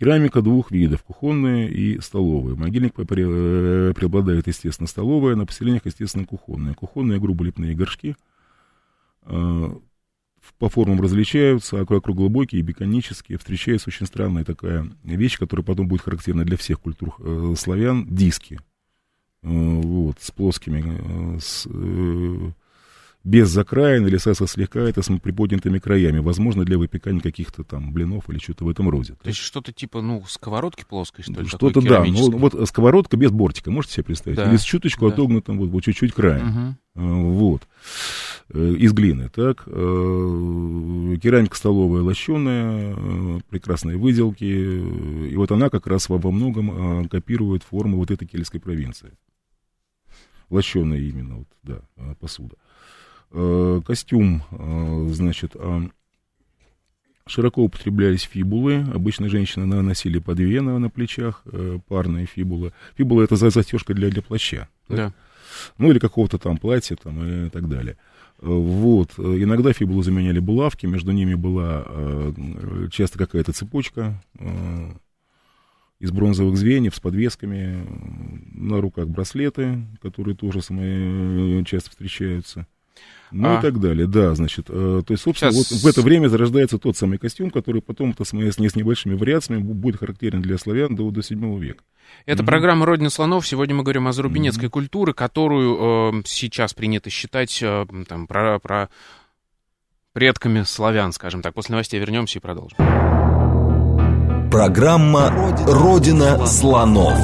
Керамика 0.00 0.40
двух 0.40 0.70
видов, 0.70 1.02
кухонная 1.02 1.68
и 1.68 2.00
столовая. 2.00 2.54
Могильник 2.54 2.98
э, 2.98 3.04
преобладает, 3.94 4.46
естественно, 4.46 4.86
столовая, 4.88 5.36
на 5.36 5.44
поселениях, 5.44 5.82
естественно, 5.84 6.24
кухонная. 6.24 6.72
Кухонные 6.72 7.20
грубо 7.20 7.44
лепные 7.44 7.74
горшки 7.74 8.16
э, 9.26 9.70
по 10.58 10.68
формам 10.70 11.02
различаются, 11.02 11.82
округлобокие, 11.82 12.62
биконические. 12.62 13.36
Встречается 13.36 13.90
очень 13.90 14.06
странная 14.06 14.44
такая 14.44 14.90
вещь, 15.04 15.38
которая 15.38 15.66
потом 15.66 15.86
будет 15.86 16.00
характерна 16.00 16.46
для 16.46 16.56
всех 16.56 16.80
культур 16.80 17.14
э, 17.18 17.54
славян, 17.58 18.06
диски. 18.06 18.58
Вот, 19.42 20.16
с 20.18 20.30
плоскими, 20.30 21.38
с, 21.38 21.66
без 23.22 23.48
закраин 23.50 24.06
или 24.06 24.16
со 24.16 24.34
слегка 24.34 24.80
это 24.80 25.02
с 25.02 25.18
приподнятыми 25.18 25.78
краями, 25.78 26.18
возможно, 26.18 26.64
для 26.64 26.78
выпекания 26.78 27.20
каких-то 27.20 27.64
там 27.64 27.92
блинов 27.92 28.30
или 28.30 28.38
что-то 28.38 28.64
в 28.64 28.68
этом 28.68 28.88
роде. 28.88 29.14
То 29.22 29.28
есть 29.28 29.40
что-то 29.40 29.72
типа, 29.72 30.00
ну, 30.00 30.24
сковородки 30.26 30.84
плоской, 30.88 31.24
что 31.24 31.40
ли? 31.40 31.46
Что-то, 31.46 31.80
да, 31.82 32.04
ну, 32.04 32.30
вот 32.38 32.68
сковородка 32.68 33.16
без 33.16 33.30
бортика, 33.30 33.70
можете 33.70 33.94
себе 33.94 34.04
представить? 34.04 34.38
Да, 34.38 34.48
или 34.48 34.56
с 34.56 34.62
чуточку 34.62 35.06
да. 35.06 35.12
отогнутым, 35.12 35.58
вот, 35.58 35.68
вот 35.68 35.84
чуть-чуть 35.84 36.14
краем. 36.14 36.48
Угу. 36.48 36.76
Вот. 36.94 37.68
Э, 38.52 38.74
из 38.78 38.92
глины, 38.92 39.28
так. 39.28 39.64
Э, 39.66 41.16
керамика 41.22 41.56
столовая 41.56 42.02
лощеная, 42.02 42.94
э, 42.96 43.40
прекрасные 43.48 43.96
выделки. 43.96 44.44
И 44.44 45.36
вот 45.36 45.52
она 45.52 45.70
как 45.70 45.86
раз 45.86 46.08
во, 46.08 46.18
многом 46.30 47.08
копирует 47.08 47.62
форму 47.62 47.98
вот 47.98 48.10
этой 48.10 48.26
кельтской 48.26 48.60
провинции. 48.60 49.12
Лощеная 50.48 50.98
именно, 50.98 51.36
вот, 51.36 51.48
да, 51.62 51.80
посуда. 52.18 52.56
Костюм, 53.32 54.42
э, 54.50 55.08
значит, 55.12 55.52
а, 55.54 55.88
широко 57.26 57.62
употреблялись 57.62 58.22
фибулы. 58.22 58.84
Обычно 58.92 59.28
женщины 59.28 59.66
носили 59.82 60.18
по 60.18 60.34
две 60.34 60.60
на, 60.60 60.78
на 60.78 60.90
плечах, 60.90 61.42
э, 61.46 61.78
парные 61.86 62.26
фибулы. 62.26 62.72
Фибула 62.96 63.22
это 63.22 63.36
застежка 63.36 63.94
для, 63.94 64.10
для 64.10 64.22
плаща. 64.22 64.68
Да. 64.88 65.12
Ну 65.78 65.90
или 65.90 65.98
какого-то 65.98 66.38
там 66.38 66.58
платья 66.58 66.96
там, 66.96 67.46
и 67.46 67.48
так 67.50 67.68
далее. 67.68 67.96
Вот. 68.40 69.12
Иногда 69.18 69.72
фибулу 69.72 70.02
заменяли 70.02 70.38
булавки, 70.38 70.86
между 70.86 71.12
ними 71.12 71.34
была 71.34 71.84
часто 72.90 73.18
какая-то 73.18 73.52
цепочка 73.52 74.22
из 75.98 76.10
бронзовых 76.10 76.56
звеньев 76.56 76.96
с 76.96 77.00
подвесками, 77.00 77.86
на 78.54 78.80
руках 78.80 79.08
браслеты, 79.08 79.84
которые 80.00 80.34
тоже 80.34 80.62
самые 80.62 81.62
часто 81.64 81.90
встречаются. 81.90 82.66
Ну 83.32 83.56
а. 83.56 83.58
и 83.58 83.62
так 83.62 83.78
далее, 83.78 84.06
да, 84.06 84.34
значит, 84.34 84.66
э, 84.68 85.02
то 85.06 85.12
есть, 85.12 85.22
собственно, 85.22 85.52
Сейчас... 85.52 85.70
вот 85.70 85.80
в 85.82 85.86
это 85.86 86.02
время 86.02 86.28
зарождается 86.28 86.78
тот 86.78 86.96
самый 86.96 87.18
костюм, 87.18 87.50
который 87.50 87.80
потом 87.80 88.10
-то 88.10 88.24
с, 88.24 88.30
с 88.30 88.76
небольшими 88.76 89.14
вариациями 89.14 89.62
будет 89.62 90.00
характерен 90.00 90.42
для 90.42 90.58
славян 90.58 90.96
до, 90.96 91.10
до 91.10 91.22
7 91.22 91.58
века. 91.60 91.84
Это 92.26 92.42
mm-hmm. 92.42 92.46
программа 92.46 92.86
«Родина 92.86 93.10
слонов». 93.10 93.46
Сегодня 93.46 93.74
мы 93.74 93.82
говорим 93.84 94.08
о 94.08 94.12
зарубинецкой 94.12 94.66
mm-hmm. 94.66 94.72
культуре, 94.72 95.12
которую 95.12 96.18
э, 96.18 96.22
сейчас 96.24 96.74
принято 96.74 97.08
считать 97.08 97.60
э, 97.62 97.86
там, 98.08 98.26
про, 98.26 98.58
про 98.58 98.88
предками 100.12 100.62
славян, 100.62 101.12
скажем 101.12 101.40
так. 101.40 101.54
После 101.54 101.74
новостей 101.74 102.00
вернемся 102.00 102.38
и 102.38 102.42
продолжим. 102.42 102.76
Программа 104.50 105.30
«Родина 105.66 106.44
слонов». 106.46 107.16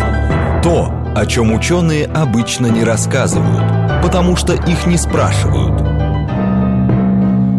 То, 0.62 1.12
о 1.16 1.26
чем 1.26 1.52
ученые 1.52 2.06
обычно 2.06 2.66
не 2.66 2.84
рассказывают, 2.84 4.02
потому 4.02 4.36
что 4.36 4.54
их 4.54 4.86
не 4.86 4.96
спрашивают– 4.96 5.95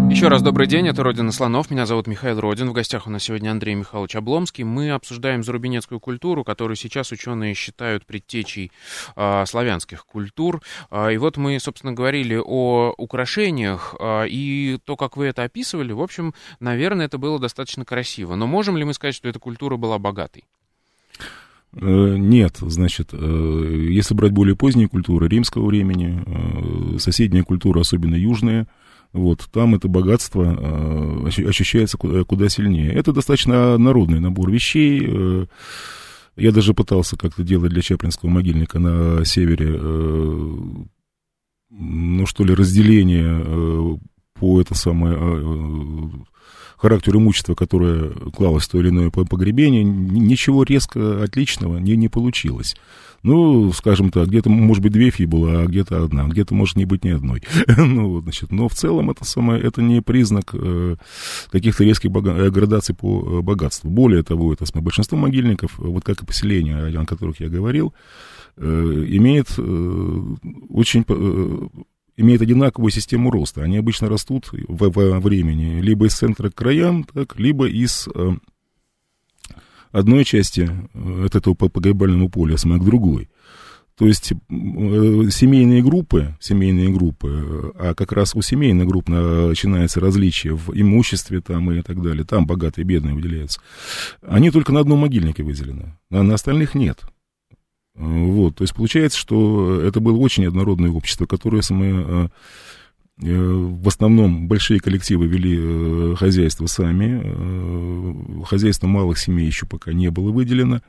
еще 0.10 0.30
раз 0.30 0.42
добрый 0.42 0.68
день, 0.68 0.88
это 0.88 1.04
«Родина 1.04 1.32
слонов», 1.32 1.70
меня 1.70 1.86
зовут 1.86 2.08
Михаил 2.08 2.40
Родин, 2.40 2.70
в 2.70 2.74
гостях 2.74 3.08
у 3.08 3.10
нас 3.10 3.24
сегодня 3.24 3.52
Андрей 3.52 3.76
Михайлович 3.76 4.16
Обломский. 4.16 4.64
Мы 4.64 4.92
обсуждаем 4.92 5.44
зарубинецкую 5.44 6.00
культуру, 6.00 6.44
которую 6.44 6.76
сейчас 6.76 7.12
ученые 7.12 7.54
считают 7.54 8.06
предтечей 8.06 8.72
э, 9.16 9.46
славянских 9.46 10.06
культур. 10.06 10.62
Э, 10.90 11.14
и 11.14 11.18
вот 11.18 11.38
мы, 11.38 11.60
собственно, 11.60 11.94
говорили 11.94 12.40
о 12.44 12.94
украшениях, 12.98 13.96
э, 14.00 14.28
и 14.30 14.80
то, 14.86 14.96
как 14.96 15.18
вы 15.18 15.26
это 15.26 15.44
описывали, 15.44 15.92
в 15.92 16.02
общем, 16.02 16.34
наверное, 16.60 17.06
это 17.06 17.18
было 17.18 17.40
достаточно 17.40 17.86
красиво. 17.86 18.36
Но 18.36 18.48
можем 18.48 18.78
ли 18.78 18.86
мы 18.86 18.94
сказать, 18.94 19.16
что 19.16 19.28
эта 19.28 19.40
культура 19.40 19.78
была 19.78 20.00
богатой? 20.00 20.46
Э, 21.74 22.16
нет, 22.18 22.58
значит, 22.60 23.10
э, 23.14 23.88
если 23.90 24.14
брать 24.14 24.32
более 24.32 24.56
поздние 24.56 24.88
культуры 24.88 25.28
римского 25.28 25.68
времени, 25.68 26.24
э, 26.26 26.98
соседняя 26.98 27.44
культура, 27.44 27.82
особенно 27.82 28.16
южная, 28.16 28.68
вот, 29.14 29.48
там 29.52 29.76
это 29.76 29.88
богатство 29.88 30.44
э, 30.44 31.48
ощущается 31.48 31.98
куда, 31.98 32.24
куда 32.24 32.50
сильнее. 32.50 32.94
Это 32.94 33.14
достаточно 33.14 33.78
народный 33.78 34.20
набор 34.20 34.52
вещей. 34.52 35.06
Э, 35.08 35.46
я 36.36 36.52
даже 36.52 36.74
пытался 36.74 37.18
как-то 37.18 37.44
делать 37.44 37.72
для 37.72 37.82
Чаплинского 37.82 38.30
могильника 38.30 38.80
на 38.80 39.26
севере, 39.26 39.76
э, 39.80 40.58
ну 41.70 42.26
что 42.26 42.44
ли, 42.44 42.54
разделение 42.54 43.42
э, 43.44 43.98
по 44.40 44.62
это 44.62 44.76
самое 44.76 45.18
э, 45.20 46.10
характер 46.78 47.16
имущества, 47.16 47.56
которое 47.56 48.12
клалось 48.36 48.66
в 48.66 48.70
то 48.70 48.80
или 48.80 48.90
иное 48.90 49.10
погребение, 49.10 49.84
ничего 49.84 50.64
резко 50.64 51.24
отличного 51.24 51.80
не, 51.80 51.96
не 51.96 52.08
получилось. 52.08 52.76
Ну, 53.24 53.72
скажем 53.74 54.12
так, 54.12 54.28
где-то, 54.28 54.50
может 54.50 54.84
быть, 54.84 54.92
две 54.92 55.10
фибулы, 55.10 55.62
а 55.62 55.66
где-то 55.66 56.04
одна, 56.04 56.28
где-то 56.28 56.54
может 56.54 56.76
не 56.76 56.86
быть 56.86 57.04
ни 57.04 57.10
одной. 57.10 57.44
ну, 57.78 58.22
значит, 58.22 58.52
но 58.52 58.68
в 58.70 58.74
целом 58.74 59.10
это 59.10 59.26
самое, 59.26 59.62
это 59.62 59.82
не 59.82 60.02
признак 60.02 60.52
э, 60.54 60.96
каких-то 61.52 61.84
резких 61.84 62.12
бога- 62.12 62.36
э, 62.38 62.50
градаций 62.50 62.96
по 62.96 63.40
э, 63.40 63.42
богатству. 63.42 63.90
Более 63.90 64.24
того, 64.24 64.54
это 64.54 64.66
самое, 64.66 64.86
большинство 64.86 65.18
могильников, 65.18 65.78
вот 65.78 66.04
как 66.04 66.22
и 66.22 66.26
поселения, 66.26 66.78
о 66.78 67.06
которых 67.06 67.40
я 67.40 67.50
говорил, 67.50 67.94
э, 68.58 69.06
имеет 69.10 69.48
э, 69.58 70.22
очень 70.70 71.04
э, 71.08 71.68
имеют 72.18 72.42
одинаковую 72.42 72.92
систему 72.92 73.32
роста. 73.32 73.62
Они 73.62 73.78
обычно 73.78 74.10
растут 74.10 74.50
во, 74.68 74.90
во 74.90 75.20
времени 75.20 75.80
либо 75.82 76.08
из 76.08 76.16
центра 76.16 76.50
к 76.50 76.56
краям, 76.56 77.04
так, 77.04 77.40
либо 77.40 77.68
из 77.68 78.10
э, 78.14 78.32
одной 79.98 80.24
части 80.24 80.70
э, 80.94 81.26
от 81.26 81.36
этого 81.36 81.54
погребального 81.54 82.30
поля 82.30 82.56
к 82.56 82.86
другой. 82.86 83.30
То 83.98 84.06
есть 84.06 84.32
э, 84.32 84.36
семейные 84.50 85.82
группы, 85.82 86.36
семейные 86.40 86.90
группы, 86.90 87.28
э, 87.28 87.72
а 87.80 87.94
как 87.96 88.12
раз 88.12 88.36
у 88.36 88.42
семейных 88.42 88.88
групп 88.88 89.10
начинается 89.10 90.00
различие 90.00 90.56
в 90.56 90.72
имуществе 90.74 91.42
там 91.42 91.72
и 91.72 91.82
так 91.82 92.02
далее, 92.02 92.24
там 92.24 92.46
богатые 92.46 92.84
и 92.84 92.88
бедные 92.88 93.16
выделяются, 93.16 93.60
они 94.22 94.52
только 94.52 94.72
на 94.72 94.82
одном 94.82 95.00
могильнике 95.00 95.44
выделены, 95.44 95.98
а 96.12 96.24
на 96.24 96.36
остальных 96.36 96.76
нет. 96.76 97.02
Вот, 97.96 98.58
то 98.58 98.64
есть 98.64 98.76
получается, 98.76 99.18
что 99.18 99.82
это 99.82 100.00
было 100.00 100.18
очень 100.18 100.46
однородное 100.46 100.92
общество, 100.92 101.26
которое 101.26 101.64
самое 101.64 102.30
в 103.20 103.88
основном 103.88 104.48
большие 104.48 104.80
коллективы 104.80 105.26
вели 105.26 105.58
э, 105.60 106.16
хозяйство 106.18 106.68
сами. 106.68 107.22
Э, 107.24 108.44
хозяйство 108.46 108.88
малых 108.88 109.18
семей 109.18 109.48
еще 109.48 109.66
пока 109.66 109.92
не 109.92 110.10
было 110.10 110.32
выделено. 110.32 110.82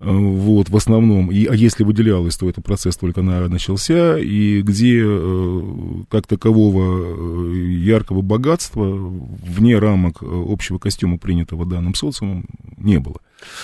Вот, 0.00 0.68
в 0.68 0.76
основном, 0.76 1.32
и, 1.32 1.46
а 1.46 1.54
если 1.54 1.82
выделялось, 1.82 2.36
то 2.36 2.48
этот 2.48 2.64
процесс 2.64 2.96
только 2.96 3.20
на, 3.20 3.48
начался, 3.48 4.16
и 4.16 4.62
где 4.62 5.02
как 6.08 6.28
такового 6.28 7.52
яркого 7.52 8.22
богатства 8.22 8.84
вне 8.84 9.76
рамок 9.76 10.22
общего 10.22 10.78
костюма, 10.78 11.18
принятого 11.18 11.66
данным 11.66 11.94
социумом, 11.94 12.44
не 12.76 13.00
было. 13.00 13.16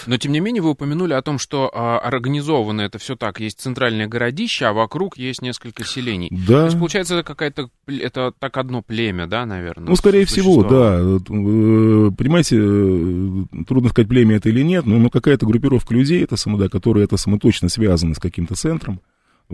Но, 0.07 0.17
тем 0.17 0.33
не 0.33 0.41
менее, 0.41 0.63
вы 0.63 0.71
упомянули 0.71 1.13
о 1.13 1.23
том, 1.23 1.39
что 1.39 1.71
а, 1.73 1.99
организовано 1.99 2.83
это 2.83 2.99
все 2.99 3.17
так. 3.17 3.41
Есть 3.41 3.61
центральное 3.61 4.07
городище, 4.07 4.67
а 4.67 4.73
вокруг 4.73 5.17
есть 5.19 5.43
несколько 5.43 5.85
селений. 5.85 6.29
Да. 6.31 6.61
То 6.61 6.65
есть, 6.67 6.79
получается, 6.79 7.15
это 7.15 7.25
какая-то... 7.25 7.71
Это 7.87 8.33
так 8.39 8.57
одно 8.57 8.83
племя, 8.83 9.27
да, 9.27 9.47
наверное? 9.47 9.89
Ну, 9.89 9.97
скорее 9.97 10.25
всего, 10.25 10.63
да. 10.63 10.99
Э, 10.99 12.11
понимаете, 12.17 12.57
э, 12.59 13.65
трудно 13.67 13.91
сказать, 13.91 14.09
племя 14.09 14.37
это 14.37 14.49
или 14.49 14.63
нет, 14.63 14.87
но, 14.87 14.99
но 14.99 15.11
какая-то 15.11 15.47
группировка 15.47 15.95
людей, 15.95 16.23
это 16.23 16.37
само, 16.37 16.59
да, 16.59 16.69
которые 16.69 17.05
это 17.05 17.17
само 17.17 17.39
точно 17.39 17.69
связаны 17.69 18.15
с 18.15 18.19
каким-то 18.19 18.55
центром. 18.55 19.01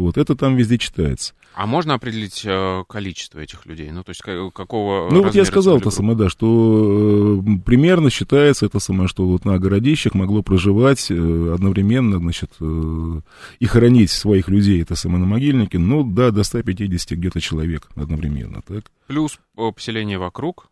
Вот 0.01 0.19
это 0.19 0.35
там 0.37 0.57
везде 0.57 0.79
читается. 0.79 1.35
А 1.55 1.67
можно 1.67 1.95
определить 1.95 2.43
э, 2.45 2.85
количество 2.89 3.41
этих 3.41 3.67
людей? 3.67 3.91
Ну, 3.91 4.05
то 4.05 4.11
есть 4.11 4.23
какого 4.23 5.11
Ну, 5.11 5.23
вот 5.23 5.35
я 5.35 5.45
сказал 5.45 5.81
то 5.81 5.91
самое, 5.91 6.17
да, 6.17 6.29
что 6.29 7.43
э, 7.45 7.59
примерно 7.65 8.09
считается 8.09 8.67
это 8.67 8.79
самое, 8.79 9.09
что 9.09 9.27
вот 9.27 9.45
на 9.45 9.59
городищах 9.59 10.15
могло 10.15 10.43
проживать 10.43 11.11
э, 11.11 11.15
одновременно, 11.15 12.19
значит, 12.19 12.53
э, 12.61 13.21
и 13.59 13.67
хоронить 13.67 14.11
своих 14.11 14.49
людей, 14.49 14.83
это 14.83 14.95
самое 14.95 15.21
на 15.21 15.27
могильнике, 15.27 15.79
ну, 15.79 16.05
да, 16.05 16.31
до 16.31 16.45
150 16.45 17.19
где-то 17.19 17.41
человек 17.41 17.89
одновременно, 17.97 18.63
так? 18.67 18.85
Плюс 19.09 19.39
э, 19.59 19.73
поселение 19.73 20.19
вокруг? 20.19 20.70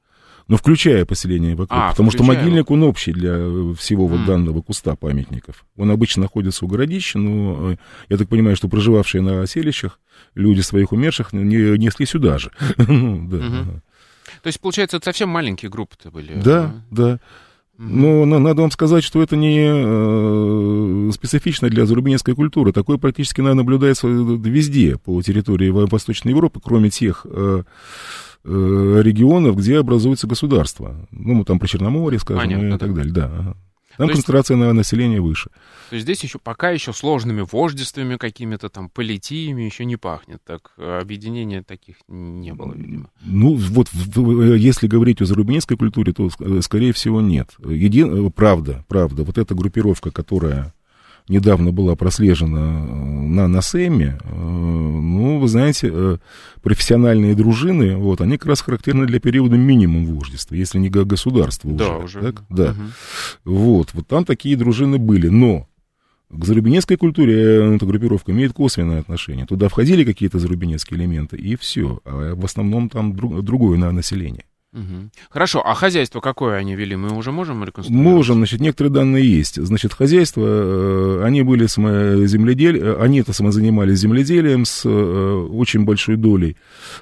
Но 0.48 0.56
включая 0.56 1.04
поселение 1.04 1.54
вокруг, 1.54 1.78
а, 1.78 1.90
потому 1.90 2.10
что 2.10 2.24
могильник, 2.24 2.70
он 2.70 2.82
общий 2.82 3.12
для 3.12 3.34
всего 3.74 4.06
вот 4.06 4.24
данного 4.24 4.62
куста 4.62 4.96
памятников. 4.96 5.66
Он 5.76 5.90
обычно 5.90 6.22
находится 6.22 6.64
у 6.64 6.68
городища, 6.68 7.18
но 7.18 7.72
э, 7.72 7.76
я 8.08 8.16
так 8.16 8.28
понимаю, 8.28 8.56
что 8.56 8.68
проживавшие 8.68 9.20
на 9.20 9.46
селищах 9.46 10.00
люди 10.34 10.62
своих 10.62 10.92
умерших 10.92 11.34
не 11.34 11.78
несли 11.78 12.06
сюда 12.06 12.38
же. 12.38 12.50
ну, 12.78 13.28
да, 13.28 13.36
mm-hmm. 13.36 13.80
То 14.42 14.46
есть, 14.46 14.60
получается, 14.60 14.96
это 14.96 15.04
совсем 15.04 15.28
маленькие 15.28 15.70
группы-то 15.70 16.10
были? 16.10 16.40
Да, 16.40 16.74
да. 16.90 17.20
Но 17.76 18.24
надо 18.24 18.62
вам 18.62 18.72
сказать, 18.72 19.04
что 19.04 19.22
это 19.22 19.36
не 19.36 19.60
э, 19.62 21.12
специфично 21.12 21.68
для 21.68 21.86
зарубинецкой 21.86 22.34
культуры. 22.34 22.72
Такое 22.72 22.96
практически, 22.96 23.40
наверное, 23.40 23.62
наблюдается 23.62 24.08
везде 24.08 24.96
по 24.96 25.22
территории 25.22 25.68
Восточной 25.68 26.30
Европы, 26.30 26.60
кроме 26.62 26.90
тех 26.90 27.24
э, 28.44 28.78
Э, 28.98 29.02
регионов, 29.02 29.56
где 29.56 29.78
образуется 29.78 30.26
государство. 30.26 31.08
Ну, 31.10 31.34
мы 31.34 31.44
там 31.44 31.58
про 31.58 31.66
Черноморье, 31.66 32.18
скажем, 32.18 32.42
Понятно, 32.42 32.66
и 32.66 32.70
да. 32.70 32.78
так 32.78 32.94
далее. 32.94 33.12
Да. 33.12 33.56
Там 33.96 34.06
То 34.06 34.14
концентрация 34.14 34.56
есть, 34.56 34.66
на 34.66 34.72
населения 34.72 35.20
выше. 35.20 35.50
То 35.90 35.96
есть 35.96 36.04
здесь 36.04 36.22
еще 36.22 36.38
пока 36.38 36.70
еще 36.70 36.92
сложными 36.92 37.44
вождествами 37.50 38.16
какими-то 38.16 38.68
там 38.68 38.88
политиями 38.90 39.62
еще 39.62 39.84
не 39.84 39.96
пахнет. 39.96 40.40
Так 40.46 40.70
объединения 40.78 41.64
таких 41.64 41.96
не 42.06 42.54
было, 42.54 42.74
видимо. 42.74 43.10
Ну, 43.22 43.54
вот 43.54 43.88
если 44.56 44.86
говорить 44.86 45.20
о 45.20 45.24
зарубинецкой 45.24 45.76
культуре, 45.76 46.12
то, 46.12 46.30
скорее 46.60 46.92
всего, 46.92 47.20
нет. 47.20 47.50
Еди... 47.58 48.30
Правда, 48.30 48.84
правда. 48.86 49.24
Вот 49.24 49.36
эта 49.36 49.56
группировка, 49.56 50.12
которая 50.12 50.72
недавно 51.28 51.72
была 51.72 51.96
прослежена 51.96 52.58
э, 52.58 52.94
на, 53.28 53.48
на 53.48 53.60
СЭМе, 53.60 54.18
э, 54.22 54.34
ну, 54.34 55.38
вы 55.38 55.48
знаете, 55.48 55.90
э, 55.92 56.18
профессиональные 56.62 57.34
дружины, 57.34 57.96
вот, 57.96 58.20
они 58.20 58.38
как 58.38 58.48
раз 58.48 58.60
характерны 58.60 59.06
для 59.06 59.20
периода 59.20 59.56
минимум 59.56 60.06
вождества, 60.06 60.56
если 60.56 60.78
не 60.78 60.88
государства 60.88 61.68
уже. 61.68 61.78
Да, 61.78 61.96
уже. 61.98 62.20
Так? 62.20 62.42
Да. 62.48 62.70
Угу. 63.44 63.54
Вот, 63.56 63.94
вот 63.94 64.06
там 64.06 64.24
такие 64.24 64.56
дружины 64.56 64.98
были, 64.98 65.28
но 65.28 65.68
К 66.30 66.44
зарубинецкой 66.44 66.98
культуре 66.98 67.74
эта 67.74 67.86
группировка 67.86 68.32
имеет 68.32 68.52
косвенное 68.52 69.00
отношение. 69.00 69.46
Туда 69.46 69.68
входили 69.68 70.04
какие-то 70.04 70.38
зарубинецкие 70.38 71.00
элементы, 71.00 71.38
и 71.38 71.56
все. 71.56 72.00
А 72.04 72.34
в 72.34 72.44
основном 72.44 72.90
там 72.90 73.16
друг, 73.16 73.42
другое 73.42 73.78
на 73.78 73.92
население. 73.92 74.44
Угу. 74.74 75.10
Хорошо, 75.30 75.62
а 75.64 75.72
хозяйство 75.72 76.20
какое 76.20 76.56
они 76.56 76.74
вели, 76.74 76.94
мы 76.94 77.16
уже 77.16 77.32
можем 77.32 77.64
реконструировать? 77.64 78.14
Можем, 78.14 78.36
значит, 78.38 78.60
некоторые 78.60 78.92
данные 78.92 79.24
есть. 79.24 79.56
Значит, 79.56 79.94
хозяйство, 79.94 80.44
э, 80.44 81.24
они 81.24 81.40
были 81.40 81.64
земледель, 82.26 82.78
э, 82.78 83.00
они 83.00 83.20
это 83.20 83.32
самозанимались 83.32 83.98
земледелием 83.98 84.66
с 84.66 84.84
э, 84.84 84.88
очень 84.90 85.86
большой 85.86 86.16
долей 86.16 86.58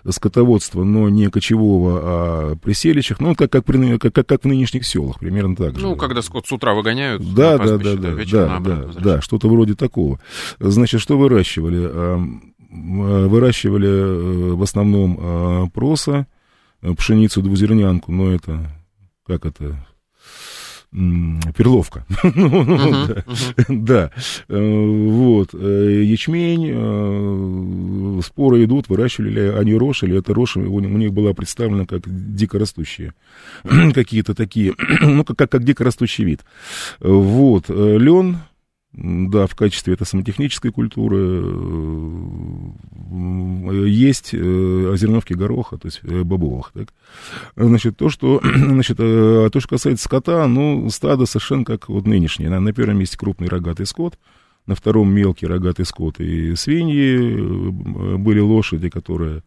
скотоводства, 0.08 0.84
но 0.84 1.08
не 1.08 1.28
кочевого, 1.28 2.00
а 2.02 2.56
при 2.56 2.72
селищах, 2.72 3.18
ну, 3.18 3.34
как, 3.34 3.50
как, 3.50 3.64
при, 3.64 3.98
как, 3.98 4.14
как, 4.14 4.26
как 4.26 4.44
в 4.44 4.46
нынешних 4.46 4.86
селах, 4.86 5.18
примерно 5.18 5.56
так 5.56 5.76
же. 5.76 5.82
Ну, 5.82 5.96
когда 5.96 6.22
скот 6.22 6.46
с 6.46 6.52
утра 6.52 6.72
выгоняют, 6.72 7.34
да, 7.34 7.58
да, 7.58 7.78
да, 7.78 7.94
да, 7.96 8.14
да, 8.24 8.58
да, 8.60 8.86
да, 9.00 9.20
что-то 9.20 9.48
вроде 9.48 9.74
такого. 9.74 10.20
Значит, 10.60 11.00
что 11.00 11.18
выращивали? 11.18 12.46
Выращивали 12.70 14.52
в 14.54 14.62
основном 14.62 15.70
проса, 15.70 16.26
пшеницу 16.94 17.42
двузернянку, 17.42 18.12
но 18.12 18.32
это, 18.32 18.70
как 19.26 19.46
это, 19.46 19.86
перловка. 21.56 22.04
Да, 23.68 24.10
э, 24.48 24.86
вот. 25.08 25.50
Э, 25.54 26.02
ячмень, 26.04 26.72
споры 28.22 28.64
идут, 28.64 28.88
выращивали 28.88 29.52
они 29.58 29.74
рожь, 29.74 30.02
или 30.04 30.18
это 30.18 30.32
рожь 30.32 30.56
у 30.56 30.80
них 30.80 31.12
была 31.12 31.34
представлена 31.34 31.84
как 31.86 32.02
дикорастущие. 32.06 33.12
Какие-то 33.94 34.34
такие, 34.34 34.74
ну, 35.00 35.24
как, 35.24 35.50
как 35.50 35.64
дикорастущий 35.64 36.24
вид. 36.24 36.44
Вот. 37.00 37.68
Лен, 37.68 38.38
да, 38.96 39.46
в 39.46 39.54
качестве 39.54 39.92
это 39.92 40.06
самотехнической 40.06 40.72
культуры 40.72 41.18
э, 41.20 41.50
есть 43.86 44.30
э, 44.32 44.90
озерновки 44.92 45.34
гороха, 45.34 45.76
то 45.76 45.86
есть 45.86 46.00
э, 46.02 46.22
бобовых. 46.22 46.72
Так? 46.72 46.88
Значит, 47.56 47.98
то, 47.98 48.08
что, 48.08 48.40
значит, 48.56 48.96
то, 48.96 49.50
что 49.52 49.68
касается 49.68 50.04
скота, 50.04 50.46
ну, 50.46 50.88
стадо 50.88 51.26
совершенно 51.26 51.64
как 51.64 51.90
вот 51.90 52.06
нынешнее. 52.06 52.48
На, 52.48 52.58
на 52.58 52.72
первом 52.72 52.98
месте 52.98 53.18
крупный 53.18 53.48
рогатый 53.48 53.84
скот, 53.84 54.18
на 54.64 54.74
втором 54.74 55.12
мелкий 55.12 55.46
рогатый 55.46 55.84
скот 55.84 56.18
и 56.18 56.54
свиньи, 56.56 58.16
были 58.16 58.40
лошади, 58.40 58.88
которые, 58.88 59.42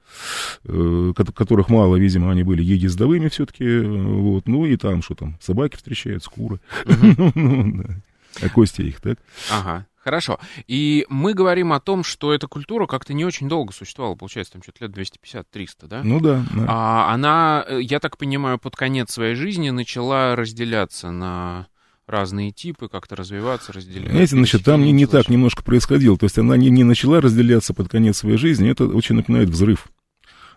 которых 0.63 1.69
мало, 1.69 1.95
видимо, 1.95 2.29
они 2.31 2.43
были 2.43 2.61
ездовыми 2.61 3.29
все-таки, 3.29 3.79
вот, 3.79 4.47
ну 4.47 4.65
и 4.67 4.77
там, 4.77 5.01
что 5.01 5.15
там, 5.15 5.37
собаки 5.41 5.75
встречаются, 5.75 6.29
куры. 6.29 6.59
Uh-huh. 6.85 7.95
А 8.41 8.49
кости 8.49 8.81
их, 8.81 9.01
так? 9.01 9.17
Ага. 9.51 9.85
Хорошо. 10.03 10.39
И 10.65 11.05
мы 11.09 11.33
говорим 11.33 11.73
о 11.73 11.79
том, 11.79 12.03
что 12.03 12.33
эта 12.33 12.47
культура 12.47 12.87
как-то 12.87 13.13
не 13.13 13.25
очень 13.25 13.49
долго 13.49 13.73
существовала, 13.73 14.15
получается, 14.15 14.53
там 14.53 14.63
что-то 14.63 14.85
лет 14.85 14.97
250-300, 14.97 15.87
да? 15.87 16.01
Ну 16.03 16.19
да. 16.19 16.43
да. 16.55 16.65
А 16.67 17.13
она, 17.13 17.65
э, 17.67 17.81
я 17.81 17.99
так 17.99 18.17
понимаю, 18.17 18.57
под 18.59 18.75
конец 18.75 19.11
своей 19.11 19.35
жизни 19.35 19.69
начала 19.71 20.35
разделяться 20.35 21.11
на 21.11 21.67
разные 22.07 22.51
типы, 22.51 22.87
как-то 22.87 23.15
развиваться, 23.15 23.71
разделяться. 23.71 24.11
Знаете, 24.11 24.35
значит, 24.35 24.63
там 24.63 24.83
не, 24.83 24.91
не 24.91 25.05
так 25.05 25.29
немножко 25.29 25.63
происходило. 25.63 26.17
То 26.17 26.25
есть 26.25 26.39
она 26.39 26.57
не, 26.57 26.69
не 26.69 26.83
начала 26.83 27.21
разделяться 27.21 27.73
под 27.73 27.89
конец 27.89 28.17
своей 28.17 28.37
жизни, 28.37 28.69
это 28.69 28.85
очень 28.85 29.15
напоминает 29.15 29.49
взрыв. 29.49 29.87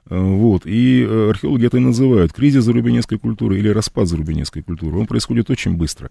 Э, 0.08 0.18
вот. 0.20 0.66
И 0.66 1.06
э, 1.08 1.30
археологи 1.30 1.66
это 1.66 1.76
и 1.76 1.80
называют 1.80 2.32
кризис 2.32 2.64
зарубинецкой 2.64 3.18
культуры 3.18 3.58
или 3.58 3.68
распад 3.68 4.08
зарубинецкой 4.08 4.62
культуры. 4.62 4.98
Он 4.98 5.06
происходит 5.06 5.50
очень 5.50 5.76
быстро. 5.76 6.10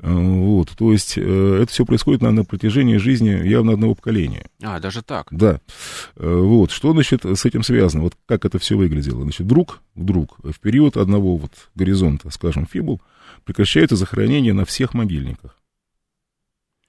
Э, 0.00 0.12
вот. 0.12 0.70
То 0.76 0.92
есть 0.92 1.18
это 1.18 1.66
все 1.68 1.84
происходит 1.84 2.22
на, 2.22 2.30
на 2.30 2.44
протяжении 2.44 2.96
жизни 2.96 3.30
явно 3.46 3.72
одного 3.72 3.94
поколения. 3.94 4.46
А, 4.62 4.80
даже 4.80 5.02
так? 5.02 5.28
Да. 5.30 5.60
Вот. 6.16 6.70
Что, 6.70 6.92
значит, 6.92 7.24
с 7.24 7.44
этим 7.44 7.62
связано? 7.62 8.04
Вот 8.04 8.14
как 8.26 8.44
это 8.44 8.58
все 8.58 8.76
выглядело? 8.76 9.22
Значит, 9.22 9.42
вдруг, 9.42 9.82
вдруг 9.94 10.38
в 10.42 10.60
период 10.60 10.96
одного 10.96 11.36
вот 11.36 11.52
горизонта, 11.74 12.30
скажем, 12.30 12.66
фибул, 12.70 13.00
прекращается 13.44 13.96
захоронение 13.96 14.52
на 14.52 14.64
всех 14.64 14.94
могильниках. 14.94 15.58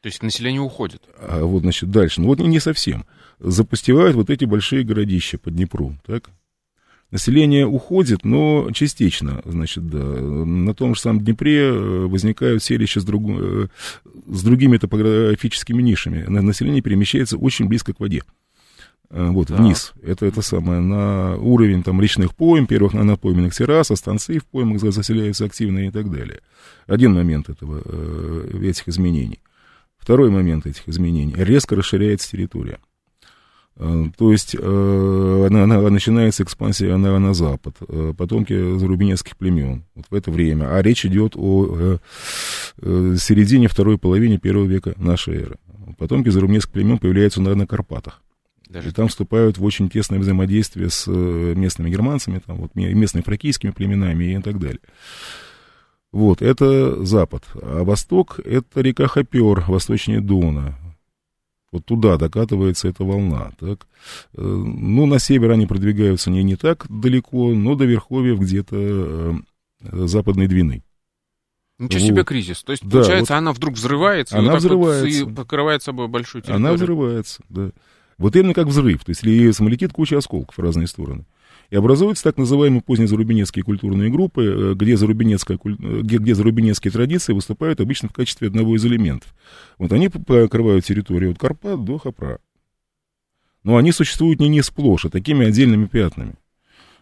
То 0.02 0.08
есть 0.08 0.22
население 0.22 0.62
уходит? 0.62 1.02
А 1.18 1.44
вот, 1.44 1.62
значит, 1.62 1.90
дальше. 1.90 2.22
Ну 2.22 2.28
вот 2.28 2.40
не, 2.40 2.48
не 2.48 2.60
совсем 2.60 3.06
запустевают 3.40 4.16
вот 4.16 4.30
эти 4.30 4.46
большие 4.46 4.84
городища 4.84 5.38
по 5.38 5.52
Днепру, 5.52 5.96
так? 6.06 6.30
Население 7.12 7.68
уходит, 7.68 8.26
но 8.26 8.70
частично, 8.74 9.42
значит, 9.46 9.88
да. 9.88 10.00
На 10.00 10.74
том 10.74 10.96
же 10.96 11.02
самом 11.02 11.22
Днепре 11.22 11.68
э, 11.68 12.08
возникают 12.08 12.64
селища 12.64 13.00
с, 13.00 13.06
друг... 13.06 13.24
Э, 13.30 13.68
с 14.28 14.44
другими 14.44 14.78
топографическими 14.78 15.82
нишами. 15.84 16.24
Население 16.24 16.82
перемещается 16.82 17.38
очень 17.38 17.68
близко 17.68 17.94
к 17.94 18.00
воде. 18.00 18.24
Э, 19.12 19.30
вот, 19.30 19.48
да. 19.48 19.58
вниз. 19.58 19.94
Это, 20.02 20.26
это 20.26 20.42
самое, 20.42 20.82
на 20.82 21.38
уровень 21.38 21.84
там 21.84 22.02
речных 22.02 22.36
пойм, 22.36 22.66
первых 22.66 22.94
на 22.94 23.04
напойменных 23.04 23.54
террас, 23.54 23.92
а 23.92 23.96
станции 23.96 24.40
в 24.40 24.46
поймах 24.46 24.82
заселяются 24.82 25.46
активно 25.46 25.88
и 25.88 25.92
так 25.92 26.12
далее. 26.12 26.42
Один 26.88 27.14
момент 27.14 27.50
этого, 27.50 27.82
этих 28.62 28.88
изменений. 28.88 29.40
Второй 30.00 30.32
момент 30.32 30.66
этих 30.66 30.90
изменений. 30.90 31.36
Резко 31.38 31.76
расширяется 31.76 32.32
территория. 32.32 32.80
Э, 33.78 34.06
то 34.18 34.32
есть 34.32 34.56
э, 34.58 35.48
она, 35.50 35.64
она, 35.64 35.90
начинается 35.90 36.44
экспансия 36.44 36.96
на, 36.96 37.20
на 37.20 37.34
запад, 37.34 37.76
э, 37.88 38.14
потомки 38.18 38.78
зарубинецких 38.78 39.36
племен 39.36 39.84
вот 39.96 40.06
в 40.10 40.16
это 40.16 40.32
время. 40.32 40.76
А 40.76 40.82
речь 40.82 41.06
идет 41.06 41.36
о 41.36 41.98
середине 42.82 43.68
второй 43.68 43.98
половине 43.98 44.38
первого 44.38 44.66
века 44.66 44.94
нашей 44.98 45.42
эры. 45.42 45.56
Потомки 45.98 46.30
зарубинецких 46.30 46.72
племен 46.72 46.98
появляются 46.98 47.42
на, 47.42 47.56
на 47.56 47.68
Карпатах. 47.68 48.22
Даже 48.68 48.90
и 48.90 48.92
там 48.92 49.08
вступают 49.08 49.58
в 49.58 49.64
очень 49.64 49.90
тесное 49.90 50.20
взаимодействие 50.20 50.90
с 50.90 51.08
местными 51.08 51.90
германцами, 51.90 52.42
там, 52.46 52.58
вот, 52.58 52.76
местными 52.76 53.24
фракийскими 53.24 53.72
племенами 53.72 54.36
и 54.36 54.42
так 54.42 54.60
далее. 54.60 54.80
Вот, 56.12 56.42
это 56.42 57.06
запад. 57.06 57.44
А 57.62 57.84
восток— 57.84 58.40
это 58.46 58.82
река 58.82 59.08
Хопер, 59.08 59.66
восточнее 59.68 60.20
Дона. 60.20 60.76
Вот 61.76 61.84
туда 61.86 62.16
докатывается 62.16 62.88
эта 62.88 63.04
волна. 63.04 63.52
Так? 63.60 63.86
Э, 64.34 64.42
ну, 64.42 65.06
на 65.06 65.20
север 65.20 65.52
они 65.52 65.66
продвигаются 65.66 66.32
не, 66.32 66.42
не 66.42 66.56
так 66.56 66.86
далеко, 66.88 67.54
но 67.54 67.76
до 67.76 67.84
Верховья 67.84 68.36
где-то 68.38 68.76
э, 68.78 69.36
западной 70.08 70.48
Двины. 70.48 70.84
Ничего 71.78 72.00
вот. 72.00 72.08
себе 72.08 72.24
кризис. 72.24 72.64
То 72.64 72.72
есть, 72.72 72.84
да, 72.86 73.00
получается, 73.00 73.34
вот 73.34 73.40
она 73.40 73.52
вдруг 73.52 73.74
взрывается, 73.74 74.38
она 74.38 74.54
вот 74.54 74.60
взрывается. 74.60 75.26
Вот 75.26 75.32
и 75.32 75.36
покрывает 75.36 75.84
собой 75.84 76.08
большую 76.08 76.44
территорию. 76.44 76.66
Она 76.66 76.74
взрывается, 76.74 77.44
да. 77.50 77.72
Вот 78.18 78.34
именно 78.38 78.54
как 78.54 78.68
взрыв. 78.68 79.04
То 79.04 79.10
есть, 79.10 79.24
если 79.24 79.52
самолетит 79.52 79.92
куча 79.92 80.18
осколков 80.18 80.58
в 80.58 80.62
разные 80.62 80.88
стороны. 80.88 81.26
И 81.76 81.78
образуются 81.78 82.24
так 82.24 82.38
называемые 82.38 82.82
позднезарубинецкие 82.82 83.62
культурные 83.62 84.10
группы, 84.10 84.46
э, 84.46 84.74
где, 84.76 84.96
зарубинецкая, 84.96 85.60
э, 85.62 86.02
где, 86.04 86.20
где 86.20 86.34
зарубинецкие 86.34 86.90
традиции 86.90 87.34
выступают 87.34 87.82
обычно 87.82 88.08
в 88.08 88.14
качестве 88.14 88.48
одного 88.48 88.78
из 88.78 88.86
элементов. 88.86 89.36
Вот 89.78 89.92
они 89.92 90.08
покрывают 90.08 90.86
территорию 90.86 91.32
от 91.32 91.38
Карпат 91.38 91.84
до 91.84 91.98
Хапра. 91.98 92.40
Но 93.64 93.76
они 93.76 93.92
существуют 93.92 94.40
не, 94.40 94.48
не 94.48 94.62
сплошь, 94.62 95.04
а 95.04 95.10
такими 95.10 95.48
отдельными 95.48 95.88
пятнами. 95.88 96.36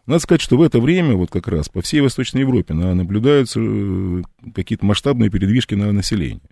Надо 0.08 0.24
сказать, 0.24 0.42
что 0.42 0.58
в 0.58 0.64
это 0.64 0.80
время, 0.80 1.14
вот 1.14 1.30
как 1.30 1.48
раз 1.48 1.70
по 1.70 1.84
всей 1.84 2.02
Восточной 2.02 2.42
Европе 2.42 2.74
наблюдаются 2.74 3.60
э, 3.62 4.24
какие-то 4.56 4.88
масштабные 4.88 5.30
передвижки 5.30 5.76
на 5.76 5.92
население. 5.92 6.50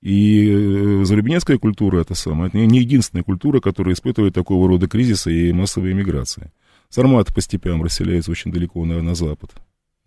И 0.00 1.02
зарубинецкая 1.02 1.58
культура 1.58 2.02
это 2.02 2.14
самое, 2.14 2.50
это 2.50 2.58
не 2.58 2.78
единственная 2.78 3.24
культура, 3.24 3.58
которая 3.58 3.96
испытывает 3.96 4.32
такого 4.32 4.68
рода 4.68 4.86
кризисы 4.86 5.48
и 5.48 5.52
массовые 5.52 5.92
миграции. 5.92 6.52
Сарматы 6.88 7.34
по 7.34 7.40
степям 7.40 7.82
расселяются 7.82 8.30
очень 8.30 8.52
далеко 8.52 8.84
на, 8.84 9.02
на 9.02 9.14
запад. 9.14 9.52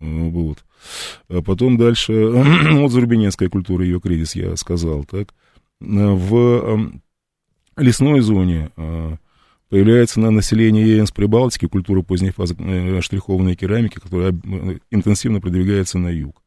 Э, 0.00 0.28
вот. 0.28 0.64
А 1.28 1.42
потом 1.42 1.76
дальше, 1.76 2.12
вот 2.72 2.90
зарубинецкая 2.90 3.48
культура, 3.48 3.84
ее 3.84 4.00
кризис, 4.00 4.34
я 4.34 4.56
сказал, 4.56 5.04
так. 5.04 5.34
В 5.80 6.34
эм, 6.36 7.02
лесной 7.76 8.20
зоне 8.20 8.70
э, 8.76 9.16
появляется 9.68 10.20
на 10.20 10.30
населении 10.30 10.84
ЕНС 10.84 11.10
Прибалтики 11.10 11.66
культура 11.66 12.02
поздней 12.02 12.30
фазы 12.30 12.54
э, 12.58 13.00
штрихованной 13.00 13.56
керамики, 13.56 13.98
которая 13.98 14.32
интенсивно 14.90 15.40
продвигается 15.40 15.98
на 15.98 16.08
юг. 16.08 16.42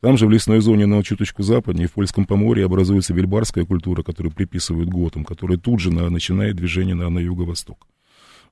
Там 0.00 0.16
же 0.16 0.26
в 0.26 0.30
лесной 0.30 0.60
зоне 0.60 0.86
на 0.86 1.02
чуточку 1.04 1.44
западнее, 1.44 1.86
в 1.86 1.92
Польском 1.92 2.24
поморье, 2.24 2.66
образуется 2.66 3.14
вельбарская 3.14 3.64
культура, 3.64 4.02
которую 4.02 4.32
приписывают 4.32 4.88
готам, 4.88 5.24
которая 5.24 5.58
тут 5.58 5.78
же 5.78 5.92
на, 5.92 6.10
начинает 6.10 6.56
движение 6.56 6.96
на, 6.96 7.08
на 7.08 7.20
юго-восток. 7.20 7.86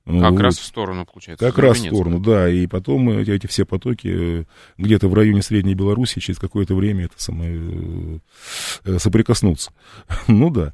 Как 0.05 0.31
вот. 0.31 0.41
раз 0.41 0.57
в 0.57 0.65
сторону, 0.65 1.05
получается. 1.05 1.45
Как 1.45 1.57
раз 1.59 1.77
в 1.77 1.85
сторону, 1.85 2.19
да. 2.19 2.49
И 2.49 2.65
потом 2.65 3.09
эти, 3.11 3.31
эти 3.31 3.45
все 3.45 3.65
потоки 3.65 4.41
э, 4.41 4.45
где-то 4.77 5.07
в 5.07 5.13
районе 5.13 5.43
Средней 5.43 5.75
Беларуси 5.75 6.19
через 6.19 6.39
какое-то 6.39 6.75
время 6.75 7.05
это 7.05 7.21
самое 7.21 8.19
э, 8.83 8.97
соприкоснутся. 8.97 9.71
ну 10.27 10.49
да. 10.49 10.73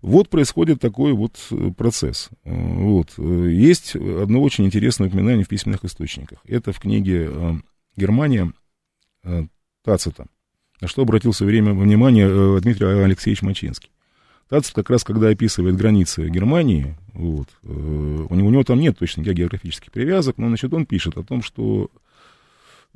Вот 0.00 0.30
происходит 0.30 0.80
такой 0.80 1.12
вот 1.12 1.36
э, 1.50 1.70
процесс. 1.76 2.30
Вот. 2.44 3.18
Есть 3.18 3.94
одно 3.94 4.40
очень 4.40 4.64
интересное 4.64 5.08
упоминание 5.08 5.44
в 5.44 5.48
письменных 5.48 5.84
источниках. 5.84 6.38
Это 6.46 6.72
в 6.72 6.80
книге 6.80 7.30
«Германия» 7.96 8.52
Тацита, 9.84 10.26
на 10.80 10.88
что 10.88 11.02
обратился 11.02 11.44
время 11.44 11.74
внимание 11.74 12.60
Дмитрий 12.60 12.86
Алексеевич 12.86 13.42
Мачинский. 13.42 13.91
Тацит 14.52 14.74
как 14.74 14.90
раз, 14.90 15.02
когда 15.02 15.28
описывает 15.28 15.76
границы 15.76 16.28
Германии, 16.28 16.94
вот, 17.14 17.48
э, 17.62 17.68
у, 17.68 18.34
него, 18.34 18.48
у 18.48 18.50
него 18.50 18.64
там 18.64 18.80
нет 18.80 18.98
точно 18.98 19.22
географических 19.22 19.90
привязок, 19.90 20.36
но, 20.36 20.48
значит, 20.48 20.74
он 20.74 20.84
пишет 20.84 21.16
о 21.16 21.22
том, 21.22 21.42
что 21.42 21.88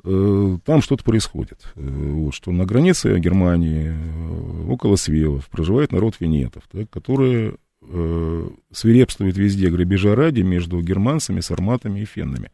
э, 0.03 0.57
там 0.63 0.83
что-то 0.83 1.03
происходит. 1.03 1.73
Э, 1.73 1.81
вот, 1.81 2.35
что 2.35 2.51
на 2.51 2.67
границе 2.67 3.17
Германии, 3.17 3.87
э, 3.87 4.71
около 4.71 4.97
Свелов, 4.97 5.49
проживает 5.49 5.91
народ 5.91 6.17
венетов, 6.19 6.61
так, 6.71 6.91
которые 6.91 7.55
э, 7.81 8.49
свирепствует 8.71 9.35
везде 9.35 9.71
грабежа 9.71 10.13
ради 10.13 10.41
между 10.41 10.79
германцами, 10.79 11.39
сарматами 11.39 12.01
и 12.01 12.05
феннами. 12.05 12.51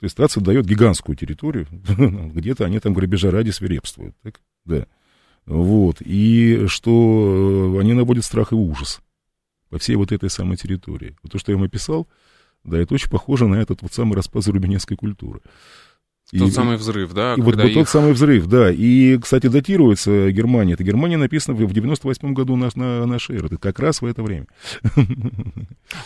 То 0.00 0.04
есть 0.04 0.18
Тацит 0.18 0.42
дает 0.42 0.66
гигантскую 0.66 1.16
территорию, 1.16 1.66
где-то 2.34 2.66
они 2.66 2.78
там 2.78 2.92
грабежа 2.92 3.30
ради 3.30 3.52
свирепствуют. 3.52 4.14
Так? 4.22 4.42
Да. 4.66 4.86
Вот. 5.48 5.96
И 6.00 6.66
что 6.66 7.74
э, 7.76 7.80
они 7.80 7.94
наводят 7.94 8.24
страх 8.24 8.52
и 8.52 8.54
ужас 8.54 9.00
по 9.70 9.78
всей 9.78 9.96
вот 9.96 10.12
этой 10.12 10.28
самой 10.28 10.58
территории. 10.58 11.16
Вот 11.22 11.32
то, 11.32 11.38
что 11.38 11.52
я 11.52 11.56
вам 11.56 11.64
описал, 11.64 12.06
да, 12.64 12.78
это 12.78 12.92
очень 12.92 13.10
похоже 13.10 13.48
на 13.48 13.54
этот 13.54 13.80
вот 13.80 13.92
самый 13.92 14.14
распад 14.14 14.44
зарубинецкой 14.44 14.98
культуры. 14.98 15.40
Тот 16.36 16.48
и, 16.48 16.50
самый 16.50 16.76
взрыв, 16.76 17.14
да? 17.14 17.34
И 17.34 17.40
вот, 17.40 17.56
вот 17.56 17.64
их... 17.64 17.74
тот 17.74 17.88
самый 17.88 18.12
взрыв, 18.12 18.46
да. 18.46 18.70
И, 18.70 19.16
кстати, 19.18 19.46
датируется 19.46 20.30
Германия. 20.30 20.74
Это 20.74 20.84
Германия 20.84 21.16
написано 21.16 21.56
в 21.56 21.72
98 21.72 22.34
году 22.34 22.54
на, 22.56 22.68
на 22.74 23.06
нашей 23.06 23.36
эры. 23.36 23.46
Это 23.46 23.56
как 23.56 23.78
раз 23.78 24.02
в 24.02 24.04
это 24.04 24.22
время. 24.22 24.46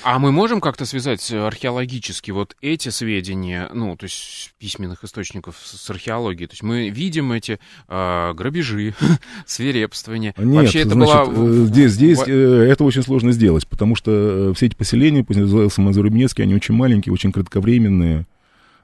А 0.04 0.20
мы 0.20 0.30
можем 0.30 0.60
как-то 0.60 0.86
связать 0.86 1.32
археологически 1.32 2.30
вот 2.30 2.56
эти 2.60 2.90
сведения, 2.90 3.68
ну, 3.74 3.96
то 3.96 4.04
есть 4.04 4.52
письменных 4.58 5.02
источников 5.02 5.56
с 5.60 5.90
археологией? 5.90 6.46
То 6.46 6.52
есть 6.52 6.62
мы 6.62 6.88
видим 6.88 7.32
эти 7.32 7.58
э, 7.88 8.32
грабежи, 8.34 8.94
свирепствования. 9.46 10.34
Нет, 10.38 10.62
Вообще 10.62 10.80
это 10.80 10.90
значит, 10.90 11.14
была... 11.14 11.26
Э, 11.26 11.64
здесь, 11.66 11.92
здесь 11.92 12.20
э, 12.26 12.66
это 12.70 12.84
очень 12.84 13.02
сложно 13.02 13.32
сделать, 13.32 13.66
потому 13.66 13.96
что 13.96 14.50
э, 14.50 14.54
все 14.54 14.66
эти 14.66 14.76
поселения, 14.76 15.24
пусть 15.24 15.40
называются 15.40 15.80
Мазурубнецкие, 15.80 16.44
они 16.44 16.54
очень 16.54 16.74
маленькие, 16.74 17.12
очень 17.12 17.32
кратковременные 17.32 18.24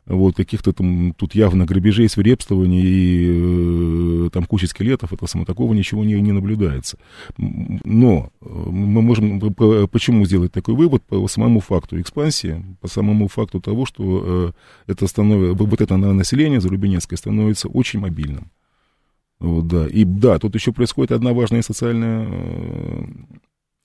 вот, 0.08 0.36
каких-то 0.36 0.72
там 0.72 1.12
тут 1.14 1.34
явно 1.34 1.66
грабежей, 1.66 2.08
свирепствований 2.08 2.82
и 2.82 4.26
э, 4.26 4.30
там 4.30 4.44
куча 4.44 4.66
скелетов, 4.66 5.12
это 5.12 5.26
само 5.26 5.44
такого 5.44 5.74
ничего 5.74 6.02
не, 6.04 6.14
не 6.20 6.32
наблюдается. 6.32 6.96
Но 7.36 8.30
э, 8.40 8.46
мы 8.48 9.02
можем, 9.02 9.38
почему 9.90 10.24
сделать 10.24 10.52
такой 10.52 10.74
вывод? 10.74 11.02
По 11.02 11.28
самому 11.28 11.60
факту 11.60 12.00
экспансии, 12.00 12.64
по 12.80 12.88
самому 12.88 13.28
факту 13.28 13.60
того, 13.60 13.84
что 13.84 14.52
э, 14.86 14.92
это 14.92 15.06
становится, 15.06 15.62
вот 15.62 15.80
это 15.80 15.96
население 15.96 16.60
зарубинецкое 16.60 17.18
становится 17.18 17.68
очень 17.68 18.00
мобильным. 18.00 18.50
Вот, 19.40 19.68
да. 19.68 19.86
И 19.86 20.04
да, 20.04 20.38
тут 20.38 20.54
еще 20.54 20.72
происходит 20.72 21.12
одна 21.12 21.32
важная 21.32 21.62
социальная 21.62 22.26
э, 22.28 23.04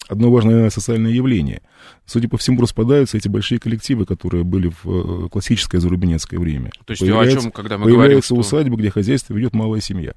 одно 0.08 0.32
важное 0.32 0.70
социальное 0.70 1.12
явление. 1.12 1.62
Судя 2.06 2.28
по 2.28 2.38
всему, 2.38 2.62
распадаются 2.62 3.18
эти 3.18 3.28
большие 3.28 3.60
коллективы, 3.60 4.06
которые 4.06 4.43
были 4.43 4.72
в 4.84 5.26
э, 5.26 5.30
классическое 5.30 5.80
зарубинецкое 5.80 6.39
время. 6.39 6.72
То 6.86 6.91
есть 6.91 7.01
появляется, 7.01 7.39
о 7.39 7.41
чем, 7.41 7.51
когда 7.51 7.78
мы 7.78 7.86
появляется 7.86 8.34
говорим, 8.34 8.43
что... 8.43 8.58
усадьба, 8.58 8.78
где 8.78 8.89
хозяйство 8.89 9.34
ведет 9.34 9.54
малая 9.54 9.82
семья. 9.82 10.14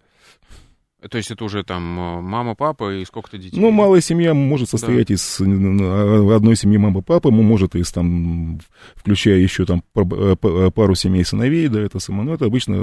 То 1.09 1.19
есть 1.19 1.31
это 1.31 1.45
уже 1.45 1.63
там 1.63 1.99
э, 1.99 2.21
мама, 2.21 2.55
папа 2.55 2.95
и 2.95 3.05
сколько-то 3.05 3.39
детей? 3.39 3.61
Ну, 3.61 3.71
малая 3.71 4.01
семья 4.01 4.35
может 4.35 4.71
состоять 4.71 5.09
да. 5.09 5.15
из 5.15 5.41
одной 5.41 6.57
семьи 6.57 6.79
мама, 6.79 7.03
папа, 7.03 7.31
может 7.31 7.77
из 7.77 7.93
там, 7.93 8.61
включая 8.95 9.39
еще 9.39 9.67
там 9.67 9.85
э, 9.95 10.71
пару 10.75 10.95
семей 10.95 11.25
сыновей, 11.25 11.69
да, 11.69 11.81
это 11.81 12.01
само, 12.01 12.25
ну, 12.25 12.35
это 12.35 12.47
обычно 12.47 12.77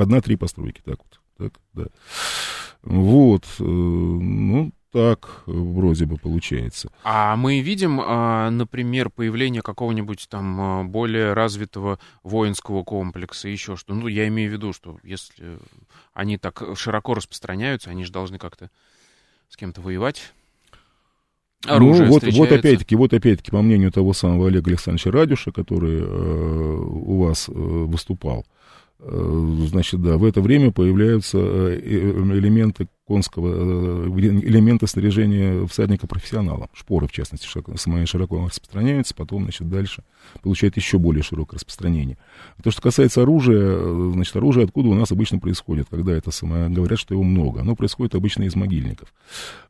одна-три 0.00 0.36
постройки, 0.36 0.82
так 0.84 0.98
вот, 0.98 1.20
так, 1.38 1.60
да. 1.72 1.86
Вот, 2.82 3.44
ну, 3.58 4.72
так 4.92 5.42
вроде 5.46 6.06
бы 6.06 6.16
получается. 6.16 6.90
А 7.04 7.36
мы 7.36 7.60
видим, 7.60 8.00
а, 8.02 8.50
например, 8.50 9.10
появление 9.10 9.62
какого-нибудь 9.62 10.26
там 10.28 10.60
а, 10.60 10.84
более 10.84 11.32
развитого 11.32 11.98
воинского 12.22 12.82
комплекса, 12.82 13.48
еще 13.48 13.76
что. 13.76 13.94
Ну, 13.94 14.08
я 14.08 14.26
имею 14.28 14.50
в 14.50 14.52
виду, 14.52 14.72
что 14.72 14.98
если 15.02 15.58
они 16.12 16.38
так 16.38 16.62
широко 16.74 17.14
распространяются, 17.14 17.90
они 17.90 18.04
же 18.04 18.12
должны 18.12 18.38
как-то 18.38 18.70
с 19.48 19.56
кем-то 19.56 19.80
воевать. 19.80 20.32
Ну, 21.66 21.74
Оружие 21.74 22.06
ну, 22.06 22.12
вот, 22.14 22.24
вот 22.24 22.52
опять-таки, 22.52 22.96
вот 22.96 23.12
опять-таки, 23.12 23.50
по 23.50 23.60
мнению 23.60 23.92
того 23.92 24.14
самого 24.14 24.48
Олега 24.48 24.70
Александровича 24.70 25.10
Радюша, 25.10 25.52
который 25.52 26.00
э, 26.00 26.04
у 26.04 27.22
вас 27.22 27.48
э, 27.48 27.52
выступал, 27.52 28.46
э, 28.98 29.66
значит, 29.68 30.00
да, 30.00 30.16
в 30.16 30.24
это 30.24 30.40
время 30.40 30.72
появляются 30.72 31.36
э, 31.38 31.78
элементы 31.78 32.88
конского 33.10 34.06
э, 34.06 34.08
элемента 34.08 34.86
снаряжения 34.86 35.66
всадника-профессионала. 35.66 36.68
Шпоры, 36.72 37.08
в 37.08 37.12
частности, 37.12 37.44
широко, 37.44 37.72
широко 38.06 38.46
распространяются, 38.46 39.16
потом, 39.16 39.42
значит, 39.42 39.68
дальше 39.68 40.04
получает 40.42 40.76
еще 40.76 40.96
более 40.98 41.24
широкое 41.24 41.58
распространение. 41.58 42.18
А 42.56 42.62
то, 42.62 42.70
что 42.70 42.80
касается 42.80 43.22
оружия, 43.22 43.60
э, 43.60 44.10
значит, 44.14 44.36
оружие 44.36 44.66
откуда 44.66 44.90
у 44.90 44.94
нас 44.94 45.10
обычно 45.10 45.40
происходит, 45.40 45.88
когда 45.90 46.12
это 46.12 46.30
самое, 46.30 46.68
говорят, 46.68 47.00
что 47.00 47.12
его 47.12 47.24
много. 47.24 47.62
Оно 47.62 47.74
происходит 47.74 48.14
обычно 48.14 48.44
из 48.44 48.54
могильников. 48.54 49.12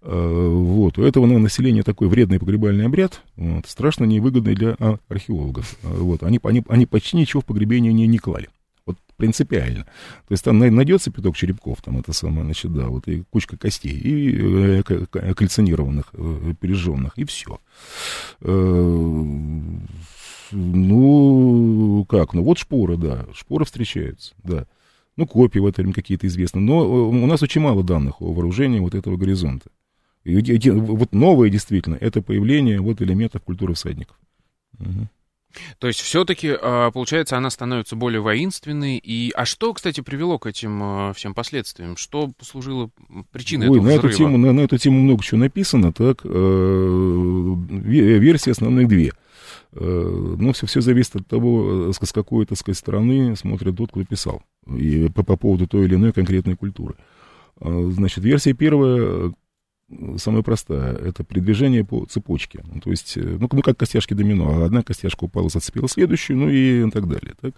Э, 0.03 0.49
вот. 0.51 0.99
У 0.99 1.03
этого 1.03 1.24
населения 1.24 1.82
такой 1.82 2.09
вредный 2.09 2.41
погребальный 2.41 2.84
обряд, 2.84 3.22
вот, 3.36 3.64
страшно 3.66 4.05
невыгодный 4.05 4.55
для 4.55 4.76
а, 4.78 4.99
археологов. 5.09 5.76
Вот. 5.82 6.24
Они, 6.24 6.38
они, 6.43 6.62
они 6.68 6.84
почти 6.84 7.16
ничего 7.16 7.41
в 7.41 7.47
погребение 7.47 7.95
не, 7.95 8.07
не 8.07 8.18
клали 8.18 8.51
принципиально. 9.20 9.84
То 9.84 10.32
есть 10.32 10.42
там 10.42 10.58
найдется 10.58 11.10
пяток 11.10 11.36
черепков, 11.36 11.82
там 11.82 11.98
это 11.98 12.12
самое, 12.12 12.44
значит, 12.44 12.72
да, 12.72 12.86
вот 12.86 13.06
и 13.06 13.22
кучка 13.30 13.58
костей, 13.58 13.92
и 13.92 14.80
э, 14.80 14.82
кальцинированных, 14.82 16.06
э, 16.14 16.54
пережженных, 16.58 17.12
и 17.16 17.24
все. 17.24 17.60
Э, 18.40 19.10
ну, 20.52 22.06
как, 22.08 22.32
ну 22.32 22.42
вот 22.42 22.58
шпоры, 22.58 22.96
да, 22.96 23.26
шпоры 23.34 23.64
встречаются, 23.66 24.34
да. 24.42 24.66
Ну, 25.16 25.26
копии 25.26 25.58
в 25.58 25.66
этом 25.66 25.92
какие-то 25.92 26.26
известны. 26.26 26.62
Но 26.62 27.10
у 27.10 27.26
нас 27.26 27.42
очень 27.42 27.60
мало 27.60 27.84
данных 27.84 28.22
о 28.22 28.32
вооружении 28.32 28.80
вот 28.80 28.94
этого 28.94 29.18
горизонта. 29.18 29.68
И, 30.24 30.70
вот 30.70 31.12
новое 31.12 31.50
действительно, 31.50 31.96
это 32.00 32.22
появление 32.22 32.80
вот 32.80 33.02
элементов 33.02 33.42
культуры 33.42 33.74
всадников. 33.74 34.16
Угу. 34.78 35.08
То 35.78 35.88
есть 35.88 36.01
все-таки, 36.01 36.51
а, 36.51 36.90
получается, 36.90 37.36
она 37.36 37.51
становится 37.51 37.96
более 37.96 38.20
воинственной. 38.20 38.98
И... 38.98 39.32
А 39.34 39.44
что, 39.44 39.72
кстати, 39.74 40.01
привело 40.01 40.38
к 40.38 40.46
этим 40.46 40.80
а, 40.82 41.12
всем 41.12 41.34
последствиям? 41.34 41.96
Что 41.96 42.28
послужило 42.28 42.90
причиной 43.32 43.68
Ой, 43.68 43.78
этого 43.78 43.86
на 43.86 43.94
взрыва? 43.94 44.09
Эту 44.09 44.16
тему, 44.16 44.38
на, 44.38 44.53
на 44.53 44.61
эту 44.61 44.78
тему 44.78 45.01
много 45.01 45.22
чего 45.24 45.38
написано. 45.40 45.92
Так, 45.92 46.20
э, 46.24 47.55
версии 47.68 48.51
основных 48.51 48.88
две. 48.88 49.12
Э, 49.72 50.36
но 50.38 50.53
все, 50.53 50.66
все 50.66 50.80
зависит 50.80 51.16
от 51.16 51.26
того, 51.26 51.92
с 51.92 52.12
какой, 52.12 52.46
так 52.46 52.59
сказать, 52.59 52.78
стороны 52.78 53.36
смотрит 53.36 53.76
тот, 53.76 53.90
кто 53.90 54.05
писал. 54.05 54.42
И 54.66 55.09
по, 55.09 55.22
по 55.22 55.36
поводу 55.36 55.66
той 55.66 55.86
или 55.86 55.94
иной 55.94 56.12
конкретной 56.12 56.57
культуры. 56.57 56.94
А, 57.61 57.90
значит, 57.90 58.24
версия 58.24 58.53
первая, 58.53 59.32
самая 60.18 60.43
простая. 60.43 60.95
Это 60.95 61.24
передвижение 61.24 61.84
по 61.84 62.07
цепочке. 62.07 62.62
Ну, 62.72 62.80
то 62.80 62.91
есть, 62.91 63.16
э, 63.16 63.22
ну, 63.22 63.49
ну, 63.51 63.62
как 63.62 63.76
костяшки 63.76 64.14
домино. 64.14 64.64
Одна 64.64 64.82
костяшка 64.82 65.24
упала, 65.24 65.49
зацепила 65.49 65.88
следующую, 65.88 66.38
ну 66.38 66.49
и 66.49 66.88
так 66.91 67.09
далее. 67.09 67.34
Так? 67.41 67.55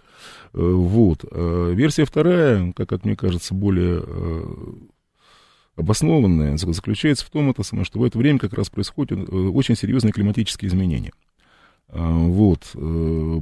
Э, 0.53 0.59
вот. 0.59 1.25
А 1.31 1.71
версия 1.71 2.05
вторая, 2.05 2.73
как, 2.73 2.89
как 2.89 3.05
мне 3.05 3.15
кажется, 3.15 3.53
более 3.53 4.03
э, 4.05 4.43
обоснованная, 5.75 6.57
заключается 6.57 7.25
в 7.25 7.29
том, 7.29 7.49
это 7.49 7.63
самое, 7.63 7.85
что 7.85 7.99
в 7.99 8.03
это 8.03 8.17
время 8.17 8.39
как 8.39 8.53
раз 8.53 8.69
происходят 8.69 9.19
очень 9.29 9.75
серьезные 9.75 10.11
климатические 10.11 10.69
изменения. 10.69 11.11
Вот, 11.89 12.71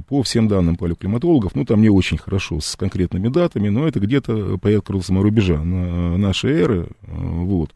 по 0.08 0.22
всем 0.22 0.46
данным 0.46 0.76
палеоклиматологов, 0.76 1.54
ну, 1.54 1.64
там 1.64 1.80
не 1.80 1.88
очень 1.88 2.18
хорошо 2.18 2.60
с 2.60 2.76
конкретными 2.76 3.28
датами, 3.28 3.70
но 3.70 3.86
это 3.86 3.98
где-то 3.98 4.58
порядка 4.58 4.92
рубежа 4.92 5.62
на 5.62 6.18
нашей 6.18 6.52
эры, 6.52 6.88
вот, 7.02 7.70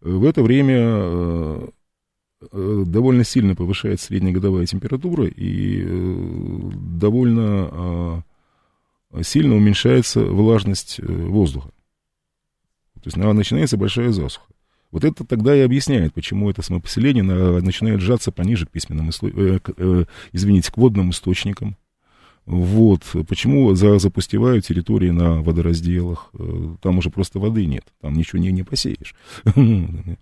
в 0.00 0.24
это 0.24 0.42
время 0.42 0.78
э, 0.78 1.68
э, 2.52 2.84
довольно 2.86 3.24
сильно 3.24 3.54
повышается 3.54 4.06
среднегодовая 4.06 4.66
температура 4.66 5.26
и 5.26 5.82
э, 5.84 6.70
довольно 6.72 8.24
сильно 9.22 9.56
уменьшается 9.56 10.24
влажность 10.24 11.00
воздуха. 11.00 11.70
То 12.94 13.06
есть 13.06 13.16
начинается 13.16 13.76
большая 13.76 14.12
засуха. 14.12 14.46
Вот 14.92 15.04
это 15.04 15.24
тогда 15.24 15.54
и 15.54 15.60
объясняет, 15.60 16.14
почему 16.14 16.48
это 16.48 16.62
самопоселение 16.62 17.24
начинает 17.24 18.00
сжаться 18.00 18.30
пониже 18.30 18.66
к 18.66 18.70
письменным, 18.70 19.10
извините, 20.32 20.70
к 20.72 20.76
водным 20.76 21.10
источникам, 21.10 21.76
вот. 22.50 23.02
Почему 23.28 23.76
за, 23.76 24.00
запустевают 24.00 24.66
территории 24.66 25.10
на 25.10 25.40
водоразделах? 25.40 26.30
Э, 26.34 26.74
там 26.82 26.98
уже 26.98 27.08
просто 27.08 27.38
воды 27.38 27.64
нет, 27.64 27.84
там 28.00 28.14
ничего 28.14 28.40
не, 28.40 28.50
не 28.50 28.64
посеешь. 28.64 29.14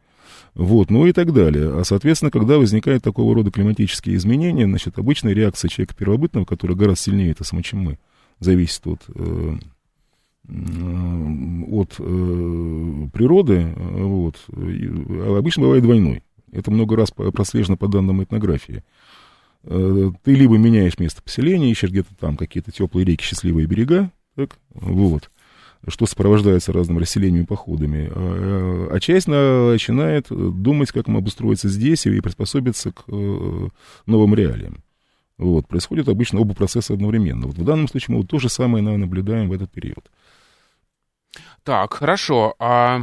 Вот, 0.54 0.90
ну 0.90 1.06
и 1.06 1.12
так 1.12 1.32
далее. 1.32 1.78
А, 1.78 1.84
соответственно, 1.84 2.32
когда 2.32 2.58
возникают 2.58 3.04
такого 3.04 3.32
рода 3.32 3.50
климатические 3.52 4.16
изменения, 4.16 4.64
значит, 4.64 4.98
обычная 4.98 5.32
реакция 5.32 5.68
человека 5.68 5.94
первобытного, 5.94 6.46
который 6.46 6.74
гораздо 6.74 7.00
сильнее, 7.00 7.30
это 7.30 7.44
само, 7.44 7.62
чем 7.62 7.80
мы, 7.80 7.98
зависит 8.40 8.84
от, 8.86 9.00
э, 9.14 9.56
от 10.48 11.94
э, 12.00 13.08
природы, 13.12 13.72
вот, 13.76 14.36
обычно 14.48 15.62
бывает 15.62 15.84
двойной. 15.84 16.24
Это 16.50 16.72
много 16.72 16.96
раз 16.96 17.12
прослежено 17.12 17.76
по 17.76 17.86
данным 17.86 18.24
этнографии. 18.24 18.82
Э, 19.70 20.10
ты 20.22 20.34
либо 20.34 20.56
меняешь 20.56 20.98
место 20.98 21.22
поселения, 21.22 21.70
ищешь 21.70 21.90
где-то 21.90 22.08
там 22.18 22.36
какие-то 22.36 22.72
теплые 22.72 23.04
реки, 23.04 23.22
счастливые 23.22 23.66
берега, 23.66 24.10
так, 24.34 24.56
вот, 24.70 25.30
что 25.86 26.06
сопровождается 26.06 26.72
разными 26.72 27.00
расселениями 27.00 27.42
и 27.42 27.46
походами. 27.46 28.10
А, 28.10 28.88
а 28.92 29.00
часть 29.00 29.28
начинает 29.28 30.28
думать, 30.30 30.90
как 30.90 31.08
им 31.08 31.18
обустроиться 31.18 31.68
здесь 31.68 32.06
и 32.06 32.20
приспособиться 32.20 32.92
к 32.92 33.04
э, 33.08 33.68
новым 34.06 34.34
реалиям. 34.34 34.82
Вот, 35.36 35.68
происходят 35.68 36.08
обычно 36.08 36.40
оба 36.40 36.54
процесса 36.54 36.94
одновременно. 36.94 37.46
Вот 37.46 37.58
в 37.58 37.64
данном 37.64 37.88
случае 37.88 38.14
мы 38.14 38.22
вот 38.22 38.30
то 38.30 38.38
же 38.38 38.48
самое 38.48 38.82
наблюдаем 38.82 39.50
в 39.50 39.52
этот 39.52 39.70
период. 39.70 40.10
Так, 41.62 41.92
хорошо. 41.92 42.54
А 42.58 43.02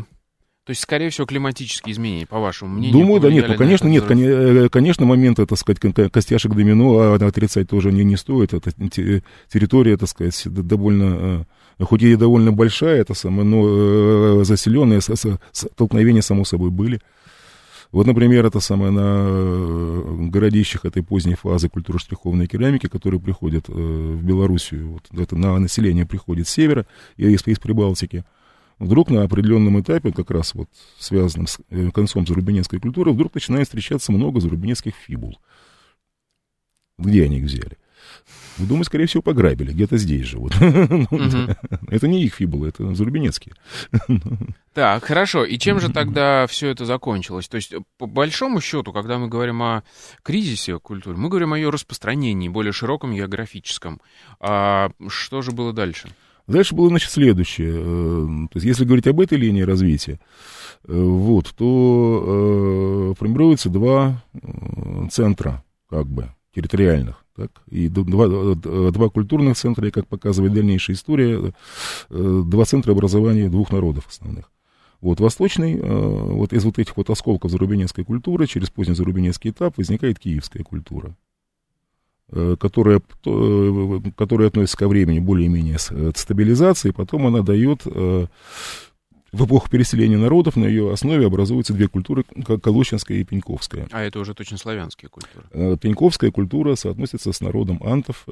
то 0.66 0.72
есть, 0.72 0.82
скорее 0.82 1.12
всего, 1.12 1.28
климатические 1.28 1.94
изменения, 1.94 2.26
по 2.26 2.40
вашему 2.40 2.74
мнению? 2.74 3.00
Думаю, 3.00 3.22
да 3.22 3.32
нет, 3.32 3.48
ну, 3.48 3.54
конечно, 3.54 3.88
нет, 3.88 4.04
э, 4.10 4.68
конечно, 4.70 5.06
моменты, 5.06 5.46
так 5.46 5.60
сказать, 5.60 5.80
костяшек 6.12 6.56
домино 6.56 6.98
а 6.98 7.16
отрицать 7.16 7.70
тоже 7.70 7.92
не, 7.92 8.04
не 8.04 8.18
стоит. 8.18 8.56
Это 8.56 8.72
территория, 9.52 9.96
так 9.96 10.10
сказать, 10.10 10.42
довольно, 10.48 11.46
э, 11.78 11.84
хоть 11.84 12.02
и 12.02 12.16
довольно 12.16 12.52
большая, 12.52 13.02
это 13.02 13.14
самое, 13.14 13.48
но 13.48 14.42
э, 14.42 14.44
заселенные, 14.44 15.02
столкновения, 15.02 16.22
само 16.22 16.46
собой, 16.46 16.72
были. 16.72 17.00
Вот, 17.92 18.08
например, 18.08 18.44
это 18.44 18.60
самое 18.60 18.92
на 18.92 20.30
городищах 20.32 20.86
этой 20.86 21.04
поздней 21.04 21.36
фазы 21.36 21.70
культурно-штрихованной 21.70 22.48
керамики, 22.48 22.88
которые 22.88 23.22
приходят 23.22 23.68
в 23.68 24.24
Белоруссию, 24.24 24.94
вот, 24.94 25.04
это 25.16 25.36
на 25.36 25.60
население 25.60 26.08
приходит 26.08 26.48
с 26.48 26.52
севера 26.52 26.88
и 27.18 27.28
из, 27.28 27.46
из 27.46 27.60
Прибалтики 27.60 28.26
вдруг 28.80 29.10
на 29.10 29.24
определенном 29.24 29.80
этапе, 29.80 30.12
как 30.12 30.32
раз 30.32 30.54
вот 30.54 30.70
связанном 30.98 31.48
с 31.48 31.60
э, 31.70 31.92
концом 31.92 32.26
зарубинецкой 32.26 32.80
культуры, 32.80 33.12
вдруг 33.12 33.34
начинает 33.34 33.68
встречаться 33.68 34.12
много 34.12 34.40
зарубинецких 34.40 34.96
фибул. 34.96 35.40
Где 36.98 37.24
они 37.24 37.40
их 37.40 37.46
взяли? 37.46 37.78
Думаю, 38.58 38.86
скорее 38.86 39.06
всего, 39.06 39.22
пограбили, 39.22 39.74
где-то 39.74 39.98
здесь 39.98 40.26
живут. 40.26 40.54
Ну, 40.62 41.56
это 41.90 42.08
не 42.08 42.24
их 42.24 42.36
фибулы, 42.36 42.70
это 42.70 42.94
зарубинецкие. 42.96 43.54
Так, 44.74 45.06
хорошо. 45.06 45.46
И 45.46 45.58
чем 45.58 45.80
же 45.80 45.92
тогда 45.92 46.48
все 46.48 46.70
это 46.70 46.86
закончилось? 46.86 47.48
То 47.48 47.56
есть, 47.56 47.74
по 47.98 48.06
большому 48.06 48.62
счету, 48.62 48.94
когда 48.94 49.18
мы 49.18 49.28
говорим 49.28 49.62
о 49.62 49.84
кризисе 50.24 50.80
культуры, 50.80 51.18
мы 51.18 51.30
говорим 51.30 51.54
о 51.54 51.58
ее 51.58 51.70
распространении, 51.70 52.50
более 52.50 52.74
широком 52.74 53.14
географическом. 53.14 54.02
А 54.40 54.92
что 55.08 55.42
же 55.42 55.52
было 55.52 55.74
дальше? 55.74 56.10
Дальше 56.48 56.76
было, 56.76 56.90
значит, 56.90 57.10
следующее. 57.10 57.74
Э, 57.76 58.48
то 58.52 58.58
есть, 58.58 58.66
если 58.66 58.86
говорить 58.86 59.08
об 59.08 59.20
этой 59.20 59.38
линии 59.38 59.62
развития, 59.62 60.20
э, 60.88 60.94
вот, 60.96 61.54
то 61.58 63.12
э, 63.12 63.20
формируются 63.20 63.70
два 63.70 64.24
центра, 65.12 65.64
как 65.90 66.08
бы, 66.08 66.30
территориальных. 66.54 67.24
Так, 67.36 67.52
и 67.70 67.90
два, 67.90 68.56
два 68.56 69.10
культурных 69.10 69.58
центра, 69.58 69.86
и, 69.86 69.92
как 69.92 70.08
показывает 70.08 70.54
дальнейшая 70.54 70.96
история, 70.96 71.54
два 72.10 72.64
центра 72.64 72.94
образования 72.94 73.50
двух 73.50 73.74
народов 73.74 74.08
основных. 74.08 74.50
Вот 75.02 75.20
восточный, 75.20 75.76
вот 75.82 76.54
из 76.54 76.64
вот 76.64 76.80
этих 76.80 76.96
вот 76.96 77.10
осколков 77.10 77.52
зарубинецкой 77.52 78.06
культуры, 78.06 78.48
через 78.48 78.70
поздний 78.70 78.96
зарубинецкий 78.96 79.50
этап 79.50 79.78
возникает 79.78 80.18
киевская 80.18 80.64
культура. 80.64 81.18
Э, 82.32 82.56
которая, 82.60 83.02
э, 83.26 84.00
которая 84.18 84.48
относится 84.48 84.78
ко 84.78 84.88
времени 84.88 85.20
более-менее 85.20 85.78
э, 85.92 86.12
стабилизации, 86.16 86.90
потом 86.90 87.28
она 87.28 87.42
дает 87.42 87.86
в 87.86 89.46
эпоху 89.46 89.70
переселения 89.70 90.18
народов 90.18 90.56
на 90.56 90.66
ее 90.66 90.94
основе 90.94 91.28
образуются 91.28 91.74
две 91.74 91.90
культуры, 91.90 92.24
Колощинская 92.24 93.18
и 93.18 93.24
Пеньковская. 93.26 93.86
А 93.92 94.02
это 94.02 94.20
уже 94.20 94.34
точно 94.34 94.58
славянские 94.58 95.10
культуры. 95.10 95.78
Пеньковская 95.78 96.32
культура 96.32 96.76
соотносится 96.76 97.34
с 97.34 97.42
народом 97.42 97.82
антов, 97.84 98.26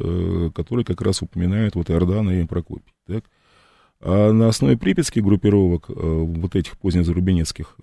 который 0.55 0.85
как 0.85 1.01
раз 1.01 1.21
упоминает 1.21 1.75
вот 1.75 1.89
Иордана 1.91 2.29
и 2.41 2.45
Прокопий. 2.45 2.93
Так? 3.05 3.25
А 3.99 4.31
на 4.31 4.47
основе 4.47 4.77
припятских 4.77 5.23
группировок 5.23 5.89
вот 5.89 6.55
этих 6.55 6.77
позднезарубинецких 6.77 7.75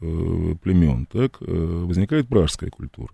племен 0.63 1.05
так, 1.05 1.37
возникает 1.43 2.27
пражская 2.27 2.71
культура. 2.71 3.13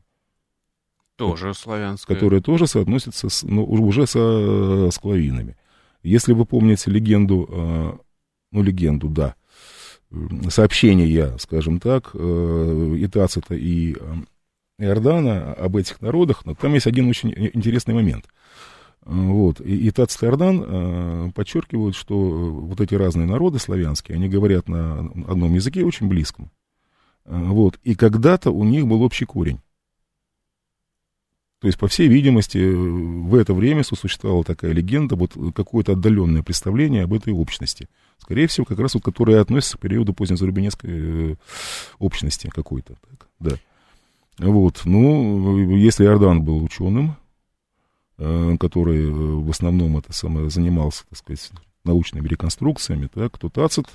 Тоже 1.17 1.55
славянская. 1.55 2.15
Которая 2.15 2.41
тоже 2.41 2.67
соотносится 2.67 3.29
с, 3.29 3.43
ну, 3.43 3.65
уже 3.65 4.07
со 4.07 4.91
склавинами. 4.91 5.57
Если 6.03 6.33
вы 6.33 6.45
помните 6.45 6.91
легенду, 6.91 7.49
а, 7.51 7.99
ну, 8.53 8.63
легенду, 8.63 9.09
да, 9.09 9.35
сообщения, 10.49 11.37
скажем 11.39 11.81
так, 11.81 12.11
э, 12.15 12.95
и 12.99 13.07
Тацита, 13.09 13.55
и 13.55 13.97
Иордана 14.79 15.53
об 15.55 15.77
этих 15.77 16.01
народах, 16.01 16.45
но 16.45 16.55
там 16.55 16.75
есть 16.75 16.87
один 16.87 17.09
очень 17.09 17.33
интересный 17.53 17.95
момент. 17.95 18.27
Вот. 19.07 19.61
И, 19.61 19.87
и 19.87 19.91
Тацит 19.91 20.23
и 20.23 20.27
Иордан 20.27 20.65
э, 20.67 21.31
подчеркивают, 21.35 21.95
что 21.95 22.17
вот 22.19 22.81
эти 22.81 22.95
разные 22.95 23.27
народы 23.27 23.59
славянские, 23.59 24.17
они 24.17 24.29
говорят 24.29 24.69
на 24.69 24.99
одном 25.29 25.55
языке 25.55 25.85
очень 25.85 26.09
близком. 26.09 26.51
Вот. 27.25 27.79
И 27.83 27.95
когда-то 27.95 28.51
у 28.51 28.65
них 28.65 28.87
был 28.87 29.03
общий 29.03 29.25
корень. 29.25 29.61
То 31.61 31.69
есть, 31.69 31.79
по 31.79 31.89
всей 31.89 32.07
видимости, 32.09 32.59
в 32.59 33.35
это 33.35 33.55
время 33.55 33.83
существовала 33.83 34.45
такая 34.45 34.73
легенда, 34.73 35.17
вот 35.17 35.33
какое-то 35.55 35.93
отдаленное 35.93 36.43
представление 36.43 37.05
об 37.05 37.15
этой 37.15 37.33
общности. 37.33 37.89
Скорее 38.19 38.47
всего, 38.47 38.67
как 38.67 38.79
раз 38.79 38.95
вот, 38.95 39.03
которая 39.03 39.41
относится 39.41 39.79
к 39.79 39.81
периоду 39.81 40.13
позднезарубинецкой 40.13 40.91
э, 40.93 41.35
общности 41.99 42.51
какой-то. 42.55 42.97
Да. 43.41 43.53
Вот, 44.39 44.83
ну, 44.85 45.77
если 45.77 46.05
Иордан 46.05 46.43
был 46.43 46.63
ученым, 46.63 47.17
э, 48.19 48.57
который 48.61 49.09
э, 49.09 49.11
в 49.11 49.49
основном 49.51 49.97
это 49.97 50.13
самое 50.13 50.51
занимался, 50.51 51.05
так 51.09 51.19
сказать, 51.19 51.51
научными 51.85 52.29
реконструкциями, 52.29 53.09
так, 53.13 53.39
то 53.39 53.49
Тацит 53.49 53.87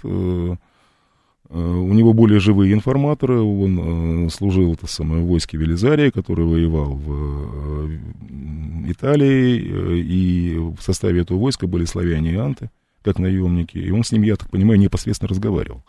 у 1.49 1.93
него 1.93 2.13
более 2.13 2.39
живые 2.39 2.73
информаторы, 2.73 3.41
он 3.41 4.27
э, 4.27 4.29
служил 4.29 4.73
это 4.73 4.87
самое, 4.87 5.21
в 5.21 5.27
войске 5.27 5.57
Велизария, 5.57 6.09
который 6.09 6.45
воевал 6.45 6.93
в 6.93 7.89
э, 7.89 8.91
Италии, 8.91 10.01
и 10.01 10.57
в 10.57 10.81
составе 10.81 11.21
этого 11.21 11.37
войска 11.37 11.67
были 11.67 11.83
славяне 11.83 12.31
и 12.31 12.35
анты, 12.35 12.69
как 13.03 13.19
наемники, 13.19 13.77
и 13.77 13.91
он 13.91 14.03
с 14.03 14.13
ним, 14.13 14.21
я 14.21 14.37
так 14.37 14.49
понимаю, 14.49 14.79
непосредственно 14.79 15.27
разговаривал. 15.27 15.83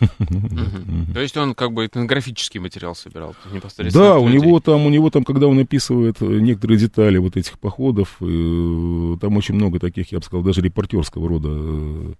То 1.14 1.20
есть 1.20 1.36
он 1.36 1.54
как 1.54 1.72
бы 1.72 1.86
этнографический 1.86 2.60
материал 2.60 2.94
собирал 2.94 3.34
непосредственно? 3.52 4.04
Да, 4.04 4.18
у 4.18 4.28
него 4.28 4.60
там, 4.60 4.86
у 4.86 4.90
него 4.90 5.10
там, 5.10 5.24
когда 5.24 5.48
он 5.48 5.58
описывает 5.58 6.20
некоторые 6.20 6.78
детали 6.78 7.18
вот 7.18 7.36
этих 7.36 7.58
походов, 7.58 8.16
там 8.18 9.36
очень 9.36 9.54
много 9.54 9.80
таких, 9.80 10.12
я 10.12 10.18
бы 10.18 10.24
сказал, 10.24 10.44
даже 10.44 10.60
репортерского 10.60 11.28
рода 11.28 12.14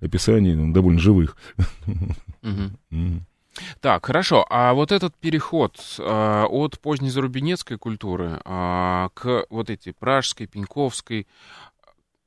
описаний, 0.00 0.54
ну, 0.54 0.72
довольно 0.72 1.00
живых. 1.00 1.36
Так, 3.80 4.04
хорошо. 4.04 4.44
А 4.50 4.74
вот 4.74 4.92
этот 4.92 5.16
переход 5.16 5.78
а, 5.98 6.44
от 6.46 6.78
поздней 6.78 7.08
зарубинецкой 7.08 7.78
культуры 7.78 8.38
а, 8.44 9.08
к 9.14 9.46
вот 9.48 9.70
этой 9.70 9.94
пражской, 9.94 10.46
пеньковской, 10.46 11.26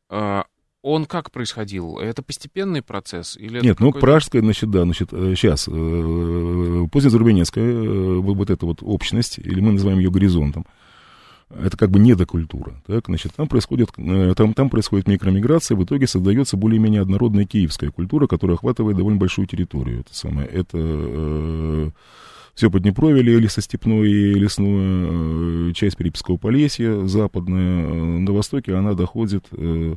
а, 0.10 0.46
он 0.82 1.06
как 1.06 1.32
происходил? 1.32 2.00
Это 2.00 2.24
постепенный 2.24 2.82
процесс? 2.82 3.36
Или 3.36 3.60
Нет, 3.60 3.80
ну, 3.80 3.92
пражская, 3.92 4.42
значит, 4.42 4.72
да, 4.72 4.84
значит, 4.84 5.10
сейчас, 5.10 5.68
э, 5.68 5.72
э, 5.72 6.88
позднезарубинецкая, 6.90 7.66
э, 7.66 8.20
вот 8.20 8.50
эта 8.50 8.66
вот 8.66 8.80
общность, 8.82 9.40
или 9.40 9.60
мы 9.60 9.74
называем 9.74 10.00
ее 10.00 10.10
горизонтом, 10.10 10.66
это 11.50 11.78
как 11.78 11.90
бы 11.90 12.00
недокультура. 12.00 12.82
Так? 12.86 13.06
Значит, 13.08 13.34
там 13.36 13.48
происходит, 13.48 13.90
э, 13.98 14.34
там, 14.36 14.54
там 14.54 14.70
происходит 14.70 15.08
микромиграция, 15.08 15.76
в 15.76 15.84
итоге 15.84 16.08
создается 16.08 16.58
более-менее 16.58 17.02
однородная 17.02 17.46
киевская 17.46 17.92
культура, 17.92 18.28
которая 18.28 18.58
охватывает 18.58 18.98
довольно 18.98 19.20
большую 19.20 19.48
территорию. 19.48 20.02
Это, 20.02 20.16
самое, 20.16 20.48
это 20.48 20.78
э, 20.78 21.90
все 22.54 22.70
Поднепровье, 22.70 23.24
лесостепное 23.24 24.04
и 24.04 24.34
лесное, 24.34 25.70
э, 25.70 25.74
часть 25.74 25.98
Перепского 25.98 26.38
Полесья, 26.38 27.06
западная. 27.06 27.86
Э, 27.86 27.94
на 27.94 28.32
востоке 28.32 28.76
она 28.76 28.94
доходит... 28.94 29.46
Э, 29.52 29.96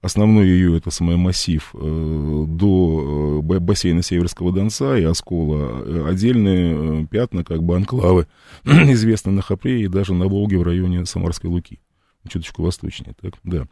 Основной 0.00 0.46
ее, 0.46 0.76
это 0.76 0.90
самый 0.90 1.16
массив, 1.16 1.70
э, 1.74 2.44
до 2.48 3.40
э, 3.42 3.58
бассейна 3.60 4.02
Северского 4.02 4.52
Донца 4.52 4.96
и 4.96 5.04
Оскола. 5.04 5.82
Э, 5.84 6.08
отдельные 6.08 7.06
пятна, 7.06 7.44
как 7.44 7.62
бы 7.62 7.76
анклавы, 7.76 8.26
известны 8.64 9.32
на 9.32 9.42
Хапре 9.42 9.82
и 9.82 9.88
даже 9.88 10.14
на 10.14 10.26
Волге 10.26 10.58
в 10.58 10.62
районе 10.62 11.06
Самарской 11.06 11.50
Луки. 11.50 11.80
Чуточку 12.28 12.62
восточнее, 12.62 13.14
так, 13.20 13.34
да. 13.42 13.66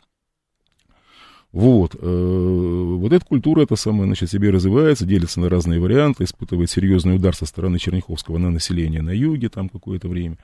Вот. 1.52 1.96
Э, 1.98 1.98
вот 2.00 3.12
эта 3.12 3.24
культура, 3.24 3.62
это 3.62 3.74
самое, 3.74 4.04
значит, 4.04 4.30
себе 4.30 4.50
развивается, 4.50 5.04
делится 5.04 5.40
на 5.40 5.48
разные 5.48 5.80
варианты, 5.80 6.24
испытывает 6.24 6.70
серьезный 6.70 7.16
удар 7.16 7.34
со 7.34 7.44
стороны 7.44 7.78
Черняховского 7.78 8.38
на 8.38 8.50
население 8.50 9.02
на 9.02 9.10
юге 9.10 9.48
там 9.48 9.68
какое-то 9.68 10.08
время. 10.08 10.36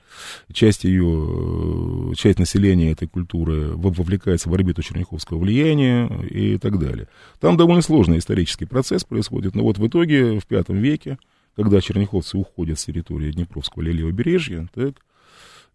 Часть 0.51 0.83
ее, 0.83 1.05
э, 1.05 2.13
часть 2.15 2.39
населения 2.39 2.91
этой 2.91 3.07
культуры 3.07 3.71
вовлекается 3.75 4.49
в 4.49 4.53
орбиту 4.53 4.81
Черняховского 4.81 5.39
влияния 5.39 6.07
и 6.29 6.57
так 6.57 6.77
далее. 6.77 7.07
Там 7.39 7.55
довольно 7.55 7.81
сложный 7.81 8.17
исторический 8.17 8.65
процесс 8.65 9.05
происходит, 9.05 9.55
но 9.55 9.63
вот 9.63 9.77
в 9.77 9.87
итоге 9.87 10.39
в 10.39 10.45
V 10.49 10.63
веке 10.69 11.17
когда 11.57 11.81
черняховцы 11.81 12.37
уходят 12.37 12.77
с 12.77 12.85
территории 12.85 13.31
Днепровского 13.31 13.81
или 13.81 13.91
левобережья, 13.91 14.69
так, 14.75 14.93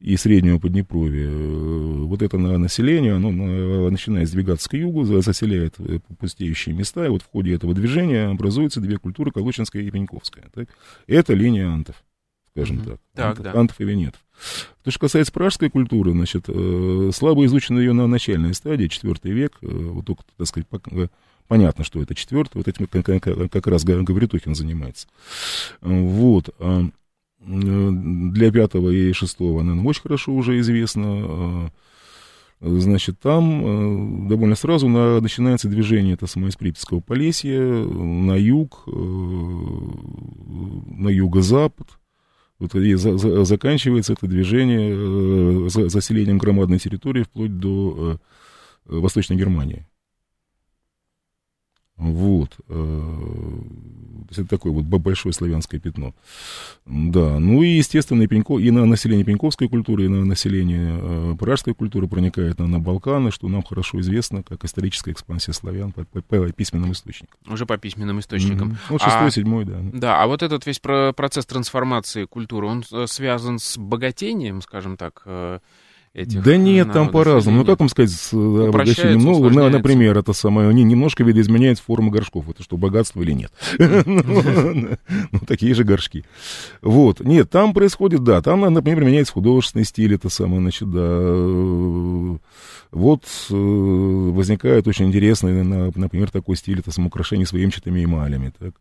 и 0.02 0.16
Среднего 0.16 0.58
Поднепровья, 0.58 1.28
э, 1.28 2.02
вот 2.04 2.22
это 2.22 2.36
население, 2.36 3.14
оно 3.14 3.30
начинает 3.88 4.28
сдвигаться 4.28 4.68
к 4.68 4.74
югу, 4.74 5.04
заселяет 5.04 5.74
э, 5.78 6.00
пустеющие 6.18 6.74
места, 6.74 7.06
и 7.06 7.08
вот 7.08 7.22
в 7.22 7.26
ходе 7.26 7.54
этого 7.54 7.72
движения 7.72 8.26
образуются 8.26 8.80
две 8.80 8.98
культуры, 8.98 9.30
Колочинская 9.30 9.82
и 9.82 9.90
Пеньковская. 9.90 10.46
Так? 10.52 10.68
Это 11.06 11.34
линия 11.34 11.68
антов, 11.68 12.02
скажем 12.50 12.78
mm-hmm. 12.78 12.84
так. 12.84 13.00
так 13.14 13.26
антов, 13.26 13.44
да. 13.44 13.60
антов 13.60 13.80
и 13.80 13.84
венетов. 13.84 14.20
То, 14.82 14.90
что 14.90 14.98
касается 14.98 15.32
пражской 15.32 15.70
культуры, 15.70 16.10
значит, 16.10 16.46
э, 16.48 17.10
слабо 17.14 17.46
изучено 17.46 17.78
ее 17.78 17.92
на 17.92 18.08
начальной 18.08 18.54
стадии, 18.54 18.88
четвертый 18.88 19.30
век, 19.30 19.56
вот 19.60 20.04
только, 20.04 20.24
так 20.36 20.48
сказать, 20.48 20.66
понятно, 21.46 21.84
что 21.84 22.02
это 22.02 22.16
четвертый, 22.16 22.56
вот 22.56 22.66
этим 22.66 22.88
как 22.88 23.66
раз 23.68 23.84
Гавритухин 23.84 24.56
занимается. 24.56 25.06
Вот. 25.80 26.52
Для 27.44 28.52
пятого 28.52 28.90
и 28.90 29.12
шестого, 29.12 29.62
наверное, 29.62 29.88
очень 29.88 30.02
хорошо 30.02 30.32
уже 30.32 30.60
известно. 30.60 31.04
А, 31.04 31.68
значит, 32.60 33.18
там 33.18 34.28
довольно 34.28 34.54
сразу 34.54 34.88
на, 34.88 35.20
начинается 35.20 35.68
движение 35.68 36.14
это 36.14 36.28
самое 36.28 36.50
из 36.50 36.56
Припятского 36.56 37.00
Полесья 37.00 37.60
на 37.60 38.36
юг, 38.36 38.84
на 38.86 41.08
юго-запад. 41.08 41.88
Вот 42.60 42.76
и 42.76 42.94
за, 42.94 43.18
за, 43.18 43.44
заканчивается 43.44 44.12
это 44.12 44.28
движение 44.28 45.68
за, 45.68 45.88
заселением 45.88 46.38
громадной 46.38 46.78
территории 46.78 47.24
вплоть 47.24 47.58
до 47.58 48.20
Восточной 48.86 49.36
Германии. 49.36 49.84
Вот. 51.96 52.56
Это 54.30 54.48
такое 54.48 54.72
вот 54.72 54.84
большое 54.84 55.32
славянское 55.32 55.78
пятно. 55.78 56.14
Да, 56.86 57.38
ну 57.38 57.62
и, 57.62 57.68
естественно, 57.68 58.22
и, 58.22 58.26
Пенько, 58.26 58.58
и 58.58 58.70
на 58.70 58.86
население 58.86 59.24
пеньковской 59.24 59.68
культуры, 59.68 60.06
и 60.06 60.08
на 60.08 60.24
население 60.24 60.98
э, 61.00 61.36
пражской 61.38 61.74
культуры 61.74 62.08
проникает 62.08 62.58
на, 62.58 62.66
на 62.66 62.80
Балканы, 62.80 63.30
что 63.30 63.48
нам 63.48 63.62
хорошо 63.62 64.00
известно, 64.00 64.42
как 64.42 64.64
историческая 64.64 65.12
экспансия 65.12 65.52
славян 65.52 65.92
по, 65.92 66.04
по, 66.04 66.22
по 66.22 66.52
письменным 66.52 66.92
источникам. 66.92 67.38
Уже 67.46 67.66
по 67.66 67.76
письменным 67.76 68.20
источникам. 68.20 68.72
Mm-hmm. 68.72 68.90
Вот 68.90 69.02
шестой, 69.02 69.28
а, 69.28 69.30
седьмой, 69.30 69.64
да. 69.64 69.78
Да, 69.92 70.22
а 70.22 70.26
вот 70.26 70.42
этот 70.42 70.66
весь 70.66 70.78
про 70.78 71.12
процесс 71.12 71.46
трансформации 71.46 72.24
культуры, 72.24 72.66
он 72.66 72.84
э, 72.90 73.06
связан 73.06 73.58
с 73.58 73.76
богатением, 73.76 74.62
скажем 74.62 74.96
так, 74.96 75.22
э, 75.26 75.58
этих 76.14 76.42
Да 76.42 76.56
нет, 76.56 76.92
там 76.92 77.08
по-разному. 77.08 77.58
Ну, 77.58 77.64
как 77.64 77.80
вам 77.80 77.88
сказать, 77.88 78.10
с 78.10 78.32
э, 78.32 78.68
обогащением? 78.68 79.20
Ну, 79.20 79.48
на, 79.50 79.68
например, 79.68 80.18
это 80.18 80.32
самое, 80.32 80.68
они 80.68 80.84
немножко 80.84 81.24
видоизменяют 81.24 81.78
формы 81.78 82.10
горшков. 82.10 82.48
Это 82.48 82.62
что, 82.62 82.76
богатство 82.76 83.22
или 83.22 83.32
нет? 83.32 83.52
Ну, 85.32 85.38
такие 85.46 85.74
же 85.74 85.84
горшки. 85.84 86.24
Вот. 86.80 87.20
Нет, 87.20 87.50
там 87.50 87.72
происходит, 87.72 88.24
да, 88.24 88.42
там, 88.42 88.60
например, 88.60 89.04
меняется 89.04 89.32
художественный 89.32 89.84
стиль, 89.84 90.14
это 90.14 90.28
самое, 90.28 90.60
значит, 90.60 90.90
да. 90.90 92.38
Вот 92.90 93.24
э, 93.50 93.54
возникает 93.54 94.86
очень 94.86 95.06
интересный, 95.06 95.62
например, 95.62 96.30
такой 96.30 96.56
стиль, 96.56 96.80
это 96.80 96.90
самоукрашение 96.90 97.46
своими 97.46 97.70
чатами 97.70 98.04
эмалями, 98.04 98.52
так. 98.58 98.74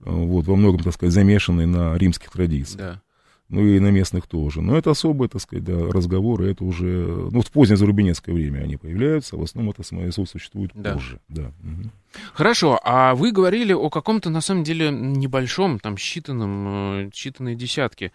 Вот, 0.00 0.46
во 0.46 0.56
многом, 0.56 0.82
так 0.82 0.94
сказать, 0.94 1.12
замешанный 1.12 1.66
на 1.66 1.96
римских 1.96 2.30
традициях. 2.30 2.78
Да 2.78 3.02
ну 3.50 3.66
и 3.66 3.80
на 3.80 3.88
местных 3.88 4.26
тоже. 4.26 4.62
Но 4.62 4.78
это 4.78 4.92
особые, 4.92 5.28
так 5.28 5.42
сказать, 5.42 5.64
да, 5.64 5.90
разговоры, 5.90 6.52
это 6.52 6.64
уже, 6.64 7.28
ну, 7.30 7.42
в 7.42 7.50
позднее 7.50 7.76
зарубинецкое 7.76 8.34
время 8.34 8.60
они 8.60 8.76
появляются, 8.76 9.34
а 9.34 9.38
в 9.40 9.42
основном 9.42 9.72
это 9.72 9.82
СМСУ 9.82 10.24
существует 10.24 10.70
да. 10.74 10.94
позже. 10.94 11.20
Да. 11.28 11.52
Угу. 11.62 11.90
Хорошо, 12.32 12.80
а 12.84 13.14
вы 13.16 13.32
говорили 13.32 13.72
о 13.72 13.90
каком-то, 13.90 14.30
на 14.30 14.40
самом 14.40 14.62
деле, 14.62 14.90
небольшом, 14.90 15.80
там, 15.80 15.96
считанном, 15.96 17.08
э, 17.08 17.10
считанные 17.10 17.56
десятки. 17.56 18.12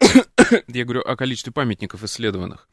Я 0.66 0.84
говорю 0.84 1.02
о 1.02 1.14
количестве 1.14 1.52
памятников 1.52 2.02
исследованных. 2.02 2.68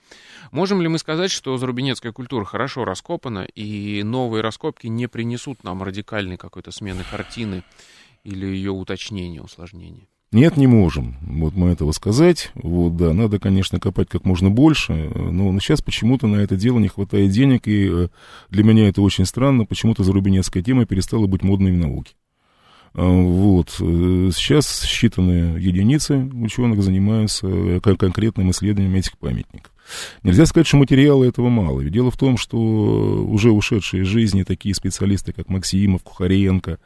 Можем 0.52 0.82
ли 0.82 0.88
мы 0.88 0.98
сказать, 0.98 1.30
что 1.30 1.56
зарубинецкая 1.58 2.14
культура 2.14 2.46
хорошо 2.46 2.84
раскопана, 2.84 3.44
и 3.44 4.02
новые 4.02 4.42
раскопки 4.42 4.88
не 4.88 5.06
принесут 5.06 5.64
нам 5.64 5.84
радикальной 5.84 6.38
какой-то 6.38 6.72
смены 6.72 7.04
картины 7.12 7.64
или 8.24 8.48
ее 8.48 8.72
уточнения, 8.72 9.42
усложнения? 9.42 10.08
Нет, 10.34 10.58
не 10.58 10.68
можем. 10.68 11.16
Вот 11.22 11.56
мы 11.56 11.70
этого 11.70 11.94
сказать. 11.94 12.52
Вот, 12.56 12.98
да, 12.98 13.14
надо, 13.14 13.40
конечно, 13.40 13.80
копать 13.80 14.10
как 14.10 14.26
можно 14.26 14.50
больше, 14.50 14.94
но 15.16 15.58
сейчас 15.60 15.82
почему-то 15.82 16.28
на 16.28 16.38
это 16.38 16.58
дело 16.58 16.80
не 16.80 16.90
хватает 16.90 17.32
денег, 17.32 17.68
и 17.68 17.88
э, 17.90 18.08
для 18.50 18.64
меня 18.64 18.90
это 18.90 19.02
очень 19.02 19.26
странно, 19.26 19.66
почему-то 19.66 20.04
зарубинецкая 20.04 20.62
тема 20.62 20.86
перестала 20.86 21.28
быть 21.28 21.44
модной 21.44 21.72
в 21.72 21.78
науке. 21.78 22.14
А, 22.94 23.04
вот. 23.04 23.78
Э, 23.80 24.30
сейчас 24.34 24.84
считанные 24.84 25.60
единицы 25.60 26.18
ученых 26.18 26.84
занимаются 26.84 27.80
конкретным 27.82 28.52
исследованием 28.52 28.96
этих 28.96 29.18
памятников. 29.18 29.72
Нельзя 30.24 30.46
сказать, 30.46 30.68
что 30.68 30.78
материала 30.78 31.24
этого 31.24 31.50
мало. 31.50 31.82
Ведь 31.82 31.94
дело 31.94 32.12
в 32.12 32.18
том, 32.18 32.38
что 32.38 32.58
уже 32.58 33.52
ушедшие 33.52 34.04
из 34.04 34.08
жизни 34.08 34.44
такие 34.44 34.76
специалисты, 34.76 35.34
как 35.34 35.50
Максимов, 35.50 36.04
Кухаренко, 36.04 36.72
э, 36.72 36.78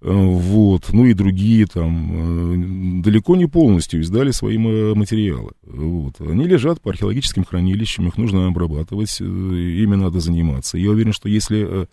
вот, 0.00 0.92
ну 0.92 1.04
и 1.04 1.14
другие 1.14 1.66
там, 1.66 3.00
э, 3.00 3.02
далеко 3.02 3.36
не 3.36 3.46
полностью 3.46 4.00
издали 4.00 4.30
свои 4.30 4.58
материалы. 4.58 5.52
Вот. 5.62 6.20
Они 6.20 6.46
лежат 6.46 6.80
по 6.80 6.90
археологическим 6.90 7.44
хранилищам, 7.44 8.08
их 8.08 8.16
нужно 8.16 8.46
обрабатывать, 8.46 9.18
э, 9.20 9.24
ими 9.24 9.94
надо 9.94 10.20
заниматься. 10.20 10.78
Я 10.78 10.90
уверен, 10.90 11.12
что 11.12 11.28
если 11.28 11.88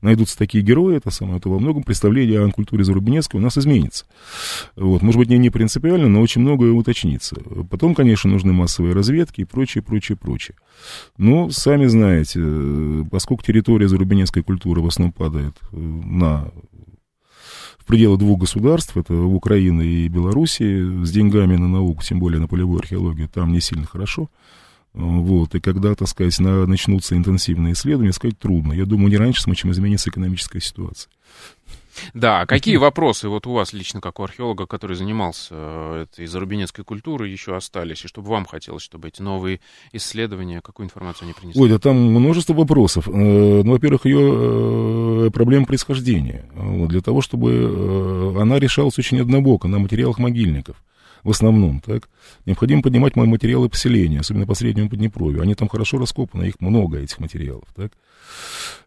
найдутся 0.00 0.38
такие 0.38 0.62
герои, 0.62 0.96
это 0.96 1.10
самое, 1.10 1.40
то 1.40 1.50
во 1.50 1.58
многом 1.58 1.82
представление 1.82 2.44
о 2.44 2.50
культуре 2.50 2.84
Зарубинецкой 2.84 3.40
у 3.40 3.42
нас 3.42 3.58
изменится. 3.58 4.06
Вот. 4.76 5.02
Может 5.02 5.18
быть, 5.18 5.28
не, 5.28 5.38
не 5.38 5.50
принципиально, 5.50 6.08
но 6.08 6.20
очень 6.20 6.40
многое 6.40 6.72
уточнится. 6.72 7.36
Потом, 7.70 7.94
конечно, 7.94 8.30
нужны 8.30 8.52
массовые 8.52 8.94
разведки 8.94 9.44
прочее, 9.56 9.82
прочее, 9.82 10.18
прочее. 10.18 10.54
Но, 11.16 11.48
сами 11.50 11.86
знаете, 11.86 12.40
э, 12.42 13.04
поскольку 13.10 13.42
территория 13.42 13.88
зарубинецкой 13.88 14.42
культуры 14.42 14.82
в 14.82 14.86
основном 14.86 15.12
падает 15.12 15.56
э, 15.72 15.76
на 15.78 16.50
в 17.78 17.86
пределы 17.86 18.18
двух 18.18 18.40
государств, 18.40 18.94
это 18.98 19.14
Украина 19.14 19.80
и 19.80 20.08
Белоруссия, 20.08 21.04
с 21.04 21.10
деньгами 21.10 21.56
на 21.56 21.68
науку, 21.68 22.02
тем 22.02 22.18
более 22.18 22.38
на 22.38 22.48
полевую 22.48 22.80
археологию, 22.80 23.30
там 23.30 23.50
не 23.50 23.60
сильно 23.60 23.86
хорошо. 23.86 24.28
Вот, 24.92 25.54
и 25.54 25.60
когда, 25.60 25.94
так 25.94 26.08
сказать, 26.08 26.38
на, 26.38 26.66
начнутся 26.66 27.16
интенсивные 27.16 27.72
исследования, 27.72 28.12
сказать 28.12 28.38
трудно. 28.38 28.74
Я 28.74 28.84
думаю, 28.84 29.08
не 29.08 29.16
раньше, 29.16 29.42
чем 29.54 29.70
изменится 29.70 30.10
экономическая 30.10 30.60
ситуация. 30.60 31.10
Да, 32.14 32.40
а 32.40 32.46
какие 32.46 32.76
вопросы 32.76 33.28
вот 33.28 33.46
у 33.46 33.52
вас 33.52 33.72
лично, 33.72 34.00
как 34.00 34.20
у 34.20 34.24
археолога, 34.24 34.66
который 34.66 34.96
занимался 34.96 35.54
э, 35.54 36.02
этой 36.04 36.26
зарубинецкой 36.26 36.84
культурой, 36.84 37.30
еще 37.30 37.56
остались, 37.56 38.04
и 38.04 38.08
чтобы 38.08 38.28
вам 38.28 38.46
хотелось, 38.46 38.82
чтобы 38.82 39.08
эти 39.08 39.22
новые 39.22 39.60
исследования, 39.92 40.60
какую 40.60 40.86
информацию 40.86 41.24
они 41.24 41.32
принесли? 41.34 41.60
Ой, 41.60 41.68
да 41.68 41.78
там 41.78 41.96
множество 41.96 42.54
вопросов. 42.54 43.08
Э, 43.08 43.12
ну, 43.12 43.70
во-первых, 43.70 44.06
ее 44.06 45.26
э, 45.26 45.30
проблема 45.32 45.66
происхождения. 45.66 46.48
Для 46.54 47.00
того, 47.00 47.20
чтобы 47.20 48.36
она 48.40 48.58
решалась 48.58 48.98
очень 48.98 49.20
однобоко, 49.20 49.68
на 49.68 49.78
материалах 49.78 50.18
могильников 50.18 50.82
в 51.26 51.30
основном, 51.30 51.80
так, 51.80 52.08
необходимо 52.46 52.82
поднимать 52.82 53.16
материалы 53.16 53.68
поселения, 53.68 54.20
особенно 54.20 54.46
по 54.46 54.54
Среднему 54.54 54.88
Поднепровью. 54.88 55.42
Они 55.42 55.54
там 55.54 55.68
хорошо 55.68 55.98
раскопаны, 55.98 56.44
их 56.44 56.60
много, 56.60 56.98
этих 56.98 57.18
материалов, 57.18 57.64
так. 57.74 57.92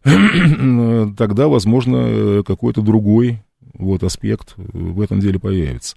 Тогда, 1.16 1.48
возможно, 1.48 2.42
какой-то 2.46 2.80
другой 2.80 3.42
вот 3.74 4.02
аспект 4.02 4.54
в 4.56 5.00
этом 5.00 5.20
деле 5.20 5.38
появится. 5.38 5.96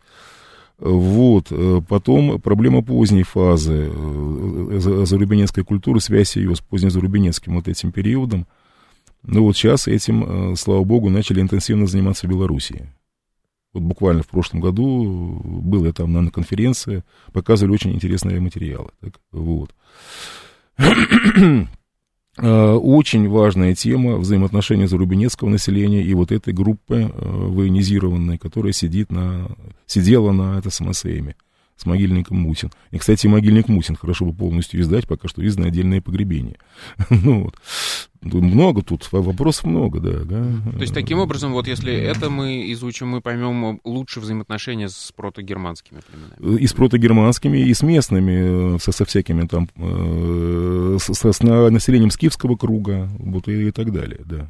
Вот. 0.79 1.51
Потом 1.87 2.41
проблема 2.41 2.81
поздней 2.81 3.23
фазы 3.23 3.89
э, 3.93 5.05
зарубинецкой 5.05 5.63
культуры, 5.63 6.01
связь 6.01 6.35
ее 6.35 6.55
с 6.55 6.59
позднезарубинецким 6.59 7.55
вот 7.55 7.67
этим 7.67 7.91
периодом. 7.91 8.47
Ну 9.23 9.43
вот 9.43 9.55
сейчас 9.55 9.87
этим, 9.87 10.51
э, 10.53 10.55
слава 10.57 10.83
богу, 10.83 11.09
начали 11.09 11.39
интенсивно 11.39 11.87
заниматься 11.87 12.27
в 12.27 12.29
Белоруссии. 12.29 12.89
Вот 13.73 13.81
буквально 13.83 14.23
в 14.23 14.27
прошлом 14.27 14.61
году 14.61 15.41
был 15.43 15.85
я 15.85 15.93
там 15.93 16.13
на, 16.13 16.29
конференции, 16.29 17.03
показывали 17.31 17.73
очень 17.73 17.93
интересные 17.93 18.39
материалы. 18.39 18.89
Так, 19.01 19.19
вот. 19.31 19.73
А, 22.35 22.75
очень 22.75 23.29
важная 23.29 23.75
тема 23.75 24.15
взаимоотношения 24.15 24.87
зарубинецкого 24.87 25.49
населения 25.49 26.01
и 26.01 26.15
вот 26.15 26.31
этой 26.31 26.51
группы 26.51 27.01
э, 27.01 27.07
военизированной, 27.13 28.39
которая 28.39 28.73
сидит 28.73 29.11
на, 29.11 29.51
сидела 29.85 30.31
на 30.31 30.57
это 30.57 30.71
СМСМе 30.71 31.35
с 31.75 31.85
могильником 31.85 32.37
Мусин. 32.37 32.71
И, 32.91 32.97
кстати, 32.97 33.27
могильник 33.27 33.67
Мусин 33.67 33.95
хорошо 33.95 34.25
бы 34.25 34.33
полностью 34.33 34.81
издать, 34.81 35.07
пока 35.07 35.27
что 35.27 35.45
издано 35.45 35.67
отдельное 35.67 36.01
погребение. 36.01 36.57
ну, 37.09 37.43
вот. 37.43 37.55
Много 38.21 38.83
тут, 38.83 39.09
вопросов 39.11 39.65
много, 39.65 39.99
да, 39.99 40.19
да. 40.23 40.45
То 40.71 40.81
есть, 40.81 40.93
таким 40.93 41.19
образом, 41.19 41.51
вот 41.51 41.67
если 41.67 41.93
это 41.93 42.29
мы 42.29 42.71
изучим, 42.71 43.09
мы 43.09 43.19
поймем 43.19 43.81
лучше 43.83 44.21
взаимоотношения 44.21 44.87
с 44.87 45.11
протогерманскими 45.13 45.99
племенами. 45.99 46.61
И 46.61 46.65
с 46.65 46.71
протогерманскими, 46.71 47.57
и 47.57 47.73
с 47.73 47.83
местными, 47.83 48.77
со, 48.77 48.93
со 48.93 49.03
всякими 49.03 49.45
там, 49.45 49.67
э, 49.75 50.97
с, 51.01 51.13
с 51.13 51.39
населением 51.41 52.11
скифского 52.11 52.55
круга, 52.55 53.09
вот 53.19 53.49
и, 53.49 53.67
и 53.67 53.71
так 53.71 53.91
далее, 53.91 54.21
да. 54.23 54.47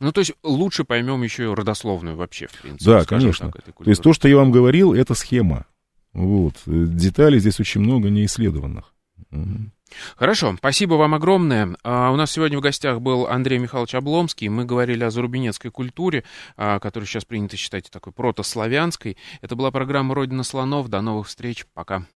Ну, 0.00 0.10
то 0.10 0.20
есть 0.20 0.32
лучше 0.42 0.82
поймем 0.82 1.22
еще 1.22 1.44
и 1.44 1.54
родословную 1.54 2.16
вообще, 2.16 2.48
в 2.48 2.60
принципе. 2.60 2.90
Да, 2.90 3.04
конечно. 3.04 3.52
так, 3.52 3.62
То 3.64 3.88
есть 3.88 4.02
то, 4.02 4.12
что 4.12 4.26
я 4.26 4.36
вам 4.36 4.50
говорил, 4.50 4.94
это 4.94 5.14
схема. 5.14 5.64
Вот. 6.12 6.54
Э, 6.66 6.86
Деталей 6.86 7.38
здесь 7.38 7.60
очень 7.60 7.80
много 7.80 8.10
неисследованных. 8.10 8.92
Мгм. 9.30 9.72
Хорошо, 10.16 10.54
спасибо 10.56 10.94
вам 10.94 11.14
огромное. 11.14 11.76
А, 11.82 12.10
у 12.10 12.16
нас 12.16 12.32
сегодня 12.32 12.58
в 12.58 12.62
гостях 12.62 13.00
был 13.00 13.26
Андрей 13.26 13.58
Михайлович 13.58 13.94
Обломский. 13.94 14.48
Мы 14.48 14.64
говорили 14.64 15.04
о 15.04 15.10
зарубинецкой 15.10 15.70
культуре, 15.70 16.24
а, 16.56 16.78
которую 16.78 17.06
сейчас 17.06 17.24
принято 17.24 17.56
считать 17.56 17.90
такой 17.90 18.12
протославянской. 18.12 19.16
Это 19.40 19.56
была 19.56 19.70
программа 19.70 20.14
«Родина 20.14 20.42
слонов». 20.42 20.88
До 20.88 21.00
новых 21.00 21.28
встреч. 21.28 21.66
Пока. 21.74 22.06